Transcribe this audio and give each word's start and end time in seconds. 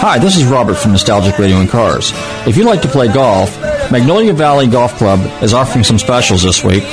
Hi, 0.00 0.18
this 0.18 0.36
is 0.36 0.44
Robert 0.44 0.74
from 0.74 0.92
Nostalgic 0.92 1.38
Radio 1.38 1.56
and 1.58 1.68
Cars. 1.68 2.12
If 2.46 2.56
you'd 2.56 2.66
like 2.66 2.82
to 2.82 2.88
play 2.88 3.08
golf, 3.12 3.58
Magnolia 3.90 4.32
Valley 4.32 4.66
Golf 4.66 4.96
Club 4.96 5.20
is 5.42 5.52
offering 5.52 5.82
some 5.84 5.98
specials 5.98 6.42
this 6.42 6.62
week. 6.62 6.84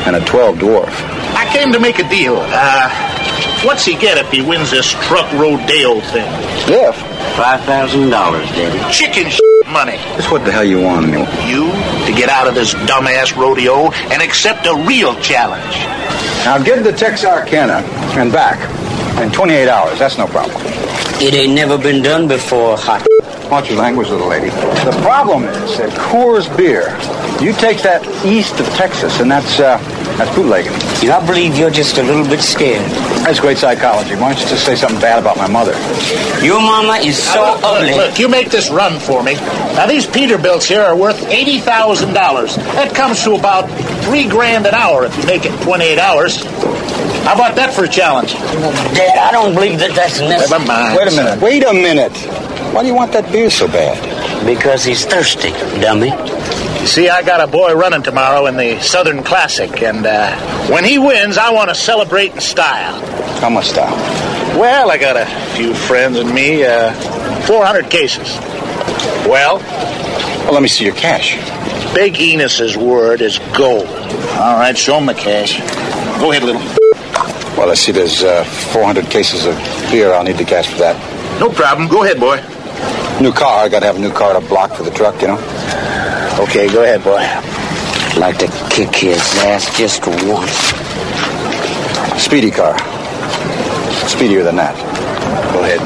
and 0.07 0.15
a 0.15 0.23
12 0.23 0.57
dwarf. 0.59 0.87
I 1.35 1.49
came 1.51 1.73
to 1.73 1.79
make 1.81 1.99
a 1.99 2.07
deal. 2.07 2.37
Uh, 2.39 2.87
what's 3.65 3.83
he 3.83 3.97
get 3.97 4.17
if 4.17 4.31
he 4.31 4.41
wins 4.41 4.71
this 4.71 4.89
truck 5.07 5.29
rodeo 5.33 5.99
thing? 5.99 6.31
Jeff, 6.69 6.95
$5,000, 7.35 8.09
Daddy. 8.11 8.93
Chicken 8.93 9.29
sh- 9.29 9.39
money. 9.67 9.97
just 10.15 10.31
what 10.31 10.45
the 10.45 10.51
hell 10.51 10.63
you 10.63 10.79
want 10.81 11.05
of 11.05 11.11
me? 11.11 11.19
You 11.51 11.65
to 12.05 12.13
get 12.15 12.29
out 12.29 12.47
of 12.47 12.55
this 12.55 12.73
dumbass 12.73 13.35
rodeo 13.35 13.91
and 14.11 14.21
accept 14.21 14.65
a 14.67 14.75
real 14.87 15.13
challenge. 15.19 15.75
Now 16.45 16.57
get 16.63 16.83
to 16.83 16.93
Texarkana 16.93 17.83
and 18.17 18.31
back 18.31 18.57
in 19.21 19.31
28 19.31 19.67
hours. 19.67 19.99
That's 19.99 20.17
no 20.17 20.27
problem. 20.27 20.55
It 21.21 21.33
ain't 21.33 21.53
never 21.53 21.77
been 21.77 22.01
done 22.01 22.27
before, 22.27 22.77
hot. 22.77 23.05
Watch 23.51 23.69
your 23.69 23.79
language, 23.79 24.09
little 24.09 24.27
lady. 24.27 24.49
The 24.49 24.97
problem 25.03 25.43
is 25.43 25.77
that 25.77 25.89
Coors 25.91 26.47
beer. 26.55 26.87
You 27.41 27.51
take 27.53 27.81
that 27.83 28.01
east 28.25 28.59
of 28.59 28.65
Texas, 28.75 29.19
and 29.19 29.29
that's 29.29 29.59
uh, 29.59 29.77
that's 30.17 30.33
bootlegging. 30.35 30.71
You 31.03 31.11
I 31.11 31.23
believe 31.25 31.57
you're 31.57 31.69
just 31.69 31.97
a 31.97 32.03
little 32.03 32.25
bit 32.25 32.39
scared. 32.39 32.89
That's 33.27 33.39
great 33.39 33.57
psychology. 33.57 34.15
Why 34.15 34.33
don't 34.33 34.41
you 34.41 34.47
just 34.47 34.65
say 34.65 34.75
something 34.75 34.99
bad 35.01 35.19
about 35.19 35.37
my 35.37 35.47
mother? 35.47 35.73
Your 36.43 36.61
mama 36.61 36.93
is 37.03 37.21
so 37.21 37.35
Now, 37.35 37.53
look, 37.55 37.63
ugly. 37.63 37.89
Look, 37.91 37.97
look, 38.11 38.19
you 38.19 38.29
make 38.29 38.49
this 38.49 38.69
run 38.69 38.99
for 38.99 39.21
me. 39.21 39.33
Now, 39.75 39.85
these 39.85 40.05
Peterbilts 40.07 40.67
here 40.67 40.81
are 40.81 40.95
worth 40.95 41.19
$80,000. 41.27 42.55
That 42.75 42.95
comes 42.95 43.21
to 43.25 43.33
about 43.33 43.67
three 44.05 44.27
grand 44.27 44.65
an 44.65 44.73
hour 44.73 45.05
if 45.05 45.17
you 45.17 45.25
make 45.25 45.45
it 45.45 45.61
28 45.61 45.99
hours. 45.99 46.43
How 47.25 47.33
about 47.35 47.55
that 47.57 47.73
for 47.73 47.83
a 47.83 47.87
challenge? 47.89 48.31
Dad, 48.33 49.17
I 49.17 49.31
don't 49.31 49.53
believe 49.53 49.79
that 49.79 49.93
that's 49.93 50.19
necessary. 50.21 50.61
Never 50.61 50.65
mind. 50.71 50.97
Wait 50.97 51.07
a 51.07 51.15
minute. 51.15 51.41
Wait 51.41 51.63
a 51.65 51.73
minute. 51.73 52.17
Why 52.73 52.81
do 52.81 52.87
you 52.87 52.95
want 52.95 53.11
that 53.13 53.31
beer 53.31 53.49
so 53.49 53.67
bad? 53.67 53.97
Because 54.45 54.83
he's 54.83 55.05
thirsty, 55.05 55.51
dummy. 55.81 56.11
You 56.85 56.89
see, 56.91 57.09
I 57.09 57.23
got 57.23 57.41
a 57.41 57.47
boy 57.47 57.73
running 57.73 58.03
tomorrow 58.03 58.45
in 58.45 58.57
the 58.57 58.79
Southern 58.79 59.23
Classic, 59.23 59.81
and 59.81 60.05
uh, 60.05 60.37
when 60.69 60.83
he 60.83 60.99
wins, 60.99 61.35
I 61.35 61.51
want 61.51 61.69
to 61.69 61.75
celebrate 61.75 62.33
in 62.33 62.39
style. 62.39 63.01
How 63.39 63.49
much 63.49 63.69
style? 63.69 63.95
Well, 64.55 64.91
I 64.91 64.99
got 64.99 65.17
a 65.17 65.25
few 65.55 65.73
friends 65.73 66.19
and 66.19 66.31
me, 66.31 66.63
uh, 66.63 66.93
400 67.47 67.89
cases. 67.89 68.27
Well, 69.27 69.57
Well, 69.57 70.53
let 70.53 70.61
me 70.61 70.67
see 70.67 70.85
your 70.85 70.93
cash. 70.93 71.33
Big 71.95 72.13
Enos's 72.19 72.77
word 72.77 73.21
is 73.21 73.39
gold. 73.57 73.87
All 73.87 74.59
right, 74.59 74.77
show 74.77 74.99
him 74.99 75.07
the 75.07 75.15
cash. 75.15 75.57
Go 76.19 76.29
ahead, 76.31 76.43
little. 76.43 76.61
Well, 77.57 77.71
I 77.71 77.73
see 77.73 77.93
there's 77.93 78.21
uh, 78.21 78.43
400 78.43 79.05
cases 79.05 79.47
of 79.47 79.55
beer. 79.89 80.13
I'll 80.13 80.23
need 80.23 80.37
the 80.37 80.45
cash 80.45 80.67
for 80.67 80.77
that. 80.77 81.39
No 81.39 81.49
problem. 81.49 81.87
Go 81.87 82.03
ahead, 82.03 82.19
boy. 82.19 82.37
New 83.23 83.33
car. 83.33 83.65
I 83.65 83.69
got 83.69 83.79
to 83.79 83.87
have 83.87 83.95
a 83.95 83.99
new 83.99 84.11
car 84.13 84.39
to 84.39 84.47
block 84.47 84.73
for 84.73 84.83
the 84.83 84.91
truck, 84.91 85.19
you 85.19 85.29
know? 85.29 85.84
Okay, 86.37 86.67
go 86.67 86.83
ahead, 86.83 87.01
boy. 87.01 87.23
Like 88.19 88.37
to 88.39 88.47
kick 88.69 88.93
his 88.93 89.19
ass 89.43 89.77
just 89.77 90.05
once. 90.05 90.73
Speedy 92.21 92.51
car. 92.51 92.77
Speedier 94.07 94.43
than 94.43 94.57
that. 94.57 94.75
Go 95.53 95.63
ahead. 95.63 95.79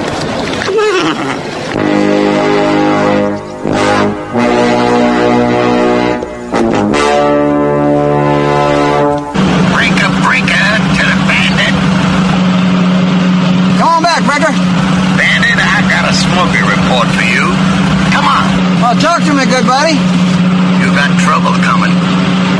Breaker, 9.73 10.09
breaker 10.25 10.67
to 10.97 11.03
the 11.05 11.17
bandit. 11.29 11.75
Come 13.77 13.89
on 13.89 14.01
back, 14.03 14.21
Breaker. 14.25 14.53
Bandit, 15.17 15.57
I 15.61 15.81
got 15.85 16.09
a 16.09 16.13
smoky 16.13 16.61
report 16.65 17.07
for 17.13 17.25
you. 17.25 17.45
Come 18.13 18.25
on. 18.25 18.45
Well, 18.81 18.95
talk 19.01 19.23
to 19.25 19.33
me, 19.33 19.45
good 19.45 19.65
buddy. 19.65 20.28
You 20.89 20.95
got 20.95 21.13
trouble 21.22 21.53
coming. 21.61 21.94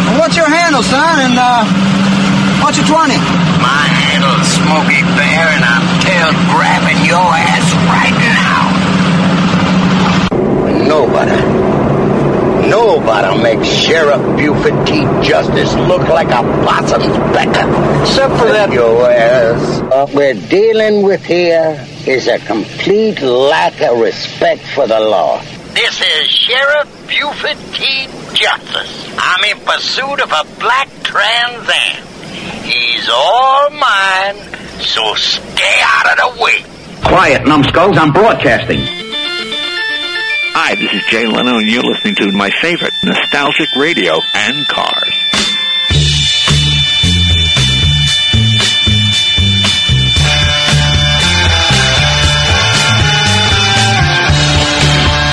Well, 0.06 0.20
what's 0.20 0.38
your 0.38 0.48
handle, 0.48 0.84
son? 0.84 1.20
And, 1.26 1.34
uh, 1.34 1.66
what's 2.62 2.78
your 2.78 2.86
20? 2.86 3.18
My 3.58 3.90
handle's 3.90 4.46
Smokey 4.54 5.02
Bear, 5.18 5.50
and 5.50 5.66
I'm 5.66 5.82
tail 6.06 6.30
grabbing 6.54 7.10
your 7.10 7.26
ass 7.26 7.74
right 7.90 8.14
now. 8.22 8.70
Nobody. 10.86 11.42
Nobody 12.70 13.42
makes 13.42 13.68
Sheriff 13.68 14.22
Buford 14.38 14.86
T. 14.86 15.02
Justice 15.28 15.74
look 15.74 16.08
like 16.08 16.28
a 16.28 16.44
possum's 16.64 17.18
becker. 17.34 17.66
Except 18.04 18.38
for 18.38 18.46
that. 18.46 18.72
Your 18.72 19.10
ass. 19.10 19.82
What 19.82 20.14
we're 20.14 20.36
dealing 20.50 21.02
with 21.02 21.26
here 21.26 21.84
is 22.06 22.28
a 22.28 22.38
complete 22.38 23.22
lack 23.22 23.82
of 23.82 23.98
respect 23.98 24.62
for 24.76 24.86
the 24.86 25.00
law. 25.00 25.42
This 25.74 26.02
is 26.02 26.28
Sheriff 26.28 27.08
Buford 27.08 27.58
T. 27.74 28.08
Justice. 28.34 29.16
I'm 29.18 29.44
in 29.46 29.64
pursuit 29.66 30.22
of 30.22 30.32
a 30.32 30.60
black 30.60 30.90
Trans 31.04 31.70
Am. 31.70 32.08
He's 32.64 33.08
all 33.10 33.70
mine, 33.70 34.36
so 34.82 35.14
stay 35.16 35.80
out 35.84 36.20
of 36.20 36.36
the 36.38 36.44
way. 36.44 36.64
Quiet, 37.04 37.48
numbskulls. 37.48 37.98
I'm 37.98 38.12
broadcasting. 38.12 38.80
Hi, 40.52 40.76
this 40.76 40.92
is 40.92 41.04
Jay 41.10 41.26
Leno, 41.26 41.58
and 41.58 41.68
you're 41.68 41.84
listening 41.84 42.16
to 42.16 42.32
my 42.32 42.50
favorite, 42.62 42.94
Nostalgic 43.04 43.70
Radio 43.78 44.20
and 44.36 44.68
Cars. 44.68 45.29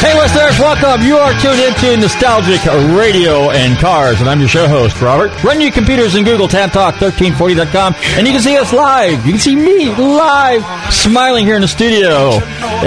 Hey, 0.07 0.15
listeners, 0.17 0.57
welcome. 0.61 1.05
You 1.05 1.17
are 1.17 1.33
tuned 1.41 1.59
into 1.59 1.97
Nostalgic 1.97 2.65
Radio 2.97 3.51
and 3.51 3.77
Cars, 3.77 4.21
and 4.21 4.31
I'm 4.31 4.39
your 4.39 4.49
show 4.49 4.69
host, 4.69 5.03
Robert. 5.03 5.33
Run 5.43 5.61
your 5.61 5.73
computers 5.73 6.15
and 6.15 6.25
Google 6.25 6.47
TanTalk1340.com, 6.47 7.97
and 8.17 8.25
you 8.25 8.33
can 8.33 8.41
see 8.41 8.57
us 8.57 8.73
live. 8.73 9.27
You 9.27 9.33
can 9.33 9.41
see 9.41 9.57
me 9.57 9.89
live, 9.97 10.63
smiling 10.95 11.45
here 11.45 11.57
in 11.57 11.61
the 11.61 11.67
studio 11.67 12.35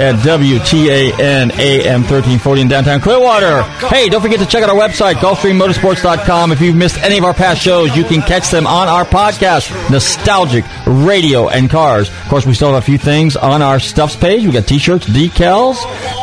at 0.00 0.14
WTAN 0.24 1.52
AM 1.58 2.00
1340 2.00 2.60
in 2.62 2.68
downtown 2.68 3.02
Clearwater. 3.02 3.64
Hey, 3.88 4.08
don't 4.08 4.22
forget 4.22 4.38
to 4.40 4.46
check 4.46 4.62
out 4.62 4.70
our 4.70 4.76
website, 4.76 5.16
GulfstreamMotorsports.com. 5.16 6.52
If 6.52 6.62
you've 6.62 6.74
missed 6.74 6.96
any 7.02 7.18
of 7.18 7.24
our 7.24 7.34
past 7.34 7.60
shows, 7.60 7.94
you 7.94 8.04
can 8.04 8.22
catch 8.22 8.48
them 8.48 8.66
on 8.66 8.88
our 8.88 9.04
podcast, 9.04 9.70
Nostalgic 9.90 10.64
Radio 10.86 11.50
and 11.50 11.68
Cars. 11.68 12.08
Of 12.08 12.28
course, 12.30 12.46
we 12.46 12.54
still 12.54 12.72
have 12.72 12.82
a 12.82 12.86
few 12.86 12.96
things 12.96 13.36
on 13.36 13.60
our 13.60 13.78
stuffs 13.78 14.16
page. 14.16 14.46
We 14.46 14.52
got 14.52 14.66
t-shirts, 14.66 15.06
decals, 15.06 15.76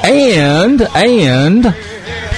and 0.03 0.86
and 0.95 1.63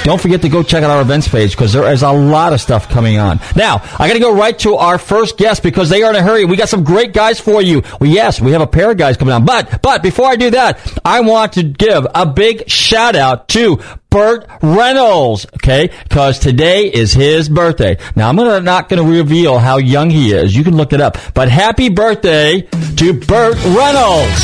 don't 0.04 0.22
forget 0.22 0.42
to 0.42 0.50
go 0.50 0.64
check 0.64 0.84
out 0.84 0.90
our 0.90 1.02
events 1.02 1.28
page 1.28 1.52
because 1.52 1.74
there 1.74 1.92
is 1.92 2.04
a 2.04 2.12
lot 2.12 2.54
of 2.54 2.62
stuff 2.62 2.90
coming 2.90 3.18
on. 3.18 3.40
Now, 3.56 3.82
I 4.00 4.08
got 4.08 4.14
to 4.14 4.20
go 4.20 4.34
right 4.34 4.58
to 4.60 4.76
our 4.76 4.98
first 4.98 5.38
guest 5.38 5.62
because 5.62 5.90
they 5.90 6.04
are 6.04 6.10
in 6.12 6.16
a 6.16 6.24
hurry. 6.24 6.46
We 6.46 6.56
got 6.56 6.70
some 6.70 6.84
great 6.84 7.14
guys 7.14 7.40
for 7.40 7.62
you. 7.62 7.84
Well, 8.00 8.10
yes, 8.10 8.40
we 8.40 8.54
have 8.54 8.62
a 8.62 8.68
pair 8.68 8.92
of 8.92 8.98
guys 8.98 9.18
coming 9.18 9.34
on. 9.34 9.46
But, 9.46 9.82
but 9.82 10.02
before 10.02 10.28
I 10.28 10.36
do 10.36 10.52
that, 10.52 10.80
I 11.04 11.20
want 11.22 11.54
to 11.54 11.64
give 11.64 12.08
a 12.16 12.26
big 12.26 12.70
shout 12.70 13.16
out 13.16 13.50
to 13.50 13.82
Burt 14.10 14.48
Reynolds, 14.62 15.46
okay? 15.56 15.92
Because 16.04 16.40
today 16.40 16.88
is 16.88 17.14
his 17.14 17.50
birthday. 17.50 17.98
Now, 18.16 18.30
I'm 18.30 18.38
gonna, 18.38 18.62
not 18.62 18.90
going 18.90 19.04
to 19.04 19.18
reveal 19.18 19.60
how 19.60 19.78
young 19.78 20.10
he 20.10 20.32
is. 20.32 20.56
You 20.56 20.64
can 20.64 20.78
look 20.78 20.94
it 20.94 21.02
up. 21.02 21.18
But 21.34 21.50
happy 21.50 21.90
birthday 21.90 22.62
to 22.62 23.14
Burt 23.14 23.56
Reynolds, 23.66 24.44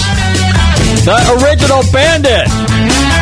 the 1.06 1.42
original 1.42 1.82
bandit. 1.92 3.15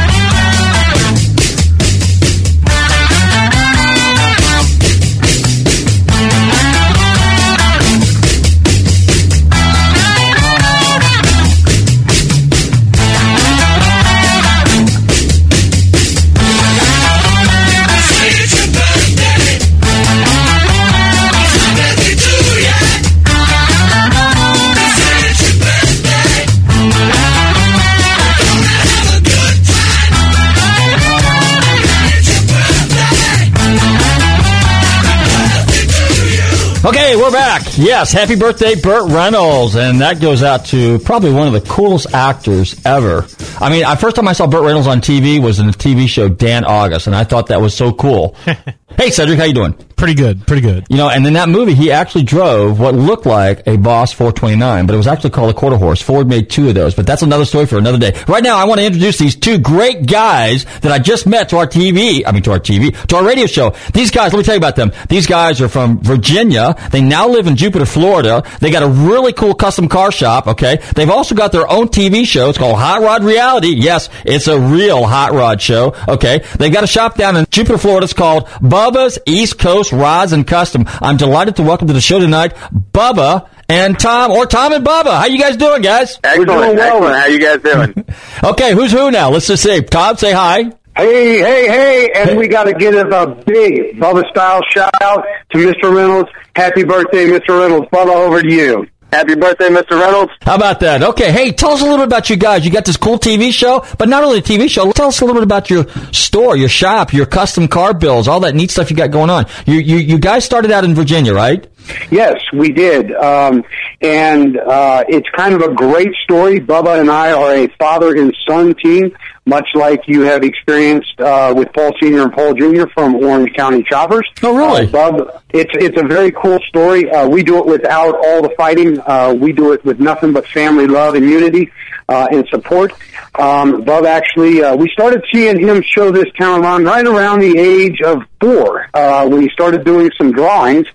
Okay, 37.13 37.21
we're 37.21 37.31
back. 37.31 37.61
Yes, 37.77 38.11
happy 38.11 38.35
birthday, 38.35 38.73
Burt 38.73 39.11
Reynolds, 39.11 39.75
and 39.75 40.01
that 40.01 40.19
goes 40.19 40.41
out 40.41 40.65
to 40.67 40.97
probably 40.97 41.31
one 41.31 41.45
of 41.45 41.53
the 41.53 41.61
coolest 41.61 42.11
actors 42.11 42.83
ever. 42.87 43.27
I 43.59 43.69
mean, 43.69 43.85
I, 43.85 43.95
first 43.95 44.15
time 44.15 44.27
I 44.27 44.33
saw 44.33 44.47
Burt 44.47 44.63
Reynolds 44.63 44.87
on 44.87 44.99
TV 44.99 45.39
was 45.39 45.59
in 45.59 45.67
the 45.67 45.73
TV 45.73 46.09
show 46.09 46.27
Dan 46.27 46.65
August, 46.65 47.05
and 47.05 47.15
I 47.15 47.23
thought 47.23 47.47
that 47.47 47.61
was 47.61 47.75
so 47.75 47.93
cool. 47.93 48.35
hey, 48.97 49.11
Cedric, 49.11 49.37
how 49.37 49.45
you 49.45 49.53
doing? 49.53 49.75
Pretty 49.95 50.15
good, 50.15 50.45
pretty 50.45 50.61
good. 50.61 50.85
You 50.89 50.97
know, 50.97 51.09
and 51.09 51.25
in 51.25 51.33
that 51.33 51.49
movie, 51.49 51.73
he 51.73 51.91
actually 51.91 52.23
drove 52.23 52.79
what 52.79 52.93
looked 52.93 53.25
like 53.25 53.65
a 53.67 53.77
Boss 53.77 54.11
429, 54.11 54.85
but 54.85 54.93
it 54.93 54.97
was 54.97 55.07
actually 55.07 55.29
called 55.29 55.51
a 55.51 55.53
quarter 55.53 55.77
horse. 55.77 56.01
Ford 56.01 56.27
made 56.27 56.49
two 56.49 56.67
of 56.67 56.75
those, 56.75 56.93
but 56.93 57.07
that's 57.07 57.21
another 57.21 57.45
story 57.45 57.65
for 57.65 57.77
another 57.77 57.97
day. 57.97 58.11
Right 58.27 58.43
now, 58.43 58.57
I 58.57 58.65
want 58.65 58.79
to 58.79 58.85
introduce 58.85 59.17
these 59.17 59.35
two 59.35 59.57
great 59.57 60.05
guys 60.05 60.65
that 60.81 60.91
I 60.91 60.99
just 60.99 61.25
met 61.25 61.49
to 61.49 61.57
our 61.57 61.67
TV, 61.67 62.23
I 62.25 62.31
mean 62.31 62.43
to 62.43 62.51
our 62.51 62.59
TV, 62.59 62.95
to 63.07 63.15
our 63.15 63.25
radio 63.25 63.45
show. 63.45 63.75
These 63.93 64.11
guys, 64.11 64.33
let 64.33 64.39
me 64.39 64.43
tell 64.43 64.55
you 64.55 64.59
about 64.59 64.75
them. 64.75 64.91
These 65.07 65.27
guys 65.27 65.61
are 65.61 65.69
from 65.69 65.99
Virginia. 66.01 66.75
They 66.91 67.01
now 67.01 67.27
live 67.29 67.47
in 67.47 67.55
Jupiter, 67.55 67.85
Florida. 67.85 68.43
They 68.59 68.71
got 68.71 68.83
a 68.83 68.89
really 68.89 69.31
cool 69.31 69.53
custom 69.53 69.87
car 69.87 70.11
shop, 70.11 70.47
okay? 70.47 70.81
They've 70.95 71.09
also 71.09 71.33
got 71.33 71.51
their 71.51 71.69
own 71.69 71.87
TV 71.87 72.25
show. 72.25 72.49
It's 72.49 72.57
called 72.57 72.77
Hot 72.77 73.01
Rod 73.01 73.23
Reality. 73.23 73.69
Yes, 73.75 74.09
it's 74.25 74.47
a 74.47 74.59
real 74.59 75.05
hot 75.05 75.31
rod 75.31 75.61
show, 75.61 75.95
okay? 76.07 76.43
They've 76.57 76.73
got 76.73 76.83
a 76.83 76.87
shop 76.87 77.15
down 77.15 77.37
in 77.37 77.45
Jupiter, 77.49 77.77
Florida. 77.77 78.03
It's 78.03 78.13
called 78.13 78.47
Bubba's 78.47 79.17
East 79.25 79.59
Coast 79.59 79.92
Rods 79.93 80.33
and 80.33 80.45
Custom. 80.45 80.85
I'm 80.87 81.17
delighted 81.17 81.55
to 81.57 81.63
welcome 81.63 81.87
to 81.87 81.93
the 81.93 82.01
show 82.01 82.19
tonight 82.19 82.53
Bubba 82.73 83.47
and 83.69 83.97
Tom, 83.97 84.31
or 84.31 84.45
Tom 84.45 84.73
and 84.73 84.85
Bubba. 84.85 85.17
How 85.17 85.25
you 85.25 85.39
guys 85.39 85.55
doing, 85.57 85.81
guys? 85.81 86.19
Excellent, 86.23 86.49
We're 86.49 86.57
doing 86.65 86.77
well. 86.77 87.03
excellent. 87.03 87.15
How 87.15 87.25
you 87.27 87.39
guys 87.39 87.61
doing? 87.61 88.05
okay, 88.51 88.73
who's 88.73 88.91
who 88.91 89.09
now? 89.11 89.29
Let's 89.29 89.47
just 89.47 89.63
say, 89.63 89.81
Tom, 89.81 90.17
say 90.17 90.33
hi. 90.33 90.63
Hey, 90.95 91.39
hey, 91.39 91.67
hey, 91.67 92.11
and 92.15 92.37
we 92.37 92.47
got 92.47 92.65
to 92.65 92.73
give 92.73 92.93
a 92.93 93.25
big 93.47 93.97
Bubba 93.99 94.29
style 94.29 94.61
shout 94.69 94.91
out 95.01 95.25
to 95.51 95.57
Mr. 95.57 95.95
Reynolds. 95.95 96.29
Happy 96.55 96.83
birthday, 96.83 97.25
Mr. 97.25 97.59
Reynolds. 97.59 97.87
Bubba, 97.89 98.13
over 98.13 98.43
to 98.43 98.51
you. 98.53 98.85
Happy 99.13 99.35
birthday, 99.35 99.67
Mr. 99.67 99.91
Reynolds. 99.91 100.31
How 100.41 100.55
about 100.55 100.79
that? 100.79 101.03
Okay, 101.03 101.31
hey, 101.31 101.51
tell 101.51 101.69
us 101.69 101.81
a 101.81 101.83
little 101.83 101.99
bit 101.99 102.07
about 102.07 102.31
you 102.31 102.35
guys. 102.35 102.65
You 102.65 102.71
got 102.71 102.83
this 102.83 102.97
cool 102.97 103.19
TV 103.19 103.53
show, 103.53 103.85
but 103.99 104.09
not 104.09 104.23
only 104.23 104.39
a 104.39 104.41
TV 104.41 104.67
show, 104.67 104.91
tell 104.91 105.09
us 105.09 105.21
a 105.21 105.25
little 105.25 105.39
bit 105.39 105.43
about 105.43 105.69
your 105.69 105.85
store, 106.11 106.57
your 106.57 106.67
shop, 106.67 107.13
your 107.13 107.27
custom 107.27 107.67
car 107.67 107.93
bills, 107.93 108.27
all 108.27 108.39
that 108.39 108.55
neat 108.55 108.71
stuff 108.71 108.89
you 108.89 108.97
got 108.97 109.11
going 109.11 109.29
on. 109.29 109.45
You, 109.67 109.75
you, 109.75 109.97
you 109.97 110.17
guys 110.17 110.45
started 110.45 110.71
out 110.71 110.83
in 110.83 110.95
Virginia, 110.95 111.31
right? 111.31 111.63
Yes, 112.09 112.41
we 112.53 112.71
did. 112.71 113.13
Um, 113.13 113.63
and 114.01 114.57
uh, 114.57 115.03
it's 115.07 115.29
kind 115.29 115.53
of 115.53 115.61
a 115.61 115.71
great 115.71 116.15
story. 116.23 116.59
Bubba 116.59 116.99
and 116.99 117.11
I 117.11 117.33
are 117.33 117.53
a 117.53 117.67
father 117.77 118.15
and 118.15 118.35
son 118.49 118.73
team, 118.73 119.15
much 119.45 119.67
like 119.75 120.07
you 120.07 120.21
have 120.21 120.43
experienced 120.43 121.19
uh, 121.19 121.53
with 121.55 121.71
Paul 121.73 121.91
Sr. 122.01 122.23
and 122.23 122.33
Paul 122.33 122.53
Jr. 122.53 122.87
from 122.93 123.15
Orange 123.15 123.53
County 123.53 123.83
Choppers. 123.83 124.27
Oh, 124.41 124.55
really? 124.55 124.87
Uh, 124.87 124.91
Bub, 124.91 125.43
it's, 125.49 125.71
it's 125.73 125.99
a 125.99 126.05
very 126.05 126.31
cool 126.31 126.59
story. 126.69 127.09
Uh, 127.11 127.27
we 127.27 127.43
do 127.43 127.57
it 127.57 127.65
without 127.65 128.15
all 128.15 128.41
the 128.41 128.53
fighting. 128.55 128.99
Uh, 129.01 129.35
we 129.37 129.51
do 129.51 129.73
it 129.73 129.83
with 129.83 129.99
nothing 129.99 130.31
but 130.31 130.47
family 130.47 130.87
love 130.87 131.15
and 131.15 131.25
unity 131.25 131.71
uh, 132.07 132.27
and 132.31 132.47
support. 132.47 132.93
Um, 133.35 133.83
Bub 133.83 134.05
actually, 134.05 134.63
uh, 134.63 134.75
we 134.75 134.89
started 134.89 135.23
seeing 135.33 135.59
him 135.59 135.81
show 135.81 136.11
this 136.11 136.31
town 136.39 136.63
around 136.63 136.85
right 136.85 137.05
around 137.05 137.39
the 137.39 137.57
age 137.57 138.01
of 138.01 138.23
four 138.39 138.87
uh, 138.93 139.27
when 139.27 139.41
he 139.41 139.49
started 139.49 139.83
doing 139.83 140.09
some 140.17 140.31
drawings, 140.31 140.87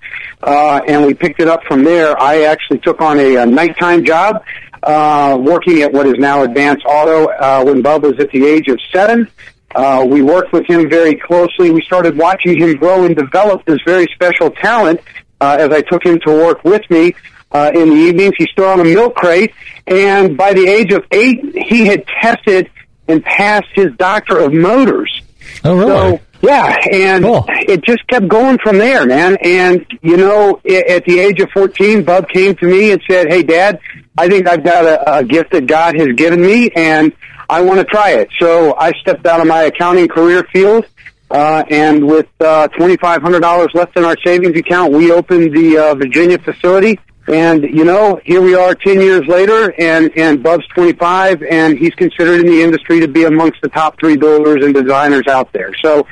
uh, 0.43 0.81
and 0.87 1.05
we 1.05 1.15
picked 1.15 1.41
it 1.41 1.49
up 1.49 1.65
from 1.65 1.85
there. 1.85 2.19
I 2.21 2.43
actually 2.43 2.79
took 2.79 3.01
on 3.01 3.19
a, 3.19 3.37
a 3.37 3.47
nighttime 3.47 4.05
job 4.05 4.43
uh, 4.83 5.39
working 5.41 5.83
at 5.83 5.93
what 5.93 6.07
is 6.07 6.15
now 6.19 6.43
Advanced 6.43 6.85
Auto 6.87 7.27
uh, 7.27 7.65
when 7.65 7.83
Bub 7.83 8.03
was 8.03 8.19
at 8.19 8.31
the 8.31 8.45
age 8.45 8.69
of 8.69 8.79
seven. 8.93 9.29
Uh, 9.75 10.05
we 10.09 10.23
worked 10.23 10.53
with 10.53 10.67
him 10.67 10.89
very 10.89 11.15
closely. 11.15 11.71
We 11.71 11.83
started 11.83 12.17
watching 12.17 12.59
him 12.59 12.77
grow 12.77 13.05
and 13.05 13.15
develop 13.15 13.65
this 13.67 13.79
very 13.85 14.07
special 14.15 14.51
talent 14.51 15.01
uh, 15.41 15.57
as 15.61 15.71
I 15.71 15.83
took 15.83 16.05
him 16.05 16.19
to 16.21 16.31
work 16.31 16.65
with 16.65 16.89
me 16.91 17.15
uh, 17.53 17.71
in 17.75 17.91
the 17.91 17.97
evenings. 17.97 18.35
He 18.39 18.47
stood 18.47 18.67
on 18.67 18.81
a 18.81 18.85
milk 18.85 19.15
crate, 19.15 19.53
and 19.87 20.37
by 20.37 20.53
the 20.55 20.67
age 20.67 20.93
of 20.93 21.05
eight, 21.11 21.41
he 21.55 21.87
had 21.87 22.07
tested 22.21 22.71
and 23.07 23.23
passed 23.25 23.69
his 23.75 23.89
doctor 23.97 24.39
of 24.39 24.53
motors. 24.53 25.23
Oh, 25.65 25.77
really? 25.77 26.17
So, 26.17 26.21
yeah, 26.43 26.77
and 26.93 27.25
Cool. 27.25 27.45
it 27.49 27.83
just 27.85 28.07
kept 28.09 28.29
going 28.29 28.59
from 28.63 28.79
there, 28.79 29.07
man. 29.07 29.37
And 29.43 29.85
you 30.03 30.17
know, 30.17 30.61
i- 30.69 30.85
at 30.89 31.05
the 31.05 31.19
age 31.19 31.41
of 31.41 31.51
fourteen, 31.51 32.03
Bub 32.05 32.29
came 32.29 32.55
to 32.57 32.67
me 32.67 32.93
and 32.93 33.03
said, 33.11 33.29
"Hey, 33.29 33.43
Dad, 33.43 33.81
I 34.17 34.29
think 34.29 34.47
I've 34.49 34.63
got 34.65 34.85
a, 34.85 35.19
a 35.19 35.25
gift 35.25 35.51
that 35.53 35.67
God 35.67 35.97
has 35.97 36.09
given 36.17 36.41
me, 36.41 36.71
and 36.77 37.13
I 37.51 37.61
want 37.63 37.79
to 37.81 37.85
try 37.85 38.11
it." 38.11 38.29
So 38.39 38.75
I 38.79 38.93
stepped 39.01 39.27
out 39.27 39.41
of 39.41 39.47
my 39.47 39.63
accounting 39.65 40.09
career 40.09 40.47
field, 40.53 40.87
uh, 41.31 41.65
and 41.71 42.07
with 42.07 42.27
uh, 42.41 42.69
twenty 42.69 42.97
five 42.97 43.21
hundred 43.23 43.41
dollars 43.41 43.69
left 43.75 43.97
in 43.97 44.05
our 44.05 44.17
savings 44.25 44.57
account, 44.57 44.93
we 44.93 45.11
opened 45.11 45.55
the 45.57 45.77
uh, 45.79 45.95
Virginia 45.97 46.39
facility. 46.39 46.99
And 47.29 47.63
you 47.63 47.85
know, 47.85 48.21
here 48.25 48.41
we 48.41 48.55
are 48.55 48.75
ten 48.75 49.01
years 49.01 49.27
later, 49.27 49.75
and 49.79 50.11
and 50.17 50.43
Bub's 50.43 50.67
twenty 50.69 50.95
five, 50.95 51.43
and 51.43 51.79
he's 51.79 51.95
considered 51.95 52.41
in 52.41 52.47
the 52.47 52.63
industry 52.63 53.01
to 53.01 53.09
be 53.09 53.25
amongst 53.25 53.61
the 53.61 53.69
top 53.69 53.99
three 54.01 54.17
builders 54.17 54.65
and 54.65 54.73
designers 54.73 55.27
out 55.27 55.53
there. 55.53 55.75
So, 55.83 56.07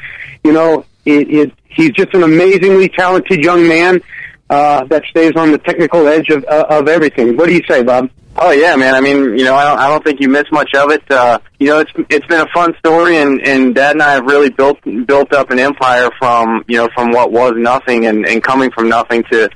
you 0.44 0.52
know, 0.52 0.84
it, 1.06 1.30
it 1.30 1.52
he's 1.68 1.92
just 1.92 2.12
an 2.14 2.22
amazingly 2.22 2.90
talented 2.90 3.42
young 3.42 3.66
man 3.66 4.02
uh, 4.50 4.84
that 4.84 5.04
stays 5.06 5.32
on 5.36 5.52
the 5.52 5.58
technical 5.58 6.06
edge 6.06 6.28
of 6.28 6.44
uh, 6.44 6.66
of 6.68 6.86
everything. 6.86 7.36
What 7.36 7.46
do 7.46 7.54
you 7.54 7.62
say, 7.66 7.82
Bob? 7.82 8.10
Oh 8.38 8.50
yeah, 8.50 8.76
man. 8.76 8.94
I 8.94 9.00
mean, 9.00 9.38
you 9.38 9.44
know, 9.44 9.54
I 9.54 9.64
don't, 9.64 9.78
I 9.78 9.88
don't 9.88 10.04
think 10.04 10.20
you 10.20 10.28
miss 10.28 10.44
much 10.52 10.74
of 10.74 10.90
it. 10.90 11.02
Uh, 11.10 11.38
you 11.58 11.68
know, 11.68 11.78
it's 11.78 11.92
it's 12.10 12.26
been 12.26 12.40
a 12.40 12.48
fun 12.52 12.74
story, 12.78 13.16
and 13.16 13.40
and 13.46 13.74
Dad 13.74 13.92
and 13.92 14.02
I 14.02 14.12
have 14.12 14.26
really 14.26 14.50
built 14.50 14.78
built 15.06 15.32
up 15.32 15.50
an 15.50 15.58
empire 15.58 16.10
from 16.18 16.62
you 16.68 16.76
know 16.76 16.88
from 16.94 17.12
what 17.12 17.32
was 17.32 17.54
nothing, 17.56 18.04
and 18.04 18.26
and 18.26 18.42
coming 18.42 18.70
from 18.70 18.90
nothing 18.90 19.24
to 19.30 19.48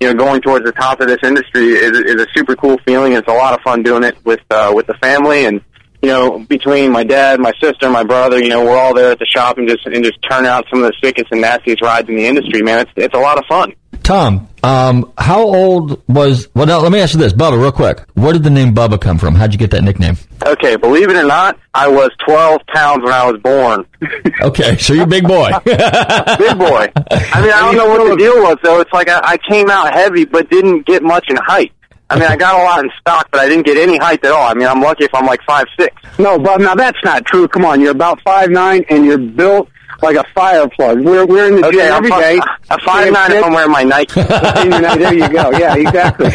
you 0.00 0.08
know 0.08 0.14
going 0.14 0.40
towards 0.40 0.64
the 0.64 0.72
top 0.72 1.00
of 1.00 1.08
this 1.08 1.18
industry 1.22 1.68
is 1.68 1.98
is 1.98 2.22
a 2.22 2.26
super 2.34 2.56
cool 2.56 2.78
feeling. 2.86 3.12
It's 3.12 3.28
a 3.28 3.32
lot 3.32 3.54
of 3.54 3.60
fun 3.62 3.82
doing 3.82 4.04
it 4.04 4.16
with 4.24 4.40
uh, 4.50 4.72
with 4.74 4.86
the 4.86 4.94
family, 4.94 5.44
and 5.44 5.60
you 6.02 6.12
know, 6.12 6.38
between 6.38 6.92
my 6.92 7.04
dad, 7.04 7.40
my 7.40 7.52
sister, 7.60 7.90
my 7.90 8.04
brother, 8.04 8.38
you 8.38 8.48
know, 8.48 8.64
we're 8.64 8.78
all 8.78 8.94
there 8.94 9.10
at 9.10 9.18
the 9.18 9.26
shop 9.26 9.58
and 9.58 9.68
just 9.68 9.86
and 9.86 10.04
just 10.04 10.18
turn 10.22 10.46
out 10.46 10.64
some 10.70 10.82
of 10.82 10.86
the 10.86 10.96
sickest 11.02 11.32
and 11.32 11.40
nastiest 11.40 11.82
rides 11.82 12.08
in 12.08 12.16
the 12.16 12.26
industry. 12.26 12.62
Man, 12.62 12.80
it's 12.80 12.90
it's 12.96 13.14
a 13.14 13.18
lot 13.18 13.38
of 13.38 13.44
fun. 13.46 13.72
Tom, 14.06 14.46
um, 14.62 15.12
how 15.18 15.42
old 15.42 16.00
was? 16.06 16.46
Well, 16.54 16.64
now 16.64 16.78
let 16.78 16.92
me 16.92 17.00
ask 17.00 17.14
you 17.14 17.18
this, 17.18 17.32
Bubba, 17.32 17.60
real 17.60 17.72
quick. 17.72 17.98
Where 18.14 18.32
did 18.32 18.44
the 18.44 18.50
name 18.50 18.72
Bubba 18.72 19.00
come 19.00 19.18
from? 19.18 19.34
How'd 19.34 19.52
you 19.52 19.58
get 19.58 19.72
that 19.72 19.82
nickname? 19.82 20.16
Okay, 20.44 20.76
believe 20.76 21.10
it 21.10 21.16
or 21.16 21.24
not, 21.24 21.58
I 21.74 21.88
was 21.88 22.10
12 22.24 22.60
pounds 22.68 23.02
when 23.02 23.12
I 23.12 23.28
was 23.28 23.40
born. 23.42 23.84
Okay, 24.42 24.76
so 24.76 24.92
you're 24.92 25.04
a 25.04 25.06
big 25.06 25.26
boy. 25.26 25.50
Big 25.64 26.58
boy. 26.58 26.92
I 26.94 27.40
mean, 27.40 27.50
I 27.50 27.60
don't 27.62 27.76
know 27.76 27.88
what 27.88 28.08
the 28.10 28.16
deal 28.16 28.42
was, 28.42 28.58
though. 28.62 28.80
It's 28.80 28.92
like 28.92 29.08
I, 29.08 29.20
I 29.24 29.36
came 29.38 29.70
out 29.70 29.92
heavy, 29.92 30.24
but 30.26 30.50
didn't 30.50 30.86
get 30.86 31.02
much 31.02 31.30
in 31.30 31.36
height. 31.36 31.72
I 32.10 32.18
mean, 32.18 32.28
I 32.28 32.36
got 32.36 32.60
a 32.60 32.62
lot 32.62 32.84
in 32.84 32.90
stock, 33.00 33.28
but 33.32 33.40
I 33.40 33.48
didn't 33.48 33.64
get 33.64 33.78
any 33.78 33.96
height 33.96 34.22
at 34.24 34.30
all. 34.30 34.48
I 34.48 34.54
mean, 34.54 34.68
I'm 34.68 34.80
lucky 34.80 35.04
if 35.04 35.14
I'm 35.14 35.24
like 35.26 35.40
five 35.42 35.66
six. 35.78 35.96
No, 36.18 36.38
Bob. 36.38 36.60
Now 36.60 36.74
that's 36.74 36.98
not 37.02 37.24
true. 37.24 37.48
Come 37.48 37.64
on, 37.64 37.80
you're 37.80 37.92
about 37.92 38.20
five 38.20 38.50
nine, 38.50 38.84
and 38.90 39.04
you're 39.06 39.18
built 39.18 39.68
like 40.02 40.16
a 40.16 40.24
fire 40.34 40.68
plug. 40.68 41.00
We're 41.00 41.26
we're 41.26 41.48
in 41.48 41.60
the 41.60 41.66
Okay, 41.66 41.78
gym 41.78 41.92
every 41.92 42.10
day. 42.10 42.38
a 42.70 42.78
five 42.80 43.12
nine 43.12 43.32
if 43.32 43.44
I'm 43.44 43.52
wearing 43.52 43.72
my 43.72 43.82
Nike. 43.82 44.20
there 44.22 45.14
you 45.14 45.28
go. 45.28 45.50
Yeah, 45.52 45.76
exactly. 45.76 46.30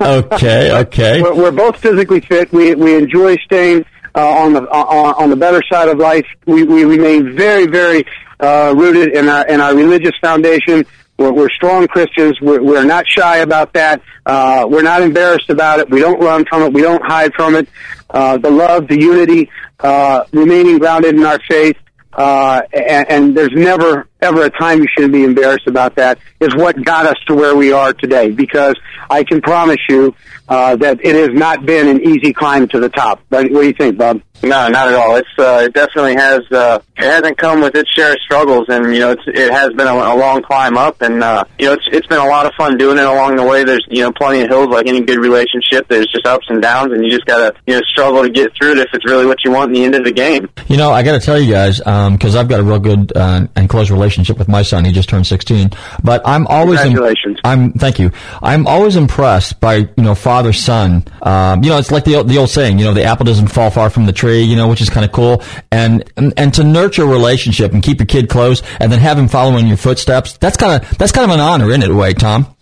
okay, 0.00 0.78
okay. 0.80 1.22
We're, 1.22 1.34
we're 1.34 1.52
both 1.52 1.76
physically 1.76 2.20
fit. 2.20 2.52
We 2.52 2.74
we 2.74 2.94
enjoy 2.94 3.36
staying 3.38 3.84
uh, 4.14 4.28
on 4.28 4.52
the 4.52 4.62
on, 4.70 5.14
on 5.22 5.30
the 5.30 5.36
better 5.36 5.62
side 5.70 5.88
of 5.88 5.98
life. 5.98 6.26
We 6.46 6.64
we 6.64 6.84
remain 6.84 7.36
very 7.36 7.66
very 7.66 8.04
uh, 8.40 8.74
rooted 8.76 9.14
in 9.14 9.28
our 9.28 9.46
in 9.46 9.60
our 9.60 9.74
religious 9.74 10.14
foundation. 10.20 10.84
We're, 11.18 11.32
we're 11.32 11.50
strong 11.50 11.88
Christians. 11.88 12.38
We're, 12.42 12.62
we're 12.62 12.84
not 12.84 13.06
shy 13.08 13.38
about 13.38 13.72
that. 13.72 14.02
Uh, 14.26 14.66
we're 14.68 14.82
not 14.82 15.00
embarrassed 15.00 15.48
about 15.48 15.80
it. 15.80 15.88
We 15.88 16.00
don't 16.00 16.20
run 16.20 16.44
from 16.44 16.62
it. 16.62 16.74
We 16.74 16.82
don't 16.82 17.02
hide 17.02 17.32
from 17.32 17.54
it. 17.54 17.68
Uh, 18.10 18.36
the 18.36 18.50
love, 18.50 18.86
the 18.88 19.00
unity, 19.00 19.50
uh, 19.80 20.24
remaining 20.32 20.78
grounded 20.78 21.14
in 21.14 21.24
our 21.24 21.38
faith, 21.48 21.76
uh, 22.12 22.62
and, 22.72 23.10
and 23.10 23.36
there's 23.36 23.52
never 23.52 24.08
ever 24.20 24.44
a 24.44 24.50
time 24.50 24.80
you 24.80 24.88
shouldn't 24.94 25.12
be 25.12 25.24
embarrassed 25.24 25.66
about 25.66 25.94
that 25.96 26.18
is 26.40 26.54
what 26.54 26.82
got 26.84 27.06
us 27.06 27.16
to 27.26 27.34
where 27.34 27.54
we 27.54 27.72
are 27.72 27.92
today 27.92 28.30
because 28.30 28.74
I 29.10 29.24
can 29.24 29.40
promise 29.40 29.80
you 29.88 30.14
uh, 30.48 30.76
that 30.76 31.04
it 31.04 31.14
has 31.14 31.36
not 31.36 31.66
been 31.66 31.88
an 31.88 32.02
easy 32.02 32.32
climb 32.32 32.68
to 32.68 32.80
the 32.80 32.88
top. 32.88 33.20
But 33.28 33.50
what 33.50 33.62
do 33.62 33.66
you 33.66 33.72
think, 33.72 33.98
Bob? 33.98 34.22
No, 34.42 34.68
not 34.68 34.88
at 34.88 34.94
all. 34.94 35.16
It's 35.16 35.28
uh, 35.38 35.62
it 35.64 35.72
definitely 35.72 36.14
has. 36.14 36.40
Uh, 36.52 36.78
it 36.98 37.04
hasn't 37.04 37.38
come 37.38 37.60
with 37.60 37.74
its 37.74 37.90
share 37.90 38.12
of 38.12 38.18
struggles, 38.20 38.66
and 38.68 38.94
you 38.94 39.00
know 39.00 39.12
it's, 39.12 39.22
it 39.26 39.50
has 39.50 39.70
been 39.70 39.86
a, 39.86 39.92
a 39.92 40.14
long 40.14 40.42
climb 40.42 40.76
up, 40.76 41.00
and 41.00 41.22
uh, 41.22 41.44
you 41.58 41.66
know 41.66 41.72
it's 41.72 41.84
it's 41.90 42.06
been 42.06 42.18
a 42.18 42.26
lot 42.26 42.44
of 42.44 42.52
fun 42.54 42.76
doing 42.76 42.98
it 42.98 43.04
along 43.04 43.36
the 43.36 43.42
way. 43.42 43.64
There's 43.64 43.84
you 43.88 44.02
know 44.02 44.12
plenty 44.12 44.42
of 44.42 44.48
hills, 44.48 44.68
like 44.68 44.86
any 44.86 45.00
good 45.00 45.18
relationship. 45.18 45.88
There's 45.88 46.06
just 46.12 46.26
ups 46.26 46.46
and 46.50 46.60
downs, 46.60 46.92
and 46.92 47.02
you 47.02 47.10
just 47.10 47.24
gotta 47.24 47.56
you 47.66 47.74
know 47.74 47.80
struggle 47.90 48.22
to 48.22 48.30
get 48.30 48.54
through 48.54 48.72
it 48.72 48.78
if 48.78 48.88
it's 48.92 49.06
really 49.06 49.26
what 49.26 49.38
you 49.42 49.50
want 49.50 49.70
in 49.70 49.74
the 49.74 49.84
end 49.84 49.94
of 49.94 50.04
the 50.04 50.12
game. 50.12 50.48
You 50.68 50.76
know, 50.76 50.90
I 50.90 51.02
got 51.02 51.18
to 51.18 51.24
tell 51.24 51.40
you 51.40 51.50
guys 51.50 51.78
because 51.78 52.36
I've 52.36 52.48
got 52.48 52.60
a 52.60 52.62
real 52.62 52.78
good 52.78 53.12
uh, 53.16 53.46
and 53.56 53.68
close 53.70 53.90
relationship 53.90 54.05
with 54.38 54.48
my 54.48 54.62
son. 54.62 54.84
He 54.84 54.92
just 54.92 55.08
turned 55.08 55.26
16, 55.26 55.70
but 56.02 56.22
I'm 56.24 56.46
always 56.46 56.80
Congratulations. 56.80 57.38
Im- 57.38 57.50
I'm 57.50 57.72
thank 57.72 57.98
you. 57.98 58.10
I'm 58.42 58.66
always 58.66 58.96
impressed 58.96 59.60
by 59.60 59.76
you 59.76 59.90
know 59.98 60.14
father 60.14 60.52
son. 60.52 61.04
Um, 61.22 61.62
you 61.62 61.70
know, 61.70 61.78
it's 61.78 61.90
like 61.90 62.04
the 62.04 62.22
the 62.22 62.38
old 62.38 62.50
saying. 62.50 62.78
You 62.78 62.84
know, 62.84 62.94
the 62.94 63.04
apple 63.04 63.24
doesn't 63.24 63.48
fall 63.48 63.70
far 63.70 63.90
from 63.90 64.06
the 64.06 64.12
tree. 64.12 64.42
You 64.42 64.56
know, 64.56 64.68
which 64.68 64.80
is 64.80 64.90
kind 64.90 65.04
of 65.04 65.12
cool. 65.12 65.42
And, 65.70 66.10
and 66.16 66.32
and 66.36 66.54
to 66.54 66.64
nurture 66.64 67.02
a 67.02 67.06
relationship 67.06 67.72
and 67.72 67.82
keep 67.82 67.98
your 67.98 68.06
kid 68.06 68.28
close, 68.28 68.62
and 68.80 68.90
then 68.90 69.00
have 69.00 69.18
him 69.18 69.28
follow 69.28 69.56
in 69.56 69.66
your 69.66 69.76
footsteps. 69.76 70.36
That's 70.38 70.56
kind 70.56 70.82
of 70.82 70.98
that's 70.98 71.12
kind 71.12 71.30
of 71.30 71.34
an 71.34 71.40
honor, 71.40 71.68
isn't 71.70 71.82
it, 71.82 71.92
way, 71.92 72.12
Tom? 72.14 72.54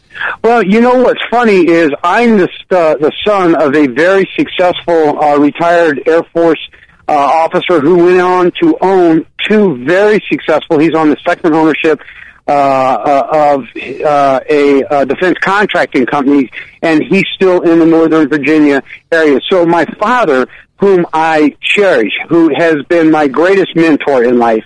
Well, 0.43 0.63
you 0.65 0.81
know 0.81 1.03
what's 1.03 1.23
funny 1.31 1.69
is 1.69 1.91
I'm 2.03 2.37
the 2.37 2.49
uh, 2.71 2.97
the 2.97 3.13
son 3.27 3.55
of 3.55 3.75
a 3.75 3.87
very 3.89 4.29
successful 4.37 5.23
uh, 5.23 5.39
retired 5.39 6.03
Air 6.07 6.23
Force 6.33 6.61
uh, 7.09 7.13
officer 7.13 7.81
who 7.81 8.05
went 8.05 8.21
on 8.21 8.53
to 8.63 8.77
own 8.81 9.27
two 9.49 9.85
very 9.85 10.23
successful. 10.31 10.79
He's 10.79 10.95
on 10.95 11.11
the 11.11 11.17
second 11.27 11.55
ownership 11.55 12.01
uh, 12.47 12.51
uh, 12.53 13.55
of 13.55 13.65
uh, 14.05 14.41
a 14.51 14.85
uh, 14.85 15.05
defense 15.07 15.39
contracting 15.41 16.05
company, 16.05 16.51
and 16.83 17.03
he's 17.03 17.25
still 17.35 17.63
in 17.63 17.79
the 17.79 17.87
Northern 17.87 18.29
Virginia 18.29 18.83
area. 19.11 19.41
So 19.49 19.65
my 19.65 19.87
father, 19.99 20.47
whom 20.77 21.07
I 21.15 21.57
cherish, 21.63 22.13
who 22.29 22.53
has 22.55 22.77
been 22.91 23.11
my 23.11 23.29
greatest 23.29 23.75
mentor 23.75 24.25
in 24.25 24.39
life, 24.39 24.65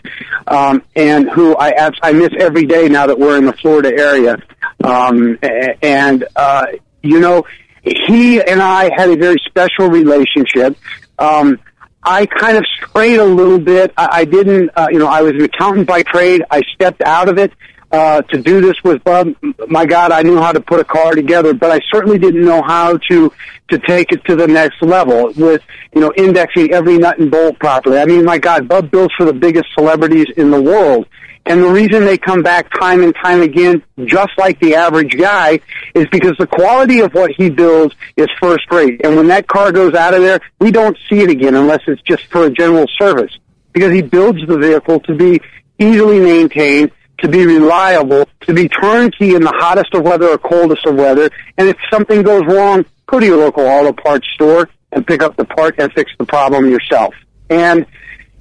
um, 0.49 0.83
and 0.97 1.31
who 1.31 1.57
I 1.57 1.93
I 2.03 2.13
miss 2.13 2.31
every 2.41 2.67
day 2.67 2.89
now 2.89 3.07
that 3.07 3.17
we're 3.17 3.39
in 3.39 3.47
the 3.47 3.53
Florida 3.53 3.97
area, 3.97 4.43
um, 4.83 5.39
and 5.81 6.25
uh, 6.35 6.67
you 7.03 7.21
know, 7.21 7.45
he 7.85 8.43
and 8.43 8.61
I 8.61 8.91
had 8.93 9.09
a 9.11 9.17
very 9.17 9.39
special 9.47 9.89
relationship. 9.89 10.77
Um, 11.21 11.61
I 12.09 12.25
kind 12.25 12.57
of 12.57 12.65
strayed 12.77 13.21
a 13.21 13.25
little 13.25 13.59
bit. 13.59 13.93
I, 13.97 14.09
I 14.21 14.25
didn't, 14.25 14.71
uh, 14.75 14.89
you 14.91 14.99
know, 14.99 15.09
I 15.09 15.21
was 15.21 15.33
an 15.33 15.43
accountant 15.43 15.87
by 15.87 16.03
trade. 16.03 16.43
I 16.51 16.63
stepped 16.75 17.03
out 17.03 17.29
of 17.29 17.37
it 17.39 17.53
uh, 17.93 18.23
to 18.23 18.41
do 18.41 18.63
this 18.63 18.83
with 18.83 19.05
Bub. 19.05 19.35
My 19.69 19.85
God, 19.85 20.11
I 20.11 20.23
knew 20.23 20.39
how 20.39 20.53
to 20.53 20.61
put 20.61 20.81
a 20.81 20.85
car 20.85 21.15
together, 21.15 21.53
but 21.53 21.71
I 21.71 21.81
certainly 21.93 22.19
didn't 22.19 22.45
know 22.45 22.63
how 22.63 22.97
to 23.11 23.33
to 23.69 23.79
take 23.81 24.11
it 24.13 24.25
to 24.25 24.35
the 24.35 24.47
next 24.47 24.81
level 24.81 25.31
with, 25.37 25.61
you 25.95 26.01
know, 26.01 26.11
indexing 26.17 26.73
every 26.73 26.97
nut 26.97 27.19
and 27.19 27.31
bolt 27.31 27.59
properly. 27.59 27.99
I 27.99 28.07
mean, 28.07 28.25
my 28.25 28.39
God, 28.39 28.67
Bub 28.67 28.91
builds 28.91 29.13
for 29.15 29.27
the 29.27 29.35
biggest 29.35 29.67
celebrities 29.75 30.29
in 30.39 30.51
the 30.51 30.61
world. 30.61 31.07
And 31.49 31.63
the 31.63 31.69
reason 31.69 32.05
they 32.05 32.19
come 32.19 32.43
back 32.43 32.71
time 32.79 33.03
and 33.03 33.15
time 33.15 33.41
again, 33.41 33.83
just 34.05 34.33
like 34.37 34.61
the 34.61 34.75
average 34.75 35.17
guy, 35.17 35.61
is 35.95 36.07
because 36.13 36.37
the 36.39 36.47
quality 36.47 37.01
of 37.01 37.15
what 37.15 37.31
he 37.31 37.49
builds 37.49 37.95
is 38.19 38.29
first 38.39 38.71
rate. 38.71 39.01
And 39.03 39.17
when 39.17 39.29
that 39.29 39.49
car 39.49 39.73
goes 39.73 39.95
out 39.95 40.13
of 40.13 40.21
there, 40.21 40.41
we 40.61 40.71
don't 40.71 40.97
see 41.09 41.21
it 41.21 41.31
again 41.31 41.55
unless 41.55 41.81
it's 41.87 42.03
just 42.03 42.27
for 42.27 42.45
a 42.45 42.51
general 42.51 42.87
service. 42.99 43.33
Because 43.73 43.93
he 43.95 44.03
builds 44.03 44.47
the 44.47 44.59
vehicle 44.59 45.01
to 45.01 45.15
be 45.15 45.41
easily 45.79 46.21
maintained, 46.21 46.91
to 47.21 47.29
be 47.29 47.47
reliable, 47.47 48.29
to 48.43 48.53
be 48.53 48.69
turnkey 48.69 49.35
in 49.35 49.41
the 49.41 49.55
hottest 49.57 49.95
of 49.95 50.03
weather 50.03 50.29
or 50.29 50.37
coldest 50.37 50.85
of 50.85 50.97
weather. 50.97 51.31
And 51.57 51.67
if 51.67 51.79
something 51.91 52.23
goes 52.23 52.45
wrong, 52.47 52.85
go 53.07 53.21
to 53.21 53.25
your 53.25 53.39
local 53.39 53.65
auto 53.65 53.95
parts 53.95 54.29
store 54.35 54.69
and 54.93 55.07
pick 55.07 55.23
up 55.23 55.37
the 55.37 55.47
part 55.47 55.77
and 55.79 55.91
fix 55.95 56.13
the 56.19 56.27
problem 56.27 56.69
yourself. 56.69 57.15
And, 57.49 57.87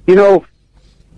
you 0.06 0.14
know, 0.14 0.44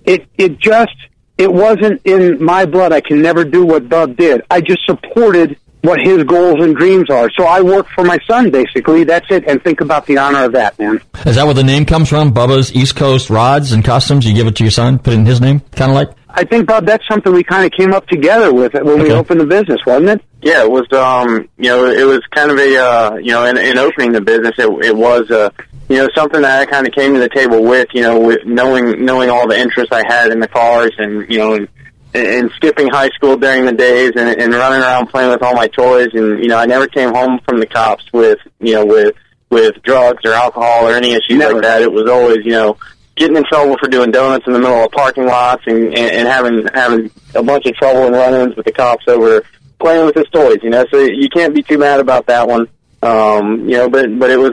it, 0.04 0.28
it 0.38 0.58
just, 0.60 0.94
it 1.40 1.50
wasn't 1.50 2.02
in 2.04 2.42
my 2.44 2.66
blood. 2.66 2.92
I 2.92 3.00
can 3.00 3.22
never 3.22 3.44
do 3.44 3.64
what 3.64 3.88
Bub 3.88 4.14
did. 4.14 4.42
I 4.50 4.60
just 4.60 4.84
supported 4.84 5.58
what 5.80 5.98
his 5.98 6.24
goals 6.24 6.62
and 6.62 6.76
dreams 6.76 7.08
are. 7.08 7.30
So 7.30 7.44
I 7.44 7.62
work 7.62 7.88
for 7.88 8.04
my 8.04 8.18
son, 8.28 8.50
basically. 8.50 9.04
That's 9.04 9.24
it. 9.30 9.48
And 9.48 9.62
think 9.64 9.80
about 9.80 10.04
the 10.04 10.18
honor 10.18 10.44
of 10.44 10.52
that, 10.52 10.78
man. 10.78 11.00
Is 11.24 11.36
that 11.36 11.44
where 11.44 11.54
the 11.54 11.64
name 11.64 11.86
comes 11.86 12.10
from? 12.10 12.34
Bubba's 12.34 12.74
East 12.74 12.94
Coast 12.94 13.30
Rods 13.30 13.72
and 13.72 13.82
Customs. 13.82 14.26
You 14.26 14.34
give 14.34 14.46
it 14.46 14.56
to 14.56 14.64
your 14.64 14.70
son, 14.70 14.98
put 14.98 15.14
it 15.14 15.18
in 15.18 15.24
his 15.24 15.40
name, 15.40 15.60
kind 15.72 15.90
of 15.90 15.94
like. 15.94 16.10
I 16.28 16.44
think, 16.44 16.66
Bob, 16.66 16.84
that's 16.84 17.08
something 17.08 17.32
we 17.32 17.42
kind 17.42 17.64
of 17.64 17.72
came 17.72 17.94
up 17.94 18.06
together 18.06 18.52
with 18.52 18.74
when 18.74 19.02
we 19.02 19.10
opened 19.10 19.40
the 19.40 19.46
business, 19.46 19.80
wasn't 19.86 20.10
it? 20.10 20.22
Yeah, 20.42 20.62
it 20.62 20.70
was. 20.70 20.86
Um, 20.92 21.48
you 21.56 21.70
know, 21.70 21.86
it 21.86 22.04
was 22.04 22.20
kind 22.34 22.50
of 22.50 22.58
a. 22.58 22.76
Uh, 22.76 23.14
you 23.16 23.32
know, 23.32 23.46
in, 23.46 23.56
in 23.56 23.78
opening 23.78 24.12
the 24.12 24.20
business, 24.20 24.52
it, 24.58 24.68
it 24.84 24.94
was. 24.94 25.30
Uh, 25.30 25.48
you 25.90 25.96
know, 25.96 26.08
something 26.14 26.40
that 26.42 26.60
I 26.60 26.66
kind 26.66 26.86
of 26.86 26.94
came 26.94 27.14
to 27.14 27.20
the 27.20 27.28
table 27.28 27.64
with. 27.64 27.88
You 27.92 28.02
know, 28.02 28.20
with 28.20 28.46
knowing 28.46 29.04
knowing 29.04 29.28
all 29.28 29.48
the 29.48 29.58
interest 29.58 29.92
I 29.92 30.04
had 30.06 30.30
in 30.30 30.38
the 30.38 30.46
cars, 30.46 30.92
and 30.98 31.28
you 31.28 31.38
know, 31.38 31.54
and, 31.54 31.68
and 32.14 32.50
skipping 32.52 32.86
high 32.86 33.08
school 33.08 33.36
during 33.36 33.64
the 33.64 33.72
days, 33.72 34.12
and, 34.14 34.40
and 34.40 34.54
running 34.54 34.80
around 34.80 35.08
playing 35.08 35.30
with 35.30 35.42
all 35.42 35.54
my 35.54 35.66
toys, 35.66 36.10
and 36.14 36.38
you 36.38 36.48
know, 36.48 36.58
I 36.58 36.66
never 36.66 36.86
came 36.86 37.12
home 37.12 37.40
from 37.44 37.58
the 37.58 37.66
cops 37.66 38.04
with 38.12 38.38
you 38.60 38.74
know 38.74 38.86
with 38.86 39.16
with 39.50 39.82
drugs 39.82 40.24
or 40.24 40.32
alcohol 40.32 40.86
or 40.86 40.92
any 40.92 41.10
issues 41.10 41.38
Never. 41.38 41.54
like 41.54 41.62
that. 41.62 41.82
It 41.82 41.90
was 41.90 42.08
always 42.08 42.44
you 42.44 42.52
know 42.52 42.76
getting 43.16 43.36
in 43.36 43.44
trouble 43.44 43.76
for 43.78 43.88
doing 43.88 44.12
donuts 44.12 44.46
in 44.46 44.52
the 44.52 44.60
middle 44.60 44.84
of 44.84 44.92
parking 44.92 45.26
lots 45.26 45.64
and, 45.66 45.86
and, 45.86 45.96
and 45.96 46.28
having 46.28 46.68
having 46.72 47.10
a 47.34 47.42
bunch 47.42 47.66
of 47.66 47.74
trouble 47.74 48.06
and 48.06 48.14
run-ins 48.14 48.54
with 48.54 48.64
the 48.64 48.72
cops 48.72 49.08
over 49.08 49.42
playing 49.80 50.06
with 50.06 50.14
his 50.14 50.28
toys. 50.32 50.58
You 50.62 50.70
know, 50.70 50.86
so 50.88 51.00
you 51.00 51.28
can't 51.28 51.52
be 51.52 51.64
too 51.64 51.78
mad 51.78 51.98
about 51.98 52.26
that 52.26 52.46
one. 52.46 52.68
Um, 53.02 53.68
you 53.68 53.76
know, 53.76 53.88
but 53.88 54.16
but 54.20 54.30
it 54.30 54.36
was 54.36 54.52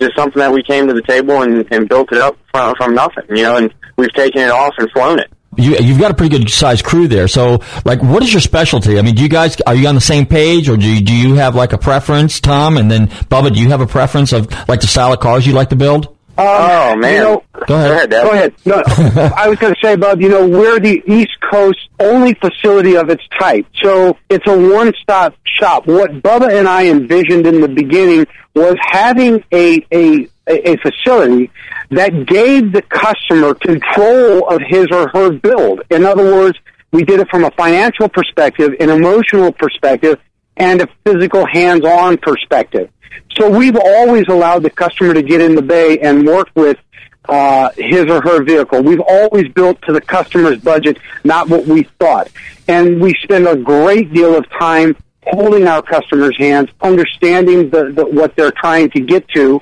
just 0.00 0.16
something 0.16 0.40
that 0.40 0.52
we 0.52 0.62
came 0.62 0.86
to 0.88 0.94
the 0.94 1.02
table 1.02 1.42
and, 1.42 1.66
and 1.70 1.88
built 1.88 2.12
it 2.12 2.18
up 2.18 2.36
from, 2.50 2.74
from 2.76 2.94
nothing. 2.94 3.24
You 3.28 3.42
know, 3.42 3.56
and 3.56 3.74
we've 3.96 4.12
taken 4.12 4.42
it 4.42 4.50
off 4.50 4.74
and 4.78 4.90
flown 4.90 5.18
it. 5.18 5.30
You, 5.56 5.76
you've 5.76 6.00
got 6.00 6.10
a 6.10 6.14
pretty 6.14 6.36
good 6.36 6.50
sized 6.50 6.84
crew 6.84 7.06
there. 7.06 7.28
So, 7.28 7.60
like, 7.84 8.02
what 8.02 8.22
is 8.22 8.32
your 8.32 8.40
specialty? 8.40 8.98
I 8.98 9.02
mean, 9.02 9.14
do 9.14 9.22
you 9.22 9.28
guys 9.28 9.56
are 9.66 9.74
you 9.74 9.86
on 9.86 9.94
the 9.94 10.00
same 10.00 10.26
page, 10.26 10.68
or 10.68 10.76
do 10.76 10.88
you, 10.88 11.00
do 11.00 11.14
you 11.14 11.34
have 11.34 11.54
like 11.54 11.72
a 11.72 11.78
preference, 11.78 12.40
Tom? 12.40 12.76
And 12.76 12.90
then 12.90 13.06
Bubba, 13.06 13.54
do 13.54 13.60
you 13.60 13.70
have 13.70 13.80
a 13.80 13.86
preference 13.86 14.32
of 14.32 14.50
like 14.68 14.80
the 14.80 14.86
style 14.86 15.12
of 15.12 15.20
cars 15.20 15.46
you 15.46 15.52
like 15.52 15.70
to 15.70 15.76
build? 15.76 16.13
Oh 16.38 16.96
man, 16.96 17.14
You 17.14 17.18
know, 17.20 17.44
Go 17.66 17.74
ahead. 17.76 18.10
Dad. 18.10 18.22
Go 18.24 18.30
ahead. 18.30 18.54
No, 18.64 18.82
I 19.36 19.48
was 19.48 19.58
going 19.58 19.74
to 19.74 19.80
say, 19.82 19.96
Bob, 19.96 20.20
you 20.20 20.28
know, 20.28 20.46
we're 20.46 20.80
the 20.80 21.02
East 21.06 21.32
Coast 21.50 21.78
only 22.00 22.34
facility 22.34 22.96
of 22.96 23.08
its 23.10 23.22
type. 23.38 23.66
So 23.82 24.16
it's 24.28 24.46
a 24.46 24.56
one-stop 24.56 25.34
shop. 25.44 25.86
What 25.86 26.10
Bubba 26.22 26.58
and 26.58 26.68
I 26.68 26.86
envisioned 26.88 27.46
in 27.46 27.60
the 27.60 27.68
beginning 27.68 28.26
was 28.54 28.76
having 28.80 29.42
a, 29.52 29.84
a, 29.92 30.28
a 30.48 30.76
facility 30.78 31.50
that 31.90 32.26
gave 32.26 32.72
the 32.72 32.82
customer 32.82 33.54
control 33.54 34.48
of 34.48 34.60
his 34.66 34.86
or 34.90 35.08
her 35.08 35.32
build. 35.32 35.82
In 35.90 36.04
other 36.04 36.24
words, 36.24 36.58
we 36.92 37.04
did 37.04 37.20
it 37.20 37.28
from 37.30 37.44
a 37.44 37.50
financial 37.52 38.08
perspective, 38.08 38.72
an 38.80 38.90
emotional 38.90 39.52
perspective, 39.52 40.18
and 40.56 40.80
a 40.80 40.88
physical 41.04 41.44
hands-on 41.46 42.16
perspective. 42.18 42.88
So 43.36 43.50
we've 43.50 43.76
always 43.76 44.24
allowed 44.28 44.62
the 44.62 44.70
customer 44.70 45.14
to 45.14 45.22
get 45.22 45.40
in 45.40 45.54
the 45.54 45.62
bay 45.62 45.98
and 46.00 46.26
work 46.26 46.50
with 46.54 46.78
uh, 47.28 47.70
his 47.76 48.04
or 48.04 48.20
her 48.20 48.42
vehicle. 48.42 48.82
We've 48.82 49.00
always 49.00 49.48
built 49.48 49.80
to 49.82 49.92
the 49.92 50.00
customer's 50.00 50.58
budget, 50.58 50.98
not 51.24 51.48
what 51.48 51.66
we 51.66 51.84
thought. 51.98 52.30
And 52.68 53.00
we 53.00 53.14
spend 53.22 53.46
a 53.46 53.56
great 53.56 54.12
deal 54.12 54.36
of 54.36 54.48
time 54.50 54.96
holding 55.26 55.66
our 55.66 55.82
customers' 55.82 56.36
hands, 56.36 56.68
understanding 56.82 57.70
the, 57.70 57.92
the, 57.92 58.04
what 58.04 58.36
they're 58.36 58.52
trying 58.52 58.90
to 58.90 59.00
get 59.00 59.26
to, 59.28 59.60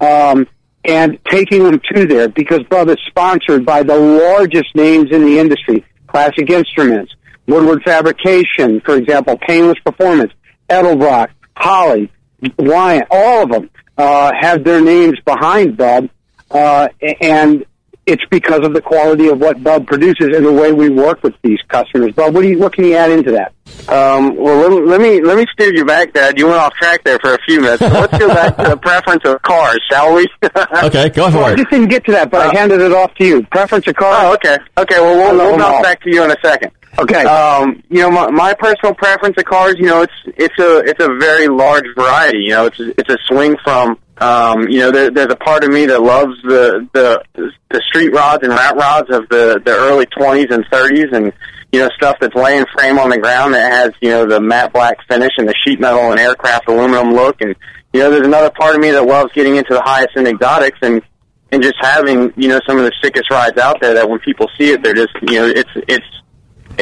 um, 0.00 0.46
and 0.84 1.18
taking 1.26 1.62
them 1.62 1.80
to 1.92 2.06
there 2.06 2.28
because 2.28 2.62
Bub 2.64 2.88
is 2.88 2.96
sponsored 3.06 3.64
by 3.64 3.82
the 3.82 3.96
largest 3.96 4.74
names 4.74 5.10
in 5.12 5.24
the 5.24 5.38
industry. 5.38 5.84
Classic 6.08 6.48
Instruments, 6.50 7.14
Woodward 7.46 7.82
Fabrication, 7.84 8.80
for 8.80 8.96
example, 8.96 9.38
Painless 9.38 9.78
Performance, 9.84 10.32
Edelbrock, 10.68 11.28
Holley, 11.56 12.10
Wyant, 12.58 13.06
all 13.10 13.44
of 13.44 13.50
them 13.50 13.70
uh, 13.98 14.32
have 14.38 14.64
their 14.64 14.80
names 14.80 15.18
behind 15.24 15.76
Bub. 15.76 16.08
Uh, 16.50 16.88
and 17.20 17.64
it's 18.04 18.24
because 18.30 18.66
of 18.66 18.74
the 18.74 18.82
quality 18.82 19.28
of 19.28 19.38
what 19.38 19.62
Bub 19.62 19.86
produces 19.86 20.36
and 20.36 20.44
the 20.44 20.52
way 20.52 20.72
we 20.72 20.88
work 20.88 21.22
with 21.22 21.34
these 21.42 21.60
customers. 21.68 22.12
Bub, 22.12 22.34
what 22.34 22.42
do 22.42 22.48
you, 22.48 22.58
what 22.58 22.72
can 22.72 22.84
you 22.84 22.94
add 22.94 23.10
into 23.10 23.30
that? 23.32 23.52
Um, 23.88 24.36
well, 24.36 24.68
let, 24.68 24.86
let 24.86 25.00
me 25.00 25.20
let 25.22 25.36
me 25.36 25.46
steer 25.52 25.72
you 25.72 25.84
back, 25.84 26.12
Dad. 26.12 26.38
You 26.38 26.46
went 26.46 26.58
off 26.58 26.74
track 26.74 27.04
there 27.04 27.18
for 27.20 27.34
a 27.34 27.38
few 27.46 27.60
minutes. 27.60 27.80
So 27.80 27.88
let's 27.88 28.16
go 28.18 28.28
back 28.28 28.56
to 28.56 28.70
the 28.70 28.76
preference 28.76 29.22
of 29.24 29.40
cars, 29.42 29.80
shall 29.90 30.14
we? 30.14 30.28
okay, 30.84 31.08
go 31.10 31.30
for 31.30 31.38
well, 31.38 31.44
I 31.46 31.54
just 31.54 31.70
didn't 31.70 31.88
get 31.88 32.04
to 32.06 32.12
that, 32.12 32.30
but 32.30 32.46
I 32.46 32.58
handed 32.58 32.80
it 32.80 32.92
off 32.92 33.14
to 33.14 33.24
you. 33.24 33.42
Preference 33.46 33.86
of 33.86 33.94
cars? 33.96 34.16
Oh, 34.20 34.34
okay. 34.34 34.58
Okay, 34.78 35.00
well, 35.00 35.34
we'll, 35.34 35.50
we'll 35.50 35.58
bounce 35.58 35.82
back 35.82 36.02
to 36.02 36.10
you 36.10 36.24
in 36.24 36.30
a 36.30 36.36
second. 36.42 36.72
Okay. 36.98 37.24
Um, 37.24 37.82
you 37.88 38.00
know, 38.02 38.10
my, 38.10 38.30
my 38.30 38.54
personal 38.54 38.94
preference 38.94 39.36
of 39.38 39.44
cars, 39.44 39.76
you 39.78 39.86
know, 39.86 40.02
it's 40.02 40.12
it's 40.36 40.58
a 40.58 40.78
it's 40.80 41.02
a 41.02 41.08
very 41.18 41.48
large 41.48 41.86
variety. 41.96 42.40
You 42.40 42.50
know, 42.50 42.66
it's 42.66 42.78
it's 42.78 43.08
a 43.08 43.16
swing 43.28 43.56
from 43.64 43.98
um, 44.22 44.68
you 44.68 44.78
know, 44.78 44.90
there, 44.90 45.10
there's 45.10 45.32
a 45.32 45.36
part 45.36 45.64
of 45.64 45.70
me 45.70 45.86
that 45.86 46.00
loves 46.00 46.40
the 46.42 46.88
the 46.92 47.22
the 47.34 47.82
street 47.88 48.10
rods 48.10 48.44
and 48.44 48.52
rat 48.52 48.76
rods 48.76 49.10
of 49.10 49.28
the 49.28 49.60
the 49.64 49.72
early 49.72 50.06
20s 50.06 50.52
and 50.52 50.64
30s, 50.66 51.12
and 51.12 51.32
you 51.72 51.80
know, 51.80 51.88
stuff 51.96 52.16
that's 52.20 52.34
laying 52.34 52.64
frame 52.72 52.98
on 52.98 53.10
the 53.10 53.18
ground 53.18 53.54
that 53.54 53.72
has 53.72 53.92
you 54.00 54.10
know 54.10 54.26
the 54.26 54.40
matte 54.40 54.72
black 54.72 54.98
finish 55.08 55.32
and 55.38 55.48
the 55.48 55.54
sheet 55.64 55.80
metal 55.80 56.10
and 56.10 56.20
aircraft 56.20 56.68
aluminum 56.68 57.14
look, 57.14 57.40
and 57.40 57.56
you 57.92 58.00
know, 58.00 58.10
there's 58.10 58.26
another 58.26 58.50
part 58.50 58.74
of 58.74 58.80
me 58.80 58.90
that 58.90 59.04
loves 59.04 59.32
getting 59.32 59.56
into 59.56 59.74
the 59.74 59.82
highest 59.82 60.10
end 60.16 60.28
exotics 60.28 60.78
and 60.82 61.02
and 61.50 61.62
just 61.62 61.76
having 61.80 62.32
you 62.36 62.48
know 62.48 62.60
some 62.66 62.78
of 62.78 62.84
the 62.84 62.92
sickest 63.02 63.30
rides 63.30 63.58
out 63.58 63.80
there 63.80 63.94
that 63.94 64.08
when 64.08 64.20
people 64.20 64.46
see 64.58 64.70
it, 64.70 64.82
they're 64.84 64.94
just 64.94 65.14
you 65.22 65.40
know, 65.40 65.46
it's 65.46 65.70
it's 65.88 66.06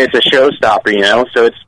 it's 0.01 0.15
a 0.15 0.31
showstopper, 0.31 0.93
you 0.93 1.01
know. 1.01 1.25
So 1.35 1.47
it's 1.47 1.59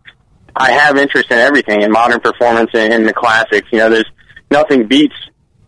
I 0.54 0.72
have 0.72 0.96
interest 0.96 1.30
in 1.30 1.38
everything 1.38 1.82
in 1.82 1.90
modern 1.90 2.20
performance 2.20 2.70
and 2.74 2.92
in 2.92 3.04
the 3.04 3.14
classics. 3.14 3.68
You 3.72 3.78
know, 3.78 3.90
there's 3.90 4.10
nothing 4.50 4.86
beats 4.86 5.14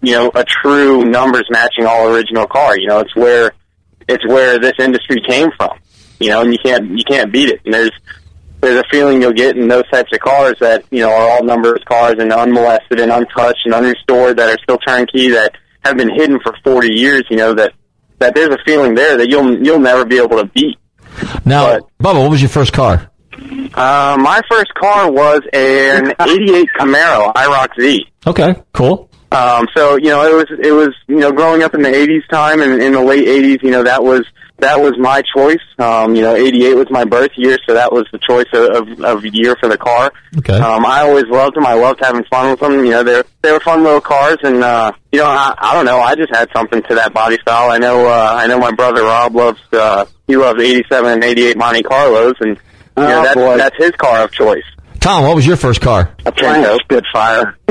you 0.04 0.12
know 0.12 0.30
a 0.34 0.44
true 0.44 1.04
numbers 1.04 1.46
matching 1.50 1.86
all 1.86 2.08
original 2.08 2.46
car. 2.46 2.78
You 2.78 2.88
know, 2.88 3.00
it's 3.00 3.16
where 3.16 3.52
it's 4.06 4.26
where 4.26 4.58
this 4.58 4.74
industry 4.78 5.20
came 5.26 5.50
from. 5.56 5.78
You 6.20 6.30
know, 6.30 6.42
and 6.42 6.52
you 6.52 6.58
can't 6.62 6.90
you 6.90 7.04
can't 7.04 7.32
beat 7.32 7.48
it. 7.48 7.60
And 7.64 7.72
there's 7.72 7.92
there's 8.60 8.78
a 8.78 8.84
feeling 8.90 9.20
you'll 9.20 9.32
get 9.32 9.56
in 9.56 9.68
those 9.68 9.88
types 9.90 10.12
of 10.12 10.20
cars 10.20 10.56
that 10.60 10.84
you 10.90 11.00
know 11.00 11.10
are 11.10 11.30
all 11.30 11.44
numbers 11.44 11.80
cars 11.86 12.16
and 12.18 12.32
unmolested 12.32 13.00
and 13.00 13.10
untouched 13.10 13.60
and 13.64 13.74
unrestored 13.74 14.36
that 14.36 14.50
are 14.50 14.58
still 14.62 14.78
turnkey 14.78 15.30
that 15.30 15.54
have 15.82 15.96
been 15.96 16.14
hidden 16.14 16.38
for 16.40 16.54
40 16.64 16.92
years. 16.92 17.24
You 17.30 17.36
know 17.36 17.54
that 17.54 17.72
that 18.18 18.34
there's 18.34 18.54
a 18.54 18.58
feeling 18.64 18.94
there 18.94 19.16
that 19.16 19.28
you'll 19.28 19.64
you'll 19.64 19.80
never 19.80 20.04
be 20.04 20.18
able 20.18 20.36
to 20.38 20.46
beat. 20.46 20.78
Now, 21.44 21.78
Bubba, 22.00 22.20
what 22.22 22.30
was 22.30 22.40
your 22.42 22.48
first 22.48 22.72
car? 22.72 23.10
Uh, 23.74 24.16
my 24.20 24.40
first 24.48 24.72
car 24.74 25.10
was 25.10 25.40
an 25.52 26.14
'88 26.20 26.68
Camaro 26.78 27.32
IROC 27.34 27.68
Z. 27.80 28.06
Okay, 28.26 28.54
cool. 28.72 29.10
Um, 29.34 29.66
so 29.76 29.96
you 29.96 30.08
know, 30.10 30.22
it 30.26 30.34
was 30.34 30.58
it 30.62 30.72
was 30.72 30.90
you 31.08 31.16
know, 31.16 31.32
growing 31.32 31.62
up 31.62 31.74
in 31.74 31.82
the 31.82 31.88
'80s 31.90 32.26
time 32.28 32.60
and 32.60 32.80
in 32.82 32.92
the 32.92 33.02
late 33.02 33.26
'80s, 33.26 33.62
you 33.62 33.70
know, 33.70 33.82
that 33.82 34.02
was 34.04 34.24
that 34.58 34.80
was 34.80 34.92
my 34.98 35.20
choice. 35.34 35.58
Um, 35.80 36.14
you 36.14 36.22
know, 36.22 36.34
'88 36.34 36.74
was 36.76 36.86
my 36.90 37.04
birth 37.04 37.32
year, 37.36 37.58
so 37.66 37.74
that 37.74 37.92
was 37.92 38.06
the 38.12 38.18
choice 38.18 38.46
of 38.52 38.88
of, 38.88 39.00
of 39.00 39.24
year 39.26 39.56
for 39.58 39.68
the 39.68 39.76
car. 39.76 40.12
Okay. 40.38 40.56
Um, 40.56 40.86
I 40.86 41.00
always 41.00 41.24
loved 41.26 41.56
them. 41.56 41.66
I 41.66 41.74
loved 41.74 41.98
having 42.00 42.24
fun 42.30 42.50
with 42.52 42.60
them. 42.60 42.84
You 42.84 42.92
know, 42.92 43.02
they're 43.02 43.24
they 43.42 43.50
were 43.52 43.60
fun 43.60 43.82
little 43.82 44.00
cars, 44.00 44.38
and 44.44 44.62
uh, 44.62 44.92
you 45.10 45.18
know, 45.18 45.26
I, 45.26 45.54
I 45.58 45.74
don't 45.74 45.84
know. 45.84 45.98
I 46.00 46.14
just 46.14 46.32
had 46.32 46.48
something 46.54 46.82
to 46.84 46.94
that 46.94 47.12
body 47.12 47.36
style. 47.42 47.70
I 47.70 47.78
know. 47.78 48.06
Uh, 48.06 48.34
I 48.38 48.46
know 48.46 48.58
my 48.58 48.70
brother 48.70 49.02
Rob 49.02 49.34
loves. 49.34 49.60
Uh, 49.72 50.04
he 50.28 50.36
loves 50.36 50.62
'87 50.62 51.12
and 51.12 51.24
'88 51.24 51.56
Monte 51.56 51.82
Carlos, 51.82 52.34
and 52.40 52.50
you 52.96 53.02
know, 53.02 53.18
Oh, 53.20 53.22
that's 53.24 53.34
boy. 53.34 53.56
that's 53.56 53.76
his 53.76 53.90
car 53.92 54.22
of 54.22 54.30
choice. 54.30 54.62
Tom, 55.04 55.22
what 55.24 55.36
was 55.36 55.46
your 55.46 55.56
first 55.58 55.82
car? 55.82 56.16
A 56.24 56.32
Pinto 56.32 56.78
Spitfire. 56.78 57.58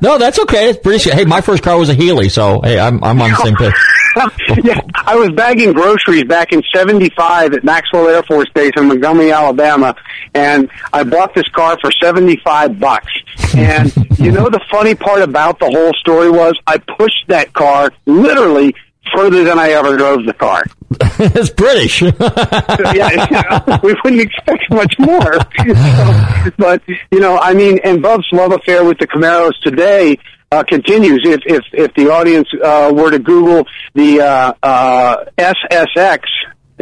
no, 0.00 0.16
that's 0.16 0.38
okay. 0.38 0.70
It's 0.70 0.78
pretty. 0.78 1.10
Hey, 1.10 1.26
my 1.26 1.42
first 1.42 1.62
car 1.62 1.78
was 1.78 1.90
a 1.90 1.94
Healey, 1.94 2.30
so 2.30 2.62
hey, 2.62 2.78
I'm 2.80 3.04
I'm 3.04 3.20
on 3.20 3.30
the 3.30 3.36
same 3.36 3.54
page. 3.54 3.74
yeah, 4.64 4.80
I 5.04 5.16
was 5.16 5.32
bagging 5.32 5.74
groceries 5.74 6.24
back 6.24 6.54
in 6.54 6.62
'75 6.72 7.52
at 7.52 7.62
Maxwell 7.62 8.08
Air 8.08 8.22
Force 8.22 8.48
Base 8.54 8.72
in 8.74 8.88
Montgomery, 8.88 9.32
Alabama, 9.32 9.94
and 10.32 10.70
I 10.94 11.04
bought 11.04 11.34
this 11.34 11.46
car 11.48 11.76
for 11.82 11.90
75 12.02 12.80
bucks. 12.80 13.12
And 13.54 13.94
you 14.18 14.32
know 14.32 14.48
the 14.48 14.64
funny 14.70 14.94
part 14.94 15.20
about 15.20 15.58
the 15.58 15.66
whole 15.66 15.92
story 15.92 16.30
was 16.30 16.58
I 16.66 16.78
pushed 16.78 17.28
that 17.28 17.52
car 17.52 17.92
literally 18.06 18.74
further 19.14 19.44
than 19.44 19.58
I 19.58 19.70
ever 19.70 19.96
drove 19.96 20.24
the 20.26 20.34
car. 20.34 20.64
it's 21.18 21.50
British. 21.50 22.02
yeah, 22.94 23.80
we 23.82 23.94
wouldn't 24.04 24.22
expect 24.22 24.70
much 24.70 24.94
more. 24.98 25.32
So, 25.32 26.50
but 26.58 26.82
you 27.10 27.20
know, 27.20 27.38
I 27.38 27.54
mean, 27.54 27.78
and 27.84 28.02
Bub's 28.02 28.26
love 28.32 28.52
affair 28.52 28.84
with 28.84 28.98
the 28.98 29.06
Camaros 29.06 29.58
today 29.62 30.18
uh, 30.52 30.62
continues. 30.62 31.22
If 31.24 31.40
if 31.46 31.64
if 31.72 31.94
the 31.94 32.10
audience 32.10 32.48
uh, 32.62 32.92
were 32.94 33.10
to 33.10 33.18
Google 33.18 33.66
the 33.94 34.20
uh, 34.20 34.52
uh, 34.62 35.24
SSX. 35.36 36.20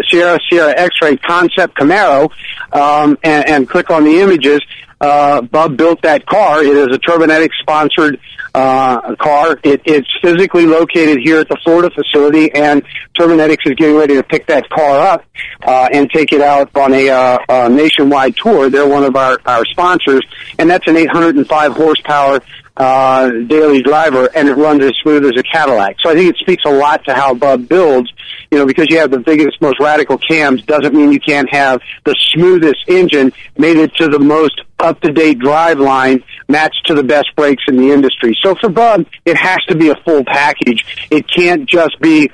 Sierra 0.08 0.38
Sierra 0.48 0.72
X-ray 0.74 1.18
concept 1.18 1.76
Camaro, 1.76 2.30
um, 2.72 3.18
and, 3.22 3.46
and 3.46 3.68
click 3.68 3.90
on 3.90 4.04
the 4.04 4.20
images. 4.20 4.62
Uh, 5.02 5.42
Bub 5.42 5.76
built 5.76 6.00
that 6.00 6.24
car. 6.24 6.62
It 6.62 6.74
is 6.74 6.96
a 6.96 6.98
Turbonetic 6.98 7.50
sponsored 7.60 8.18
uh, 8.54 9.14
car. 9.16 9.58
It, 9.62 9.82
it's 9.84 10.08
physically 10.20 10.66
located 10.66 11.18
here 11.22 11.38
at 11.38 11.48
the 11.48 11.56
Florida 11.62 11.90
facility, 11.90 12.52
and 12.54 12.82
Turbonetics 13.18 13.66
is 13.66 13.74
getting 13.74 13.96
ready 13.96 14.14
to 14.14 14.22
pick 14.22 14.46
that 14.46 14.68
car 14.68 14.98
up 15.00 15.24
uh, 15.62 15.88
and 15.92 16.10
take 16.10 16.32
it 16.32 16.40
out 16.40 16.74
on 16.76 16.92
a, 16.92 17.08
uh, 17.08 17.38
uh, 17.48 17.68
nationwide 17.68 18.36
tour. 18.36 18.70
They're 18.70 18.88
one 18.88 19.04
of 19.04 19.16
our, 19.16 19.38
our 19.46 19.64
sponsors, 19.64 20.26
and 20.58 20.68
that's 20.68 20.86
an 20.86 20.96
805 20.96 21.72
horsepower 21.72 22.40
uh, 22.76 23.30
daily 23.30 23.82
driver, 23.82 24.28
and 24.34 24.48
it 24.48 24.54
runs 24.54 24.82
as 24.82 24.92
smooth 25.02 25.24
as 25.24 25.32
a 25.38 25.42
Cadillac. 25.42 25.96
So 26.00 26.10
I 26.10 26.14
think 26.14 26.30
it 26.30 26.36
speaks 26.38 26.64
a 26.64 26.70
lot 26.70 27.04
to 27.04 27.14
how 27.14 27.34
Bub 27.34 27.68
builds. 27.68 28.12
You 28.52 28.58
know, 28.58 28.66
because 28.66 28.90
you 28.90 28.98
have 28.98 29.10
the 29.10 29.18
biggest, 29.18 29.62
most 29.62 29.80
radical 29.80 30.18
cams 30.18 30.62
doesn't 30.64 30.94
mean 30.94 31.10
you 31.10 31.20
can't 31.20 31.48
have 31.50 31.80
the 32.04 32.14
smoothest 32.34 32.84
engine 32.86 33.32
made 33.56 33.78
it 33.78 33.94
to 33.94 34.08
the 34.08 34.18
most 34.18 34.60
up-to-date 34.78 35.38
drive 35.38 35.78
line 35.78 36.22
matched 36.48 36.84
to 36.84 36.94
the 36.94 37.02
best 37.02 37.34
brakes 37.34 37.62
in 37.66 37.78
the 37.78 37.90
industry. 37.90 38.36
So 38.42 38.54
for 38.54 38.68
Bub, 38.68 39.06
it 39.24 39.38
has 39.38 39.56
to 39.68 39.74
be 39.74 39.88
a 39.88 39.94
full 40.04 40.22
package. 40.26 40.84
It 41.10 41.26
can't 41.30 41.66
just 41.66 41.98
be, 42.00 42.30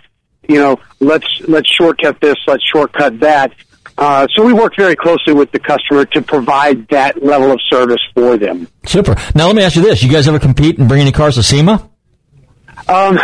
you 0.48 0.56
know, 0.56 0.80
let's 0.98 1.40
let's 1.46 1.70
shortcut 1.72 2.20
this, 2.20 2.36
let's 2.48 2.64
shortcut 2.64 3.20
that. 3.20 3.52
Uh, 3.96 4.26
so 4.34 4.44
we 4.44 4.52
work 4.52 4.74
very 4.76 4.96
closely 4.96 5.34
with 5.34 5.52
the 5.52 5.60
customer 5.60 6.04
to 6.04 6.20
provide 6.22 6.88
that 6.88 7.22
level 7.22 7.52
of 7.52 7.60
service 7.70 8.02
for 8.12 8.36
them. 8.36 8.66
Super. 8.86 9.14
Now 9.36 9.46
let 9.46 9.54
me 9.54 9.62
ask 9.62 9.76
you 9.76 9.82
this: 9.82 10.02
You 10.02 10.10
guys 10.10 10.26
ever 10.26 10.40
compete 10.40 10.78
and 10.80 10.88
bring 10.88 11.00
any 11.00 11.12
cars 11.12 11.36
to 11.36 11.44
SEMA? 11.44 11.88
Um, 12.88 13.18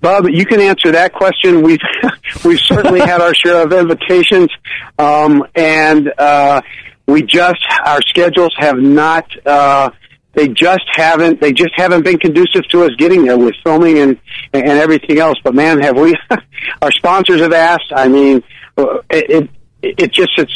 Bub, 0.00 0.26
you 0.28 0.44
can 0.44 0.60
answer 0.60 0.92
that 0.92 1.12
question. 1.12 1.62
We've 1.62 1.80
we've 2.44 2.60
certainly 2.60 3.00
had 3.00 3.20
our 3.20 3.34
share 3.34 3.62
of 3.62 3.72
invitations, 3.72 4.50
um, 4.98 5.44
and 5.54 6.12
uh, 6.18 6.60
we 7.06 7.22
just 7.22 7.64
our 7.84 8.02
schedules 8.02 8.54
have 8.58 8.76
not. 8.78 9.24
Uh, 9.46 9.90
they 10.34 10.48
just 10.48 10.84
haven't. 10.92 11.40
They 11.40 11.52
just 11.52 11.72
haven't 11.76 12.04
been 12.04 12.18
conducive 12.18 12.68
to 12.68 12.84
us 12.84 12.90
getting 12.98 13.24
there 13.24 13.38
with 13.38 13.54
filming 13.64 13.98
and 13.98 14.18
and 14.52 14.68
everything 14.68 15.18
else. 15.18 15.38
But 15.42 15.54
man, 15.54 15.80
have 15.80 15.96
we? 15.96 16.14
our 16.82 16.92
sponsors 16.92 17.40
have 17.40 17.54
asked. 17.54 17.92
I 17.94 18.08
mean, 18.08 18.42
uh, 18.76 18.98
it. 19.10 19.30
it 19.30 19.50
it 19.98 20.12
just 20.12 20.32
it's 20.38 20.52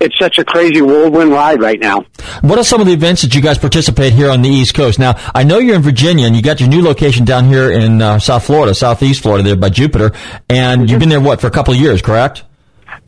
it's 0.00 0.18
such 0.18 0.38
a 0.38 0.44
crazy 0.44 0.80
whirlwind 0.80 1.30
ride 1.30 1.60
right 1.60 1.78
now. 1.78 2.04
What 2.42 2.58
are 2.58 2.64
some 2.64 2.80
of 2.80 2.86
the 2.86 2.92
events 2.92 3.22
that 3.22 3.34
you 3.34 3.40
guys 3.40 3.58
participate 3.58 4.12
here 4.12 4.30
on 4.30 4.42
the 4.42 4.48
East 4.48 4.74
Coast? 4.74 4.98
Now, 4.98 5.14
I 5.34 5.44
know 5.44 5.58
you're 5.58 5.76
in 5.76 5.82
Virginia, 5.82 6.26
and 6.26 6.34
you 6.34 6.42
got 6.42 6.60
your 6.60 6.68
new 6.68 6.82
location 6.82 7.24
down 7.24 7.46
here 7.46 7.70
in 7.70 8.02
uh, 8.02 8.18
South 8.18 8.44
Florida, 8.44 8.74
Southeast 8.74 9.22
Florida, 9.22 9.42
there 9.42 9.56
by 9.56 9.68
Jupiter, 9.68 10.12
and 10.48 10.90
you've 10.90 11.00
been 11.00 11.08
there 11.08 11.20
what 11.20 11.40
for 11.40 11.46
a 11.46 11.50
couple 11.50 11.74
of 11.74 11.80
years, 11.80 12.02
correct? 12.02 12.44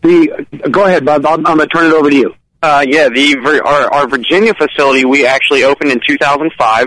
The 0.03 0.47
go 0.71 0.85
ahead, 0.85 1.05
Bob. 1.05 1.27
I'm, 1.27 1.47
I'm 1.47 1.57
going 1.57 1.59
to 1.61 1.67
turn 1.67 1.87
it 1.87 1.93
over 1.93 2.11
to 2.11 2.17
you. 2.17 2.35
Uh, 2.63 2.85
yeah, 2.87 3.09
the 3.11 3.63
our, 3.65 3.93
our 3.93 4.09
Virginia 4.09 4.55
facility 4.55 5.05
we 5.05 5.27
actually 5.27 5.65
opened 5.65 5.91
in 5.91 6.01
2005. 6.07 6.87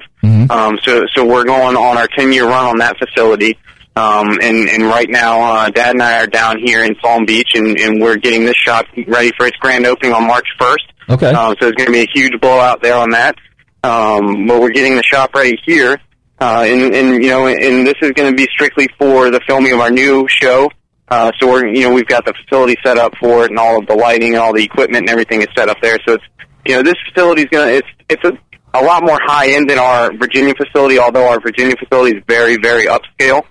Um, 0.50 0.80
so 0.84 1.06
so 1.14 1.26
we're 1.26 1.44
going 1.44 1.76
on 1.76 1.98
our 1.98 2.08
10 2.08 2.32
year 2.32 2.46
run 2.46 2.66
on 2.66 2.78
that 2.78 2.98
facility. 2.98 3.58
Um, 3.98 4.38
and, 4.44 4.70
and 4.70 4.84
right 4.84 5.10
now, 5.10 5.42
uh, 5.42 5.70
Dad 5.72 5.96
and 5.96 6.04
I 6.04 6.22
are 6.22 6.28
down 6.28 6.60
here 6.64 6.84
in 6.84 6.94
Palm 6.96 7.26
Beach, 7.26 7.50
and, 7.56 7.80
and 7.80 8.00
we're 8.00 8.18
getting 8.18 8.46
this 8.46 8.56
shop 8.56 8.86
ready 9.08 9.32
for 9.36 9.48
its 9.48 9.58
grand 9.58 9.88
opening 9.88 10.14
on 10.14 10.28
March 10.28 10.46
1st. 10.60 10.76
Okay. 11.10 11.32
Um, 11.32 11.56
so 11.60 11.66
there's 11.66 11.74
going 11.74 11.88
to 11.88 11.94
be 11.94 12.02
a 12.02 12.08
huge 12.14 12.40
blowout 12.40 12.84
there 12.84 12.96
on 12.96 13.10
that. 13.12 13.36
Um, 13.84 14.46
but 14.46 14.62
we're 14.62 14.70
getting 14.70 14.98
the 14.98 15.04
shop 15.04 15.34
ready 15.34 15.58
here, 15.66 16.00
uh, 16.40 16.66
and, 16.68 16.94
and 16.94 17.24
you 17.24 17.30
know, 17.30 17.48
and 17.48 17.88
this 17.88 17.96
is 18.02 18.12
going 18.12 18.30
to 18.30 18.36
be 18.36 18.48
strictly 18.52 18.88
for 19.00 19.32
the 19.32 19.40
filming 19.48 19.74
of 19.74 19.80
our 19.80 19.90
new 19.90 20.28
show. 20.28 20.70
Uh, 21.08 21.32
so 21.40 21.48
we're, 21.48 21.66
you 21.68 21.82
know, 21.82 21.92
we've 21.92 22.08
got 22.08 22.24
the 22.26 22.34
facility 22.34 22.76
set 22.86 22.98
up 22.98 23.14
for 23.20 23.46
it, 23.46 23.50
and 23.50 23.58
all 23.58 23.80
of 23.80 23.88
the 23.88 23.96
lighting 23.96 24.34
and 24.34 24.42
all 24.42 24.54
the 24.54 24.64
equipment 24.64 25.04
and 25.04 25.10
everything 25.10 25.42
is 25.42 25.48
set 25.58 25.70
up 25.70 25.78
there. 25.82 25.98
So 26.06 26.16
it's, 26.16 26.24
you 26.66 26.76
know, 26.76 26.84
this 26.84 26.96
facility 27.08 27.44
is 27.44 27.48
going 27.50 27.68
to, 27.70 27.76
it's, 27.78 27.88
it's 28.10 28.24
a, 28.26 28.80
a 28.80 28.84
lot 28.84 29.04
more 29.04 29.18
high 29.24 29.52
end 29.52 29.70
than 29.70 29.80
our 29.80 30.12
Virginia 30.18 30.54
facility, 30.54 31.00
although 31.00 31.30
our 31.30 31.40
Virginia 31.40 31.76
facility 31.78 32.18
is 32.18 32.24
very, 32.28 32.58
very 32.58 32.86
upscale. 32.86 33.44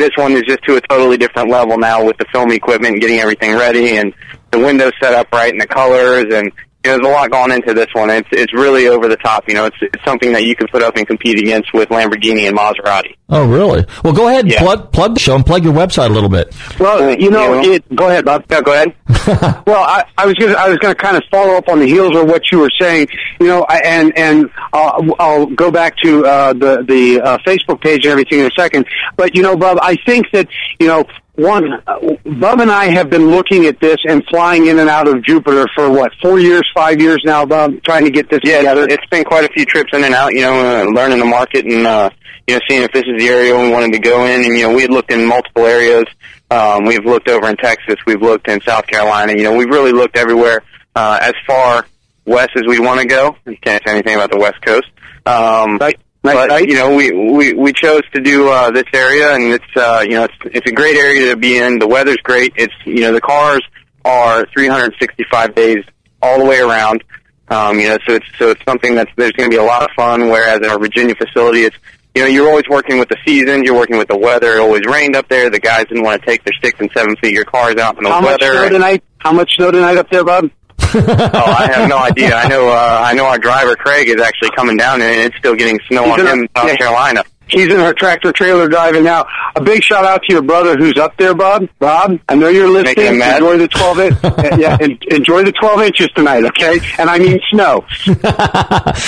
This 0.00 0.16
one 0.16 0.32
is 0.32 0.44
just 0.44 0.62
to 0.62 0.76
a 0.76 0.80
totally 0.80 1.18
different 1.18 1.50
level 1.50 1.76
now 1.76 2.02
with 2.02 2.16
the 2.16 2.24
film 2.32 2.50
equipment 2.52 3.02
getting 3.02 3.18
everything 3.18 3.52
ready 3.52 3.98
and 3.98 4.14
the 4.50 4.58
windows 4.58 4.92
set 4.98 5.12
up 5.12 5.30
right 5.30 5.52
and 5.52 5.60
the 5.60 5.66
colors 5.66 6.24
and 6.32 6.50
there's 6.82 6.98
a 6.98 7.02
lot 7.08 7.30
gone 7.30 7.52
into 7.52 7.74
this 7.74 7.88
one. 7.92 8.10
It's 8.10 8.28
it's 8.32 8.52
really 8.54 8.88
over 8.88 9.08
the 9.08 9.16
top. 9.16 9.44
You 9.48 9.54
know, 9.54 9.66
it's 9.66 9.76
it's 9.80 10.04
something 10.04 10.32
that 10.32 10.44
you 10.44 10.56
can 10.56 10.66
put 10.68 10.82
up 10.82 10.96
and 10.96 11.06
compete 11.06 11.38
against 11.38 11.72
with 11.74 11.88
Lamborghini 11.90 12.48
and 12.48 12.56
Maserati. 12.56 13.16
Oh, 13.28 13.46
really? 13.46 13.84
Well, 14.02 14.12
go 14.12 14.26
ahead 14.28 14.40
and 14.44 14.52
Yeah. 14.52 14.58
plug 14.60 14.90
plug 14.92 15.14
the 15.14 15.20
show 15.20 15.34
and 15.36 15.46
plug 15.46 15.62
your 15.62 15.72
website 15.72 16.06
a 16.10 16.12
little 16.12 16.28
bit. 16.28 16.52
Well, 16.80 17.16
you 17.18 17.30
know, 17.30 17.60
You 17.60 17.68
know? 17.68 17.72
it. 17.74 17.94
Go 17.96 18.08
ahead, 18.08 18.24
Bob. 18.24 18.44
No, 18.50 18.62
go 18.62 18.72
ahead. 18.72 18.94
Well, 19.66 19.84
I, 19.84 20.04
I 20.18 20.26
was 20.26 20.34
gonna, 20.34 20.54
I 20.54 20.68
was 20.68 20.78
going 20.78 20.92
to 20.94 21.00
kind 21.00 21.16
of 21.16 21.22
follow 21.30 21.54
up 21.54 21.68
on 21.68 21.78
the 21.78 21.86
heels 21.86 22.16
of 22.16 22.26
what 22.26 22.50
you 22.50 22.58
were 22.58 22.70
saying, 22.80 23.06
you 23.38 23.46
know, 23.46 23.64
I, 23.68 23.76
and 23.84 24.16
and 24.18 24.50
I'll, 24.72 25.14
I'll 25.20 25.46
go 25.46 25.70
back 25.70 25.96
to 25.98 26.24
uh, 26.26 26.52
the 26.54 26.82
the 26.88 27.20
uh, 27.20 27.38
Facebook 27.46 27.80
page 27.80 28.04
and 28.04 28.10
everything 28.12 28.40
in 28.40 28.46
a 28.46 28.50
second. 28.58 28.86
But 29.16 29.36
you 29.36 29.42
know, 29.42 29.56
Bob, 29.56 29.78
I 29.82 29.96
think 30.06 30.26
that 30.32 30.48
you 30.80 30.88
know. 30.88 31.04
One, 31.40 31.72
uh, 31.86 31.98
Bob 32.38 32.60
and 32.60 32.70
I 32.70 32.86
have 32.86 33.08
been 33.08 33.30
looking 33.30 33.64
at 33.66 33.80
this 33.80 33.96
and 34.08 34.22
flying 34.28 34.66
in 34.66 34.78
and 34.78 34.90
out 34.90 35.08
of 35.08 35.22
Jupiter 35.24 35.66
for 35.74 35.90
what 35.90 36.12
four 36.20 36.38
years, 36.38 36.62
five 36.74 37.00
years 37.00 37.22
now, 37.24 37.46
Bob, 37.46 37.82
trying 37.82 38.04
to 38.04 38.10
get 38.10 38.28
this 38.28 38.40
Yeah, 38.44 38.58
together. 38.58 38.86
it's 38.90 39.06
been 39.10 39.24
quite 39.24 39.44
a 39.48 39.52
few 39.52 39.64
trips 39.64 39.90
in 39.94 40.04
and 40.04 40.14
out. 40.14 40.32
You 40.34 40.42
know, 40.42 40.54
uh, 40.82 40.84
learning 40.90 41.18
the 41.18 41.24
market 41.24 41.64
and 41.64 41.86
uh, 41.86 42.10
you 42.46 42.54
know 42.54 42.60
seeing 42.68 42.82
if 42.82 42.92
this 42.92 43.04
is 43.06 43.18
the 43.18 43.28
area 43.28 43.54
we 43.58 43.70
wanted 43.70 43.92
to 43.94 43.98
go 44.00 44.24
in. 44.26 44.44
And 44.44 44.56
you 44.56 44.68
know, 44.68 44.74
we 44.74 44.82
had 44.82 44.90
looked 44.90 45.12
in 45.12 45.24
multiple 45.26 45.64
areas. 45.66 46.04
Um, 46.50 46.84
we've 46.84 47.04
looked 47.04 47.28
over 47.28 47.48
in 47.48 47.56
Texas. 47.56 47.96
We've 48.06 48.20
looked 48.20 48.48
in 48.48 48.60
South 48.62 48.86
Carolina. 48.86 49.32
You 49.32 49.44
know, 49.44 49.54
we've 49.56 49.68
really 49.70 49.92
looked 49.92 50.16
everywhere 50.16 50.62
uh, 50.94 51.18
as 51.22 51.34
far 51.46 51.86
west 52.26 52.50
as 52.56 52.64
we 52.66 52.78
want 52.80 53.00
to 53.00 53.06
go. 53.06 53.34
You 53.46 53.56
can't 53.56 53.82
say 53.86 53.92
anything 53.92 54.14
about 54.14 54.30
the 54.30 54.38
West 54.38 54.60
Coast. 54.64 54.86
Um, 55.26 55.78
Right. 55.78 55.98
Right, 56.22 56.34
but 56.34 56.50
right. 56.50 56.68
you 56.68 56.74
know, 56.74 56.94
we 56.94 57.10
we 57.12 57.54
we 57.54 57.72
chose 57.72 58.02
to 58.12 58.20
do 58.20 58.48
uh, 58.50 58.70
this 58.70 58.84
area, 58.92 59.34
and 59.34 59.44
it's 59.44 59.76
uh, 59.76 60.04
you 60.06 60.12
know 60.12 60.24
it's 60.24 60.34
it's 60.44 60.70
a 60.70 60.74
great 60.74 60.96
area 60.96 61.30
to 61.30 61.36
be 61.36 61.56
in. 61.56 61.78
The 61.78 61.86
weather's 61.86 62.18
great. 62.18 62.52
It's 62.56 62.74
you 62.84 63.00
know 63.00 63.12
the 63.12 63.22
cars 63.22 63.62
are 64.04 64.46
365 64.52 65.54
days 65.54 65.84
all 66.20 66.38
the 66.38 66.44
way 66.44 66.60
around. 66.60 67.02
Um, 67.48 67.80
you 67.80 67.88
know, 67.88 67.98
so 68.06 68.14
it's 68.14 68.26
so 68.38 68.50
it's 68.50 68.62
something 68.64 68.94
that's 68.94 69.10
there's 69.16 69.32
going 69.32 69.50
to 69.50 69.54
be 69.54 69.58
a 69.58 69.64
lot 69.64 69.82
of 69.82 69.88
fun. 69.96 70.28
Whereas 70.28 70.58
in 70.58 70.66
our 70.66 70.78
Virginia 70.78 71.14
facility, 71.14 71.62
it's 71.62 71.76
you 72.14 72.20
know 72.22 72.28
you're 72.28 72.48
always 72.48 72.68
working 72.68 72.98
with 72.98 73.08
the 73.08 73.16
seasons, 73.24 73.62
you're 73.64 73.74
working 73.74 73.96
with 73.96 74.08
the 74.08 74.18
weather. 74.18 74.56
It 74.56 74.60
always 74.60 74.84
rained 74.84 75.16
up 75.16 75.26
there. 75.28 75.48
The 75.48 75.58
guys 75.58 75.86
didn't 75.86 76.04
want 76.04 76.20
to 76.20 76.26
take 76.26 76.44
their 76.44 76.54
six 76.62 76.78
and 76.80 76.90
seven 76.92 77.16
feet 77.16 77.32
your 77.32 77.46
cars 77.46 77.76
out 77.76 77.96
in 77.96 78.04
the 78.04 78.10
How 78.10 78.20
much 78.20 78.42
weather. 78.42 78.58
snow 78.58 78.68
tonight? 78.68 79.02
How 79.18 79.32
much 79.32 79.56
snow 79.56 79.70
tonight 79.70 79.96
up 79.96 80.10
there, 80.10 80.24
Bob? 80.24 80.50
Oh, 80.94 81.54
I 81.58 81.70
have 81.72 81.88
no 81.88 81.98
idea. 81.98 82.34
I 82.34 82.48
know 82.48 82.68
uh, 82.68 83.02
I 83.04 83.14
know 83.14 83.26
our 83.26 83.38
driver 83.38 83.76
Craig 83.76 84.08
is 84.08 84.20
actually 84.20 84.50
coming 84.56 84.76
down, 84.76 85.00
and 85.02 85.20
it's 85.20 85.36
still 85.36 85.54
getting 85.54 85.78
snow 85.88 86.04
He's 86.04 86.12
on 86.12 86.20
him 86.20 86.38
in 86.40 86.48
South. 86.56 86.78
Carolina. 86.78 87.24
He's 87.50 87.66
in 87.72 87.78
her 87.80 87.92
tractor 87.92 88.32
trailer 88.32 88.68
driving 88.68 89.04
now. 89.04 89.26
A 89.56 89.60
big 89.60 89.82
shout 89.82 90.04
out 90.04 90.22
to 90.22 90.32
your 90.32 90.42
brother 90.42 90.76
who's 90.76 90.96
up 90.98 91.16
there, 91.16 91.34
Bob. 91.34 91.68
Bob, 91.78 92.18
I 92.28 92.34
know 92.36 92.48
you're 92.48 92.68
listening. 92.68 93.20
Enjoy 93.20 93.58
the 93.58 93.68
twelve 93.68 93.98
in- 93.98 94.16
yeah, 94.60 94.76
en- 94.80 94.98
enjoy 95.10 95.42
the 95.44 95.52
twelve 95.52 95.80
inches 95.82 96.08
tonight, 96.14 96.44
okay? 96.44 96.78
And 96.98 97.10
I 97.10 97.18
mean 97.18 97.40
snow. 97.50 97.84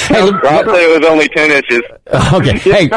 Hey, 0.08 0.22
look- 0.22 0.42
Rob 0.42 0.66
said 0.66 0.74
it 0.74 1.00
was 1.00 1.08
only 1.08 1.28
ten 1.28 1.50
inches. 1.50 1.82
okay. 2.34 2.58
Hey, 2.58 2.90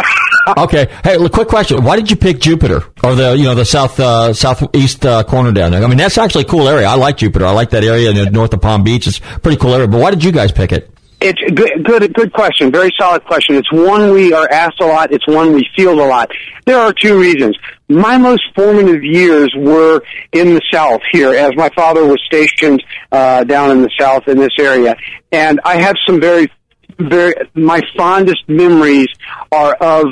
okay. 0.57 0.87
Hey, 1.03 1.17
look, 1.17 1.31
quick 1.31 1.47
question. 1.47 1.83
Why 1.83 1.95
did 1.95 2.09
you 2.09 2.17
pick 2.17 2.39
Jupiter 2.39 2.83
or 3.03 3.15
the 3.15 3.35
you 3.37 3.43
know 3.43 3.55
the 3.55 3.65
south 3.65 3.99
uh, 3.99 4.33
southeast 4.33 5.05
uh, 5.05 5.23
corner 5.23 5.51
down 5.51 5.71
there? 5.71 5.83
I 5.83 5.87
mean, 5.87 5.97
that's 5.97 6.17
actually 6.17 6.43
a 6.43 6.47
cool 6.47 6.67
area. 6.67 6.87
I 6.87 6.95
like 6.95 7.17
Jupiter. 7.17 7.45
I 7.45 7.51
like 7.51 7.69
that 7.71 7.83
area 7.83 8.11
you 8.11 8.25
know, 8.25 8.29
north 8.31 8.53
of 8.53 8.61
Palm 8.61 8.83
Beach. 8.83 9.07
It's 9.07 9.19
a 9.19 9.39
pretty 9.39 9.57
cool 9.57 9.73
area. 9.73 9.87
But 9.87 9.99
why 10.01 10.09
did 10.11 10.23
you 10.23 10.31
guys 10.31 10.51
pick 10.51 10.71
it? 10.71 10.89
It's 11.21 11.39
good, 11.53 11.83
good, 11.83 12.13
good 12.13 12.33
question. 12.33 12.71
Very 12.71 12.91
solid 12.99 13.23
question. 13.23 13.55
It's 13.55 13.71
one 13.71 14.11
we 14.11 14.33
are 14.33 14.47
asked 14.51 14.79
a 14.81 14.85
lot. 14.85 15.11
It's 15.11 15.27
one 15.27 15.53
we 15.53 15.67
field 15.75 15.99
a 15.99 16.05
lot. 16.05 16.29
There 16.65 16.77
are 16.77 16.93
two 16.93 17.19
reasons. 17.19 17.57
My 17.87 18.17
most 18.17 18.43
formative 18.55 19.03
years 19.03 19.53
were 19.55 20.01
in 20.33 20.55
the 20.55 20.61
South 20.71 21.01
here, 21.11 21.33
as 21.33 21.55
my 21.55 21.69
father 21.69 22.05
was 22.05 22.21
stationed 22.25 22.83
uh, 23.11 23.43
down 23.43 23.71
in 23.71 23.81
the 23.81 23.91
South 23.99 24.27
in 24.27 24.37
this 24.37 24.53
area, 24.59 24.95
and 25.31 25.59
I 25.63 25.77
have 25.81 25.95
some 26.05 26.19
very 26.19 26.51
very 26.97 27.33
my 27.55 27.81
fondest 27.97 28.47
memories 28.47 29.09
are 29.51 29.73
of 29.75 30.05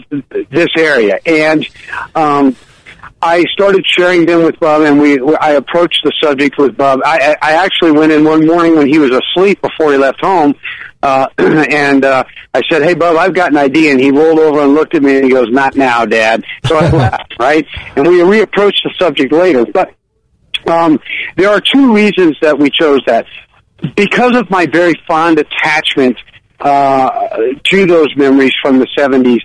this 0.50 0.68
area 0.78 1.18
and 1.26 1.66
um 2.14 2.54
I 3.22 3.46
started 3.54 3.86
sharing 3.88 4.26
them 4.26 4.44
with 4.44 4.60
Bob, 4.60 4.82
and 4.82 5.00
we 5.00 5.18
I 5.40 5.52
approached 5.52 6.02
the 6.04 6.12
subject 6.22 6.58
with 6.58 6.76
Bob. 6.76 7.00
I 7.06 7.38
I 7.42 7.54
actually 7.54 7.92
went 7.92 8.12
in 8.12 8.26
one 8.26 8.46
morning 8.46 8.76
when 8.76 8.88
he 8.88 9.00
was 9.00 9.12
asleep 9.12 9.62
before 9.62 9.94
he 9.94 9.98
left 9.98 10.20
home, 10.20 10.56
uh, 11.04 11.28
and 11.38 12.06
uh, 12.06 12.24
I 12.54 12.62
said, 12.70 12.82
"Hey, 12.82 12.94
Bob, 12.96 13.18
I've 13.18 13.34
got 13.34 13.52
an 13.52 13.58
idea." 13.58 13.92
And 13.92 14.00
he 14.00 14.10
rolled 14.10 14.40
over 14.40 14.62
and 14.62 14.74
looked 14.74 14.96
at 14.96 15.04
me, 15.04 15.18
and 15.18 15.26
he 15.26 15.32
goes, 15.32 15.50
"Not 15.50 15.76
now, 15.76 16.06
Dad." 16.06 16.44
So 16.66 16.78
I 16.78 16.90
laughed, 16.90 17.36
right? 17.40 17.68
And 17.96 18.08
we 18.08 18.20
reapproached 18.20 18.84
the 18.84 18.94
subject 18.98 19.32
later, 19.34 19.66
but 19.66 19.94
um, 20.66 21.00
there 21.36 21.50
are 21.50 21.60
two 21.60 21.94
reasons 21.94 22.38
that 22.42 22.58
we 22.58 22.70
chose 22.70 23.02
that. 23.06 23.26
Because 23.96 24.38
of 24.38 24.50
my 24.50 24.66
very 24.66 24.94
fond 25.06 25.40
attachment 25.40 26.18
uh, 26.62 27.28
to 27.66 27.86
those 27.86 28.08
memories 28.16 28.54
from 28.62 28.80
the 28.80 28.88
70s, 28.98 29.42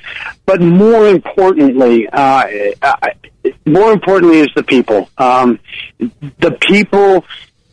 but 0.46 0.60
more 0.60 1.08
importantly, 1.08 2.08
uh, 2.12 2.46
uh, 2.80 3.08
more 3.66 3.92
importantly 3.92 4.38
is 4.38 4.48
the 4.54 4.62
people. 4.62 5.10
Um, 5.18 5.58
the 5.98 6.56
people 6.60 7.24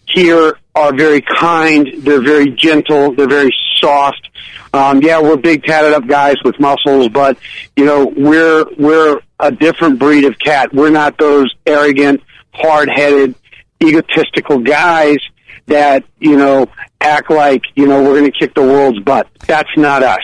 here 0.08 0.58
are 0.76 0.94
very 0.94 1.22
kind. 1.22 1.88
They're 2.00 2.22
very 2.22 2.52
gentle. 2.52 3.14
They're 3.14 3.28
very 3.28 3.54
soft. 3.80 4.30
Um, 4.74 5.02
yeah, 5.02 5.22
we're 5.22 5.38
big 5.38 5.64
tatted 5.64 5.94
up 5.94 6.06
guys 6.08 6.36
with 6.44 6.60
muscles, 6.60 7.08
but 7.08 7.38
you 7.76 7.86
know 7.86 8.12
we're 8.16 8.66
we're 8.78 9.22
a 9.40 9.52
different 9.52 10.00
breed 10.00 10.26
of 10.26 10.38
cat. 10.38 10.74
We're 10.74 10.90
not 10.90 11.18
those 11.18 11.54
arrogant, 11.66 12.22
hard 12.54 12.90
headed, 12.90 13.36
egotistical 13.82 14.60
guys 14.60 15.18
that 15.68 16.04
you 16.20 16.38
know 16.38 16.68
act 17.00 17.32
like 17.32 17.64
you 17.76 17.88
know 17.88 18.04
we're 18.04 18.20
going 18.20 18.32
to 18.32 18.38
kick 18.38 18.54
the 18.54 18.64
world's 18.64 19.00
butt. 19.00 19.28
That's 19.48 19.70
not 19.78 20.04
us. 20.04 20.24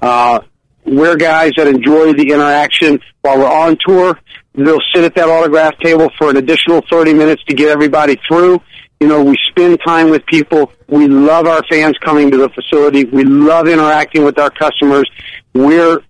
Uh, 0.00 0.40
we're 0.84 1.16
guys 1.16 1.52
that 1.56 1.66
enjoy 1.66 2.12
the 2.12 2.30
interaction 2.30 3.00
while 3.22 3.38
we're 3.38 3.50
on 3.50 3.76
tour. 3.86 4.18
They'll 4.54 4.78
sit 4.94 5.04
at 5.04 5.14
that 5.14 5.28
autograph 5.28 5.78
table 5.78 6.10
for 6.18 6.30
an 6.30 6.36
additional 6.36 6.82
30 6.90 7.14
minutes 7.14 7.42
to 7.44 7.54
get 7.54 7.68
everybody 7.68 8.18
through. 8.26 8.60
You 9.00 9.06
know, 9.06 9.22
we 9.22 9.36
spend 9.50 9.78
time 9.86 10.10
with 10.10 10.26
people. 10.26 10.72
We 10.88 11.06
love 11.06 11.46
our 11.46 11.62
fans 11.70 11.96
coming 12.04 12.30
to 12.32 12.36
the 12.36 12.48
facility. 12.48 13.04
We 13.04 13.24
love 13.24 13.68
interacting 13.68 14.24
with 14.24 14.38
our 14.38 14.50
customers. 14.50 15.08
We're, 15.54 16.00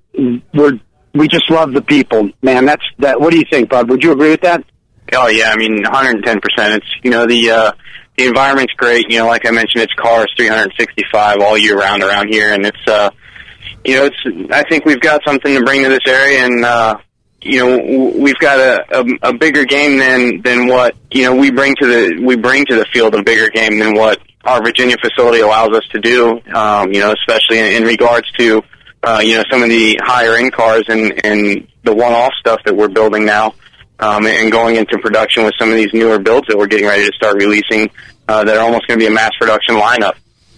we're, 0.55 0.81
we 1.15 1.29
just 1.29 1.51
love 1.51 1.73
the 1.73 1.83
people, 1.83 2.31
man. 2.43 2.65
That's 2.65 2.85
that. 2.99 3.21
What 3.21 3.33
do 3.33 3.39
you 3.39 3.45
think, 3.51 3.69
Bud? 3.69 3.91
Would 3.91 4.03
you 4.03 4.13
agree 4.13 4.31
with 4.31 4.43
that? 4.43 4.65
Oh 5.13 5.29
yeah, 5.29 5.51
I 5.51 5.57
mean 5.57 5.83
110%. 5.83 6.41
It's 6.77 6.87
you 7.03 7.11
know 7.11 7.27
the 7.27 7.51
uh 7.51 7.73
the 8.17 8.27
environment's 8.27 8.73
great, 8.75 9.11
you 9.11 9.19
know 9.19 9.27
like 9.27 9.47
I 9.47 9.51
mentioned 9.51 9.83
it's 9.83 9.95
cars 9.95 10.31
365 10.37 11.39
all 11.41 11.57
year 11.57 11.79
round 11.79 12.03
around 12.03 12.29
here 12.29 12.53
and 12.53 12.67
it's 12.67 12.87
uh 12.87 13.11
you 13.85 13.97
know 13.97 14.05
it's 14.05 14.51
I 14.53 14.65
think 14.69 14.85
we've 14.85 15.01
got 15.01 15.23
something 15.27 15.55
to 15.55 15.65
bring 15.65 15.83
to 15.83 15.89
this 15.89 16.01
area 16.07 16.45
and 16.45 16.65
uh 16.65 16.97
you 17.41 17.59
know 17.59 18.13
we've 18.19 18.39
got 18.39 18.59
a, 18.59 19.01
a 19.01 19.31
a 19.31 19.33
bigger 19.33 19.65
game 19.65 19.99
than 19.99 20.43
than 20.43 20.67
what 20.67 20.97
you 21.11 21.23
know 21.23 21.35
we 21.35 21.51
bring 21.51 21.75
to 21.77 21.87
the 21.87 22.23
we 22.23 22.37
bring 22.37 22.65
to 22.67 22.75
the 22.75 22.85
field 22.93 23.15
a 23.15 23.23
bigger 23.23 23.49
game 23.49 23.79
than 23.79 23.95
what 23.95 24.21
our 24.45 24.63
Virginia 24.63 24.97
facility 25.01 25.41
allows 25.41 25.71
us 25.77 25.87
to 25.93 26.01
do 26.01 26.41
um 26.55 26.93
you 26.93 27.01
know 27.01 27.13
especially 27.13 27.59
in, 27.59 27.83
in 27.83 27.85
regards 27.85 28.31
to 28.33 28.63
uh 29.03 29.21
you 29.23 29.37
know 29.37 29.45
some 29.51 29.63
of 29.63 29.69
the 29.69 29.99
higher 30.03 30.35
end 30.35 30.53
cars 30.53 30.85
and 30.89 31.25
and 31.25 31.69
the 31.85 31.95
one 31.95 32.13
off 32.13 32.33
stuff 32.41 32.61
that 32.65 32.75
we're 32.75 32.89
building 32.89 33.25
now 33.25 33.55
um, 34.01 34.27
and 34.27 34.53
going 34.53 34.77
into 34.77 34.99
production 34.99 35.45
with 35.45 35.55
some 35.59 35.71
of 35.71 35.77
these 35.77 35.93
newer 35.93 36.19
builds 36.19 36.47
that 36.49 36.57
we're 36.57 36.67
getting 36.67 36.87
ready 36.87 37.05
to 37.05 37.13
start 37.13 37.37
releasing 37.37 37.91
uh, 38.29 38.45
that 38.45 38.57
are 38.57 38.65
almost 38.65 38.87
going 38.87 38.99
to 38.99 39.05
be 39.05 39.11
a 39.11 39.15
mass 39.15 39.31
production 39.39 39.75
lineup. 39.75 40.15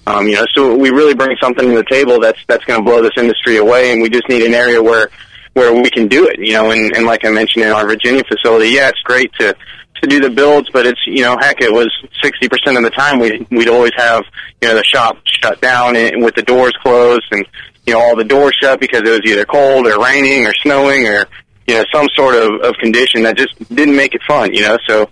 Um, 0.06 0.26
you 0.26 0.34
know, 0.34 0.46
so 0.54 0.76
we 0.76 0.90
really 0.90 1.14
bring 1.14 1.36
something 1.40 1.68
to 1.68 1.76
the 1.76 1.84
table 1.84 2.20
that's 2.20 2.38
that's 2.46 2.64
going 2.64 2.80
to 2.80 2.84
blow 2.84 3.02
this 3.02 3.12
industry 3.16 3.58
away, 3.58 3.92
and 3.92 4.02
we 4.02 4.08
just 4.08 4.28
need 4.28 4.42
an 4.42 4.54
area 4.54 4.82
where 4.82 5.10
where 5.54 5.74
we 5.74 5.90
can 5.90 6.08
do 6.08 6.26
it. 6.26 6.38
You 6.38 6.54
know, 6.54 6.70
and, 6.70 6.96
and 6.96 7.06
like 7.06 7.24
I 7.24 7.30
mentioned 7.30 7.64
in 7.64 7.72
our 7.72 7.86
Virginia 7.86 8.22
facility, 8.24 8.70
yeah, 8.70 8.88
it's 8.88 9.00
great 9.02 9.32
to 9.40 9.54
to 10.02 10.08
do 10.08 10.18
the 10.20 10.30
builds, 10.30 10.68
but 10.72 10.86
it's 10.86 11.00
you 11.06 11.22
know, 11.22 11.36
heck, 11.40 11.60
it 11.60 11.72
was 11.72 11.90
sixty 12.22 12.48
percent 12.48 12.76
of 12.76 12.84
the 12.84 12.90
time 12.90 13.18
we 13.18 13.46
we'd 13.50 13.68
always 13.68 13.92
have 13.96 14.24
you 14.62 14.68
know 14.68 14.74
the 14.74 14.84
shop 14.84 15.18
shut 15.24 15.60
down 15.60 15.96
and 15.96 16.22
with 16.22 16.34
the 16.34 16.42
doors 16.42 16.72
closed 16.82 17.26
and 17.32 17.46
you 17.86 17.94
know 17.94 18.00
all 18.00 18.16
the 18.16 18.24
doors 18.24 18.56
shut 18.60 18.80
because 18.80 19.02
it 19.02 19.10
was 19.10 19.20
either 19.24 19.44
cold 19.44 19.86
or 19.86 20.02
raining 20.02 20.46
or 20.46 20.54
snowing 20.54 21.06
or 21.06 21.26
you 21.70 21.76
know, 21.76 21.84
some 21.94 22.08
sort 22.16 22.34
of, 22.34 22.60
of 22.62 22.74
condition 22.80 23.22
that 23.22 23.36
just 23.36 23.56
didn't 23.72 23.94
make 23.94 24.12
it 24.12 24.20
fun, 24.26 24.52
you 24.52 24.60
know. 24.60 24.76
So, 24.88 25.04
so 25.04 25.10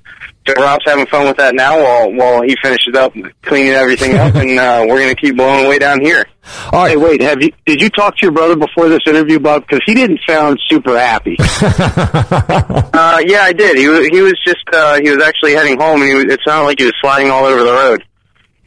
Rob's 0.56 0.84
having 0.87 1.06
fun 1.06 1.26
with 1.26 1.37
that 1.37 1.54
now 1.54 1.82
while 1.82 2.12
while 2.12 2.42
he 2.42 2.56
finishes 2.62 2.94
up 2.94 3.12
cleaning 3.42 3.72
everything 3.72 4.16
up, 4.16 4.34
and 4.37 4.58
uh, 4.58 4.84
we're 4.88 5.00
gonna 5.00 5.14
keep 5.14 5.37
blowing 5.37 5.66
away 5.66 5.78
down 5.78 6.00
here. 6.00 6.26
All 6.72 6.82
right. 6.82 6.90
Hey, 6.90 6.96
wait. 6.96 7.20
Have 7.20 7.42
you 7.42 7.52
did 7.66 7.80
you 7.80 7.90
talk 7.90 8.16
to 8.16 8.22
your 8.22 8.32
brother 8.32 8.56
before 8.56 8.88
this 8.88 9.00
interview, 9.06 9.38
Bob? 9.38 9.62
Because 9.62 9.80
he 9.87 9.94
didn't 9.94 10.20
sound 10.26 10.58
super 10.68 10.98
happy. 10.98 11.37
Uh, 12.98 13.22
yeah, 13.24 13.42
I 13.42 13.52
did. 13.52 13.76
He 13.76 13.87
was 13.87 14.08
he 14.08 14.20
was 14.20 14.34
just 14.44 14.64
uh, 14.72 14.98
he 15.00 15.08
was 15.08 15.22
actually 15.22 15.52
heading 15.52 15.78
home, 15.78 16.02
and 16.02 16.11
he 16.11 16.14
was, 16.16 16.24
it 16.24 16.40
sounded 16.44 16.66
like 16.66 16.80
he 16.80 16.84
was 16.87 16.94
sliding 17.00 17.30
all 17.30 17.44
over 17.44 17.62
the 17.62 17.70
road. 17.72 18.04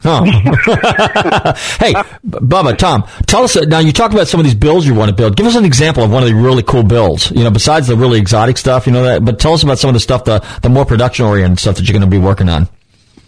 Huh. 0.02 0.24
hey, 1.78 1.92
Bubba, 2.26 2.76
Tom, 2.76 3.04
tell 3.26 3.44
us 3.44 3.56
uh, 3.56 3.60
now. 3.60 3.78
You 3.78 3.92
talked 3.92 4.14
about 4.14 4.26
some 4.26 4.40
of 4.40 4.44
these 4.44 4.54
builds 4.54 4.84
you 4.84 4.94
want 4.94 5.10
to 5.10 5.14
build. 5.14 5.36
Give 5.36 5.46
us 5.46 5.54
an 5.54 5.64
example 5.64 6.02
of 6.02 6.10
one 6.10 6.24
of 6.24 6.28
the 6.28 6.34
really 6.34 6.64
cool 6.64 6.82
builds. 6.82 7.30
You 7.30 7.44
know, 7.44 7.50
besides 7.50 7.86
the 7.86 7.96
really 7.96 8.18
exotic 8.18 8.58
stuff, 8.58 8.86
you 8.86 8.92
know 8.92 9.04
that. 9.04 9.24
But 9.24 9.38
tell 9.38 9.54
us 9.54 9.62
about 9.62 9.78
some 9.78 9.88
of 9.88 9.94
the 9.94 10.00
stuff, 10.00 10.24
the 10.24 10.44
the 10.62 10.68
more 10.68 10.84
production 10.84 11.26
oriented 11.26 11.60
stuff 11.60 11.76
that 11.76 11.88
you're 11.88 11.92
going 11.92 12.08
to 12.08 12.08
be 12.08 12.18
working 12.18 12.48
on. 12.48 12.68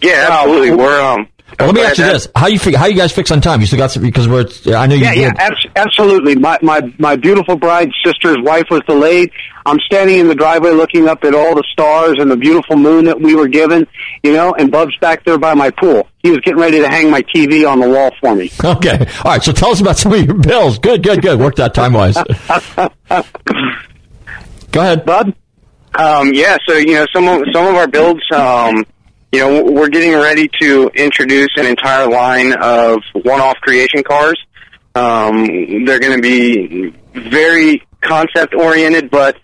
Yeah, 0.02 0.28
absolutely. 0.30 0.74
We're 0.74 1.00
um 1.00 1.28
Well, 1.60 1.68
let 1.68 1.74
me 1.76 1.82
ask 1.82 1.98
you 1.98 2.04
this: 2.06 2.28
How 2.34 2.48
you 2.48 2.58
how 2.76 2.86
you 2.86 2.96
guys 2.96 3.12
fix 3.12 3.30
on 3.30 3.40
time? 3.40 3.60
You 3.60 3.66
still 3.68 3.78
got 3.78 3.92
some 3.92 4.02
because 4.02 4.26
we're. 4.26 4.46
I 4.74 4.88
know 4.88 4.96
you. 4.96 5.04
Yeah, 5.04 5.12
yeah, 5.12 5.32
abs- 5.36 5.66
absolutely. 5.76 6.34
My 6.34 6.58
my 6.60 6.80
my 6.98 7.14
beautiful 7.14 7.54
bride's 7.56 7.94
sister's 8.04 8.38
wife 8.40 8.66
was 8.70 8.80
delayed. 8.88 9.30
I'm 9.64 9.78
standing 9.86 10.18
in 10.18 10.26
the 10.26 10.34
driveway 10.34 10.72
looking 10.72 11.08
up 11.08 11.24
at 11.24 11.34
all 11.34 11.54
the 11.54 11.64
stars 11.72 12.16
and 12.18 12.30
the 12.30 12.36
beautiful 12.36 12.76
moon 12.76 13.04
that 13.04 13.20
we 13.20 13.34
were 13.34 13.48
given, 13.48 13.86
you 14.22 14.32
know, 14.32 14.52
and 14.54 14.70
Bub's 14.70 14.96
back 14.98 15.24
there 15.24 15.38
by 15.38 15.54
my 15.54 15.70
pool. 15.70 16.08
He 16.24 16.30
was 16.30 16.40
getting 16.40 16.58
ready 16.58 16.80
to 16.80 16.88
hang 16.88 17.10
my 17.10 17.20
TV 17.20 17.70
on 17.70 17.80
the 17.80 17.88
wall 17.88 18.10
for 18.18 18.34
me. 18.34 18.50
Okay. 18.64 18.98
All 19.24 19.32
right. 19.32 19.42
So 19.42 19.52
tell 19.52 19.70
us 19.70 19.82
about 19.82 19.98
some 19.98 20.12
of 20.14 20.24
your 20.24 20.34
bills. 20.34 20.78
Good. 20.78 21.02
Good. 21.02 21.20
Good. 21.20 21.38
Worked 21.38 21.60
out 21.60 21.74
time 21.74 21.92
wise. 21.92 22.14
Go 24.72 24.80
ahead, 24.80 25.04
Bud. 25.04 25.34
Um, 25.94 26.32
yeah, 26.32 26.56
so 26.66 26.76
you 26.76 26.94
know 26.94 27.06
some 27.14 27.28
of 27.28 27.42
some 27.52 27.66
of 27.66 27.74
our 27.74 27.86
builds, 27.86 28.22
um, 28.34 28.84
you 29.32 29.40
know, 29.40 29.64
we're 29.64 29.90
getting 29.90 30.12
ready 30.14 30.48
to 30.60 30.90
introduce 30.94 31.50
an 31.56 31.66
entire 31.66 32.08
line 32.08 32.54
of 32.54 32.98
one-off 33.12 33.56
creation 33.60 34.02
cars. 34.02 34.40
Um, 34.94 35.84
they're 35.84 36.00
going 36.00 36.16
to 36.16 36.22
be 36.22 36.92
very 37.12 37.82
concept-oriented, 38.00 39.10
but 39.10 39.36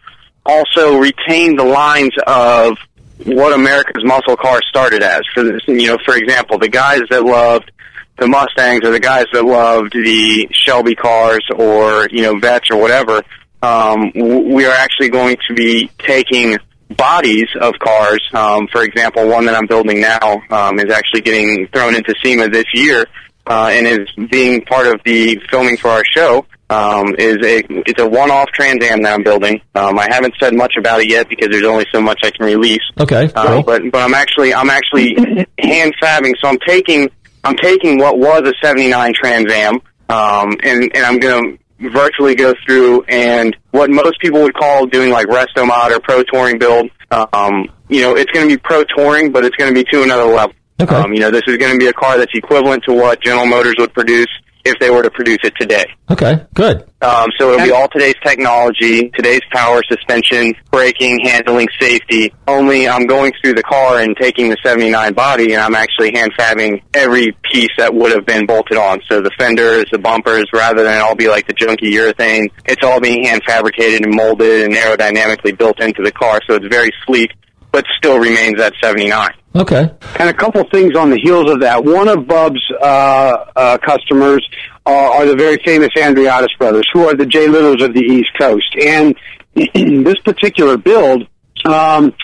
also 0.46 0.96
retain 0.96 1.56
the 1.56 1.64
lines 1.64 2.14
of 2.26 2.78
what 3.24 3.52
America's 3.52 4.04
muscle 4.04 4.36
car 4.36 4.60
started 4.68 5.02
as. 5.02 5.22
For 5.34 5.42
this, 5.42 5.62
you 5.66 5.88
know, 5.88 5.98
for 6.04 6.16
example, 6.16 6.58
the 6.58 6.68
guys 6.68 7.02
that 7.10 7.24
loved 7.24 7.70
the 8.18 8.28
Mustangs 8.28 8.84
or 8.84 8.90
the 8.90 9.00
guys 9.00 9.26
that 9.32 9.44
loved 9.44 9.92
the 9.92 10.48
Shelby 10.52 10.94
cars 10.94 11.44
or 11.54 12.08
you 12.10 12.22
know 12.22 12.38
Vets 12.38 12.70
or 12.70 12.76
whatever 12.76 13.22
um, 13.62 14.10
we 14.14 14.64
are 14.64 14.74
actually 14.74 15.10
going 15.10 15.36
to 15.48 15.54
be 15.54 15.90
taking 15.98 16.56
bodies 16.88 17.48
of 17.60 17.74
cars. 17.78 18.20
Um, 18.32 18.68
for 18.68 18.82
example, 18.82 19.28
one 19.28 19.46
that 19.46 19.54
I'm 19.54 19.66
building 19.66 20.00
now 20.00 20.42
um, 20.50 20.78
is 20.78 20.90
actually 20.92 21.20
getting 21.20 21.68
thrown 21.68 21.94
into 21.94 22.14
SEMA 22.22 22.48
this 22.48 22.66
year 22.74 23.06
uh, 23.46 23.70
and 23.72 23.86
is 23.86 24.08
being 24.30 24.62
part 24.62 24.86
of 24.86 25.00
the 25.04 25.40
filming 25.50 25.76
for 25.76 25.88
our 25.88 26.04
show. 26.04 26.46
Um, 26.70 27.16
is 27.18 27.38
a 27.44 27.64
it's 27.88 28.00
a 28.00 28.08
one-off 28.08 28.48
Trans 28.54 28.82
Am 28.84 29.02
that 29.02 29.12
I'm 29.12 29.24
building. 29.24 29.60
Um, 29.74 29.98
I 29.98 30.06
haven't 30.08 30.34
said 30.38 30.54
much 30.54 30.74
about 30.78 31.00
it 31.00 31.10
yet 31.10 31.28
because 31.28 31.48
there's 31.48 31.64
only 31.64 31.84
so 31.92 32.00
much 32.00 32.20
I 32.22 32.30
can 32.30 32.46
release. 32.46 32.82
Okay. 32.98 33.28
Uh, 33.34 33.46
cool. 33.46 33.62
but 33.64 33.82
but 33.90 34.02
I'm 34.02 34.14
actually 34.14 34.54
I'm 34.54 34.70
actually 34.70 35.16
hand 35.58 35.94
fabbing. 36.00 36.34
So 36.40 36.48
I'm 36.48 36.58
taking 36.64 37.10
I'm 37.42 37.56
taking 37.56 37.98
what 37.98 38.18
was 38.18 38.42
a 38.42 38.52
'79 38.64 39.14
Trans 39.14 39.50
Am, 39.50 39.74
um, 40.08 40.56
and 40.62 40.94
and 40.94 41.04
I'm 41.04 41.18
going 41.18 41.58
to 41.80 41.90
virtually 41.90 42.34
go 42.34 42.54
through 42.64 43.02
and 43.08 43.56
what 43.70 43.90
most 43.90 44.20
people 44.20 44.42
would 44.42 44.54
call 44.54 44.86
doing 44.86 45.10
like 45.10 45.26
resto 45.26 45.66
mod 45.66 45.92
or 45.92 45.98
pro 46.00 46.22
touring 46.22 46.58
build. 46.58 46.90
Um, 47.10 47.66
you 47.88 48.02
know, 48.02 48.16
it's 48.16 48.30
going 48.30 48.48
to 48.48 48.54
be 48.54 48.60
pro 48.62 48.84
touring, 48.84 49.32
but 49.32 49.44
it's 49.44 49.56
going 49.56 49.74
to 49.74 49.74
be 49.74 49.88
to 49.90 50.02
another 50.02 50.24
level. 50.24 50.54
Okay. 50.80 50.94
Um, 50.94 51.12
you 51.12 51.20
know, 51.20 51.30
this 51.30 51.42
is 51.46 51.56
going 51.56 51.72
to 51.72 51.78
be 51.78 51.88
a 51.88 51.92
car 51.92 52.16
that's 52.16 52.32
equivalent 52.34 52.84
to 52.84 52.94
what 52.94 53.20
General 53.20 53.46
Motors 53.46 53.74
would 53.78 53.92
produce 53.92 54.28
if 54.64 54.78
they 54.78 54.90
were 54.90 55.02
to 55.02 55.10
produce 55.10 55.38
it 55.44 55.54
today. 55.58 55.86
Okay. 56.10 56.44
Good. 56.54 56.82
Um, 57.02 57.30
so 57.38 57.52
it'll 57.52 57.64
be 57.64 57.72
all 57.72 57.88
today's 57.88 58.16
technology, 58.22 59.10
today's 59.10 59.40
power, 59.52 59.80
suspension, 59.88 60.52
braking, 60.70 61.20
handling, 61.24 61.68
safety. 61.80 62.32
Only 62.46 62.88
I'm 62.88 63.06
going 63.06 63.32
through 63.40 63.54
the 63.54 63.62
car 63.62 64.00
and 64.00 64.16
taking 64.16 64.50
the 64.50 64.56
79 64.62 65.14
body 65.14 65.52
and 65.54 65.62
I'm 65.62 65.74
actually 65.74 66.12
hand 66.14 66.32
fabbing 66.38 66.82
every 66.94 67.32
piece 67.42 67.70
that 67.78 67.94
would 67.94 68.12
have 68.12 68.26
been 68.26 68.46
bolted 68.46 68.76
on. 68.76 69.00
So 69.08 69.20
the 69.20 69.30
fenders, 69.38 69.86
the 69.90 69.98
bumpers, 69.98 70.46
rather 70.52 70.82
than 70.82 71.00
all 71.00 71.14
be 71.14 71.28
like 71.28 71.46
the 71.46 71.54
junky 71.54 71.92
urethane, 71.92 72.50
it's 72.66 72.84
all 72.84 73.00
being 73.00 73.24
hand 73.24 73.42
fabricated 73.46 74.04
and 74.04 74.14
molded 74.14 74.62
and 74.62 74.74
aerodynamically 74.74 75.56
built 75.56 75.80
into 75.80 76.02
the 76.02 76.12
car. 76.12 76.40
So 76.46 76.56
it's 76.56 76.66
very 76.66 76.90
sleek, 77.06 77.30
but 77.72 77.84
still 77.98 78.18
remains 78.18 78.60
at 78.60 78.72
79. 78.82 79.30
Okay. 79.54 79.90
And 80.18 80.28
a 80.28 80.34
couple 80.34 80.62
things 80.70 80.96
on 80.96 81.10
the 81.10 81.18
heels 81.18 81.50
of 81.50 81.60
that. 81.60 81.84
One 81.84 82.08
of 82.08 82.26
Bub's 82.26 82.62
uh, 82.80 83.44
uh, 83.56 83.78
customers 83.78 84.46
uh, 84.86 84.90
are 84.90 85.26
the 85.26 85.36
very 85.36 85.58
famous 85.64 85.90
Andriatis 85.96 86.56
brothers, 86.58 86.86
who 86.92 87.08
are 87.08 87.14
the 87.14 87.26
Jay 87.26 87.46
Lenos 87.46 87.84
of 87.84 87.94
the 87.94 88.00
East 88.00 88.30
Coast. 88.38 88.76
And 88.80 89.16
this 90.04 90.18
particular 90.24 90.76
build 90.76 91.26
um, 91.64 92.14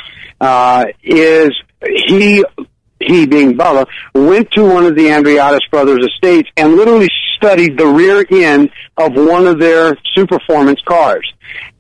uh, 0.40 0.87
is 1.02 1.50
he 1.82 2.44
he 3.00 3.26
being 3.26 3.56
Bubba 3.56 3.87
went 4.14 4.50
to 4.52 4.64
one 4.64 4.87
of 4.87 4.96
the 4.96 5.06
Andriatis 5.06 5.68
brothers' 5.70 6.06
estates 6.06 6.48
and 6.56 6.76
literally 6.76 7.09
studied 7.37 7.76
the 7.76 7.87
rear 7.87 8.24
end 8.30 8.70
of 8.96 9.12
one 9.14 9.46
of 9.46 9.61
their 9.61 9.94
Superformance 10.16 10.82
cars, 10.85 11.30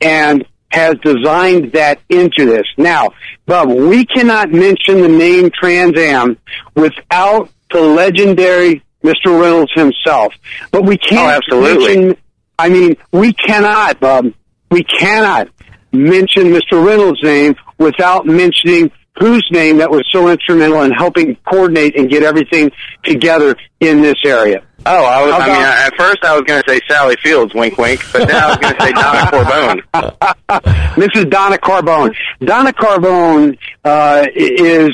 and 0.00 0.44
has 0.76 0.94
designed 1.02 1.72
that 1.72 1.98
into 2.10 2.44
this. 2.44 2.66
Now, 2.76 3.08
Bub, 3.46 3.68
we 3.70 4.04
cannot 4.04 4.50
mention 4.52 5.00
the 5.00 5.08
name 5.08 5.50
Trans 5.50 5.96
Am 5.98 6.36
without 6.74 7.48
the 7.72 7.80
legendary 7.80 8.82
Mr. 9.02 9.40
Reynolds 9.40 9.72
himself. 9.74 10.34
But 10.70 10.84
we 10.84 10.98
can't 10.98 11.26
Oh, 11.26 11.36
absolutely. 11.36 11.96
mention, 11.96 12.16
I 12.58 12.68
mean, 12.68 12.96
we 13.10 13.32
cannot, 13.32 14.00
Bub, 14.00 14.26
we 14.70 14.84
cannot 14.84 15.48
mention 15.92 16.44
Mr. 16.44 16.84
Reynolds' 16.84 17.22
name 17.22 17.54
without 17.78 18.26
mentioning 18.26 18.90
whose 19.18 19.46
name 19.50 19.78
that 19.78 19.90
was 19.90 20.04
so 20.12 20.28
instrumental 20.28 20.82
in 20.82 20.90
helping 20.92 21.36
coordinate 21.50 21.96
and 21.98 22.10
get 22.10 22.22
everything 22.22 22.70
together 23.02 23.56
in 23.80 24.02
this 24.02 24.16
area. 24.26 24.62
Oh, 24.88 25.04
I, 25.04 25.22
was, 25.24 25.32
I 25.34 25.38
mean, 25.38 25.56
about- 25.56 25.78
at 25.86 25.96
first 25.96 26.18
I 26.24 26.32
was 26.34 26.42
going 26.42 26.62
to 26.62 26.70
say 26.70 26.80
Sally 26.88 27.16
Fields, 27.22 27.52
wink, 27.54 27.76
wink, 27.76 28.00
but 28.12 28.28
now 28.28 28.46
I 28.46 28.48
was 28.50 28.56
going 28.58 28.74
to 28.74 28.82
say 28.82 28.92
Donna 28.92 29.30
Carbone. 29.90 30.94
Mrs. 30.96 31.30
Donna 31.30 31.58
Carbone. 31.58 32.14
Donna 32.44 32.72
Carbone 32.72 33.58
uh, 33.84 34.26
is 34.34 34.90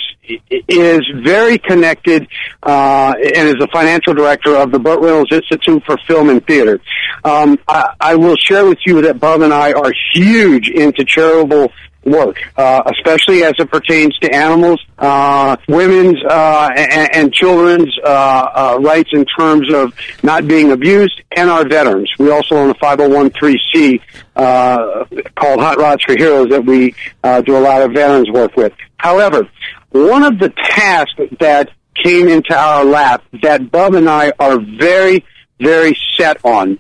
is 0.68 1.00
very 1.24 1.58
connected 1.58 2.26
uh, 2.62 3.12
and 3.18 3.48
is 3.48 3.56
the 3.56 3.68
financial 3.72 4.14
director 4.14 4.56
of 4.56 4.70
the 4.72 4.78
Burt 4.78 5.00
Reynolds 5.00 5.30
Institute 5.32 5.82
for 5.84 5.98
Film 6.06 6.30
and 6.30 6.46
Theater. 6.46 6.80
Um, 7.24 7.58
I, 7.68 7.92
I 8.00 8.14
will 8.14 8.36
share 8.36 8.64
with 8.64 8.78
you 8.86 9.02
that 9.02 9.20
Bob 9.20 9.42
and 9.42 9.52
I 9.52 9.72
are 9.72 9.92
huge 10.14 10.70
into 10.70 11.04
charitable 11.04 11.70
work, 12.04 12.36
uh, 12.56 12.82
especially 12.86 13.44
as 13.44 13.54
it 13.58 13.70
pertains 13.70 14.16
to 14.18 14.34
animals, 14.34 14.80
uh, 14.98 15.56
women's 15.68 16.18
uh, 16.28 16.70
and, 16.76 17.14
and 17.14 17.32
children's 17.32 17.94
uh, 18.04 18.08
uh, 18.08 18.78
rights 18.80 19.10
in 19.12 19.24
terms 19.38 19.72
of 19.72 19.92
not 20.22 20.46
being 20.46 20.72
abused, 20.72 21.22
and 21.36 21.50
our 21.50 21.66
veterans. 21.66 22.10
We 22.18 22.30
also 22.30 22.56
own 22.56 22.70
a 22.70 22.74
501c 22.74 24.00
uh, 24.36 25.04
called 25.34 25.60
Hot 25.60 25.78
Rods 25.78 26.02
for 26.04 26.16
Heroes 26.16 26.48
that 26.50 26.64
we 26.64 26.94
uh, 27.22 27.40
do 27.42 27.56
a 27.56 27.60
lot 27.60 27.82
of 27.82 27.92
veterans 27.92 28.30
work 28.30 28.56
with. 28.56 28.72
However, 28.96 29.48
one 29.90 30.22
of 30.22 30.38
the 30.38 30.50
tasks 30.50 31.20
that 31.40 31.70
came 32.02 32.28
into 32.28 32.54
our 32.54 32.84
lap 32.84 33.22
that 33.42 33.70
Bub 33.70 33.94
and 33.94 34.08
I 34.08 34.32
are 34.38 34.58
very, 34.58 35.24
very 35.60 35.96
set 36.16 36.38
on 36.44 36.78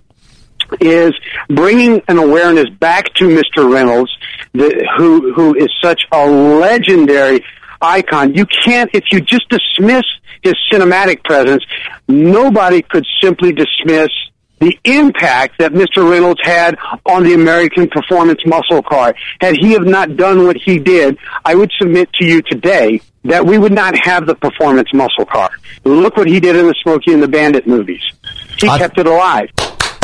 is 0.80 1.12
bringing 1.48 2.02
an 2.08 2.18
awareness 2.18 2.68
back 2.80 3.12
to 3.14 3.28
Mr. 3.28 3.70
Reynolds, 3.70 4.10
the, 4.52 4.88
who 4.96 5.32
who 5.32 5.54
is 5.54 5.68
such 5.82 6.02
a 6.12 6.26
legendary 6.28 7.44
icon. 7.80 8.34
You 8.34 8.46
can't, 8.46 8.90
if 8.92 9.04
you 9.10 9.20
just 9.20 9.48
dismiss 9.48 10.04
his 10.42 10.54
cinematic 10.72 11.24
presence, 11.24 11.64
nobody 12.08 12.82
could 12.82 13.06
simply 13.22 13.52
dismiss 13.52 14.08
the 14.60 14.78
impact 14.84 15.58
that 15.58 15.72
Mr. 15.72 16.08
Reynolds 16.08 16.40
had 16.44 16.78
on 17.06 17.24
the 17.24 17.34
American 17.34 17.88
performance 17.88 18.40
muscle 18.46 18.82
car. 18.82 19.12
Had 19.40 19.56
he 19.56 19.72
have 19.72 19.84
not 19.84 20.16
done 20.16 20.44
what 20.44 20.56
he 20.56 20.78
did, 20.78 21.18
I 21.44 21.56
would 21.56 21.72
submit 21.80 22.12
to 22.14 22.24
you 22.24 22.42
today 22.42 23.00
that 23.24 23.44
we 23.44 23.58
would 23.58 23.72
not 23.72 23.94
have 24.04 24.26
the 24.26 24.36
performance 24.36 24.88
muscle 24.94 25.26
car. 25.26 25.50
Look 25.84 26.16
what 26.16 26.28
he 26.28 26.38
did 26.38 26.54
in 26.54 26.66
the 26.66 26.74
Smokey 26.82 27.12
and 27.12 27.22
the 27.22 27.28
Bandit 27.28 27.66
movies. 27.66 28.02
He 28.58 28.68
I- 28.68 28.78
kept 28.78 28.98
it 28.98 29.06
alive. 29.06 29.48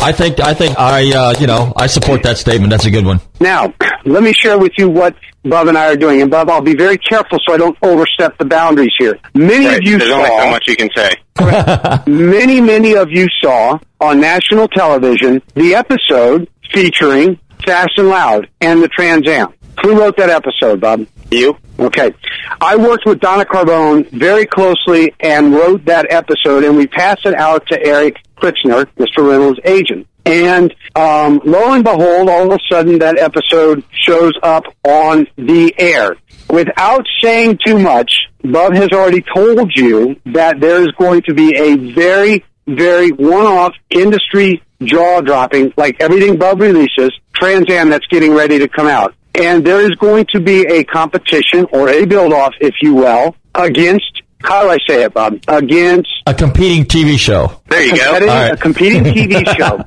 I 0.01 0.11
think 0.13 0.39
I 0.39 0.53
think 0.53 0.77
I 0.79 1.11
uh, 1.13 1.39
you 1.39 1.47
know 1.47 1.73
I 1.75 1.87
support 1.87 2.23
that 2.23 2.37
statement. 2.37 2.71
That's 2.71 2.85
a 2.85 2.91
good 2.91 3.05
one. 3.05 3.19
Now, 3.39 3.73
let 4.05 4.23
me 4.23 4.33
share 4.33 4.57
with 4.57 4.71
you 4.77 4.89
what 4.89 5.15
Bob 5.43 5.67
and 5.67 5.77
I 5.77 5.91
are 5.91 5.95
doing. 5.97 6.21
And 6.21 6.31
Bob, 6.31 6.49
I'll 6.49 6.61
be 6.61 6.75
very 6.75 6.97
careful 6.97 7.37
so 7.45 7.53
I 7.53 7.57
don't 7.57 7.77
overstep 7.81 8.37
the 8.37 8.45
boundaries 8.45 8.93
here. 8.97 9.17
Many 9.33 9.65
Right, 9.67 9.77
of 9.77 9.83
you 9.83 9.97
There's 9.99 10.11
only 10.11 10.29
so 10.29 10.49
much 10.49 10.67
you 10.67 10.75
can 10.75 10.89
say. 10.95 11.11
many, 12.11 12.61
many 12.61 12.95
of 12.95 13.09
you 13.09 13.27
saw 13.41 13.77
on 13.99 14.19
national 14.19 14.67
television 14.69 15.41
the 15.55 15.75
episode 15.75 16.49
featuring 16.73 17.39
Fast 17.65 17.91
and 17.97 18.07
Loud 18.09 18.49
and 18.61 18.81
the 18.81 18.87
Trans 18.87 19.27
Am. 19.27 19.53
Who 19.83 19.97
wrote 19.99 20.17
that 20.17 20.29
episode, 20.29 20.81
Bob? 20.81 21.05
You? 21.31 21.57
Okay. 21.77 22.13
I 22.59 22.75
worked 22.75 23.05
with 23.05 23.19
Donna 23.19 23.45
Carbone 23.45 24.09
very 24.11 24.45
closely 24.45 25.13
and 25.21 25.53
wrote 25.53 25.85
that 25.85 26.07
episode, 26.11 26.63
and 26.63 26.75
we 26.75 26.87
passed 26.87 27.25
it 27.25 27.35
out 27.35 27.65
to 27.67 27.81
Eric 27.85 28.17
Kritzer, 28.39 28.85
Mr. 28.97 29.29
Reynolds' 29.29 29.59
agent. 29.65 30.07
And 30.25 30.73
um, 30.95 31.41
lo 31.43 31.73
and 31.73 31.83
behold, 31.83 32.29
all 32.29 32.51
of 32.51 32.59
a 32.59 32.59
sudden 32.71 32.99
that 32.99 33.17
episode 33.17 33.83
shows 33.91 34.33
up 34.43 34.65
on 34.83 35.27
the 35.37 35.73
air. 35.77 36.17
Without 36.49 37.05
saying 37.21 37.59
too 37.65 37.79
much, 37.79 38.11
Bub 38.43 38.73
has 38.73 38.89
already 38.91 39.21
told 39.21 39.71
you 39.75 40.15
that 40.33 40.59
there 40.59 40.81
is 40.81 40.91
going 40.97 41.21
to 41.23 41.33
be 41.33 41.55
a 41.55 41.93
very, 41.93 42.43
very 42.67 43.09
one-off 43.11 43.73
industry 43.89 44.61
jaw-dropping, 44.81 45.73
like 45.77 45.97
everything 45.99 46.37
Bub 46.37 46.59
releases, 46.61 47.11
Trans 47.33 47.69
Am 47.69 47.89
that's 47.89 48.07
getting 48.07 48.33
ready 48.33 48.59
to 48.59 48.67
come 48.67 48.87
out 48.87 49.13
and 49.39 49.65
there 49.65 49.81
is 49.81 49.91
going 49.91 50.25
to 50.33 50.39
be 50.39 50.65
a 50.67 50.83
competition 50.83 51.65
or 51.71 51.89
a 51.89 52.05
build 52.05 52.33
off, 52.33 52.53
if 52.59 52.75
you 52.81 52.93
will, 52.93 53.35
against 53.55 54.18
how 54.41 54.63
do 54.63 54.69
I 54.69 54.77
say 54.87 55.03
it, 55.03 55.13
Bob? 55.13 55.39
Against 55.47 56.09
a 56.25 56.33
competing 56.33 56.85
TV 56.85 57.17
show. 57.19 57.61
There 57.67 57.83
you 57.83 57.95
go. 57.95 58.51
A 58.53 58.57
competing 58.57 59.03
TV 59.03 59.45
show. 59.57 59.83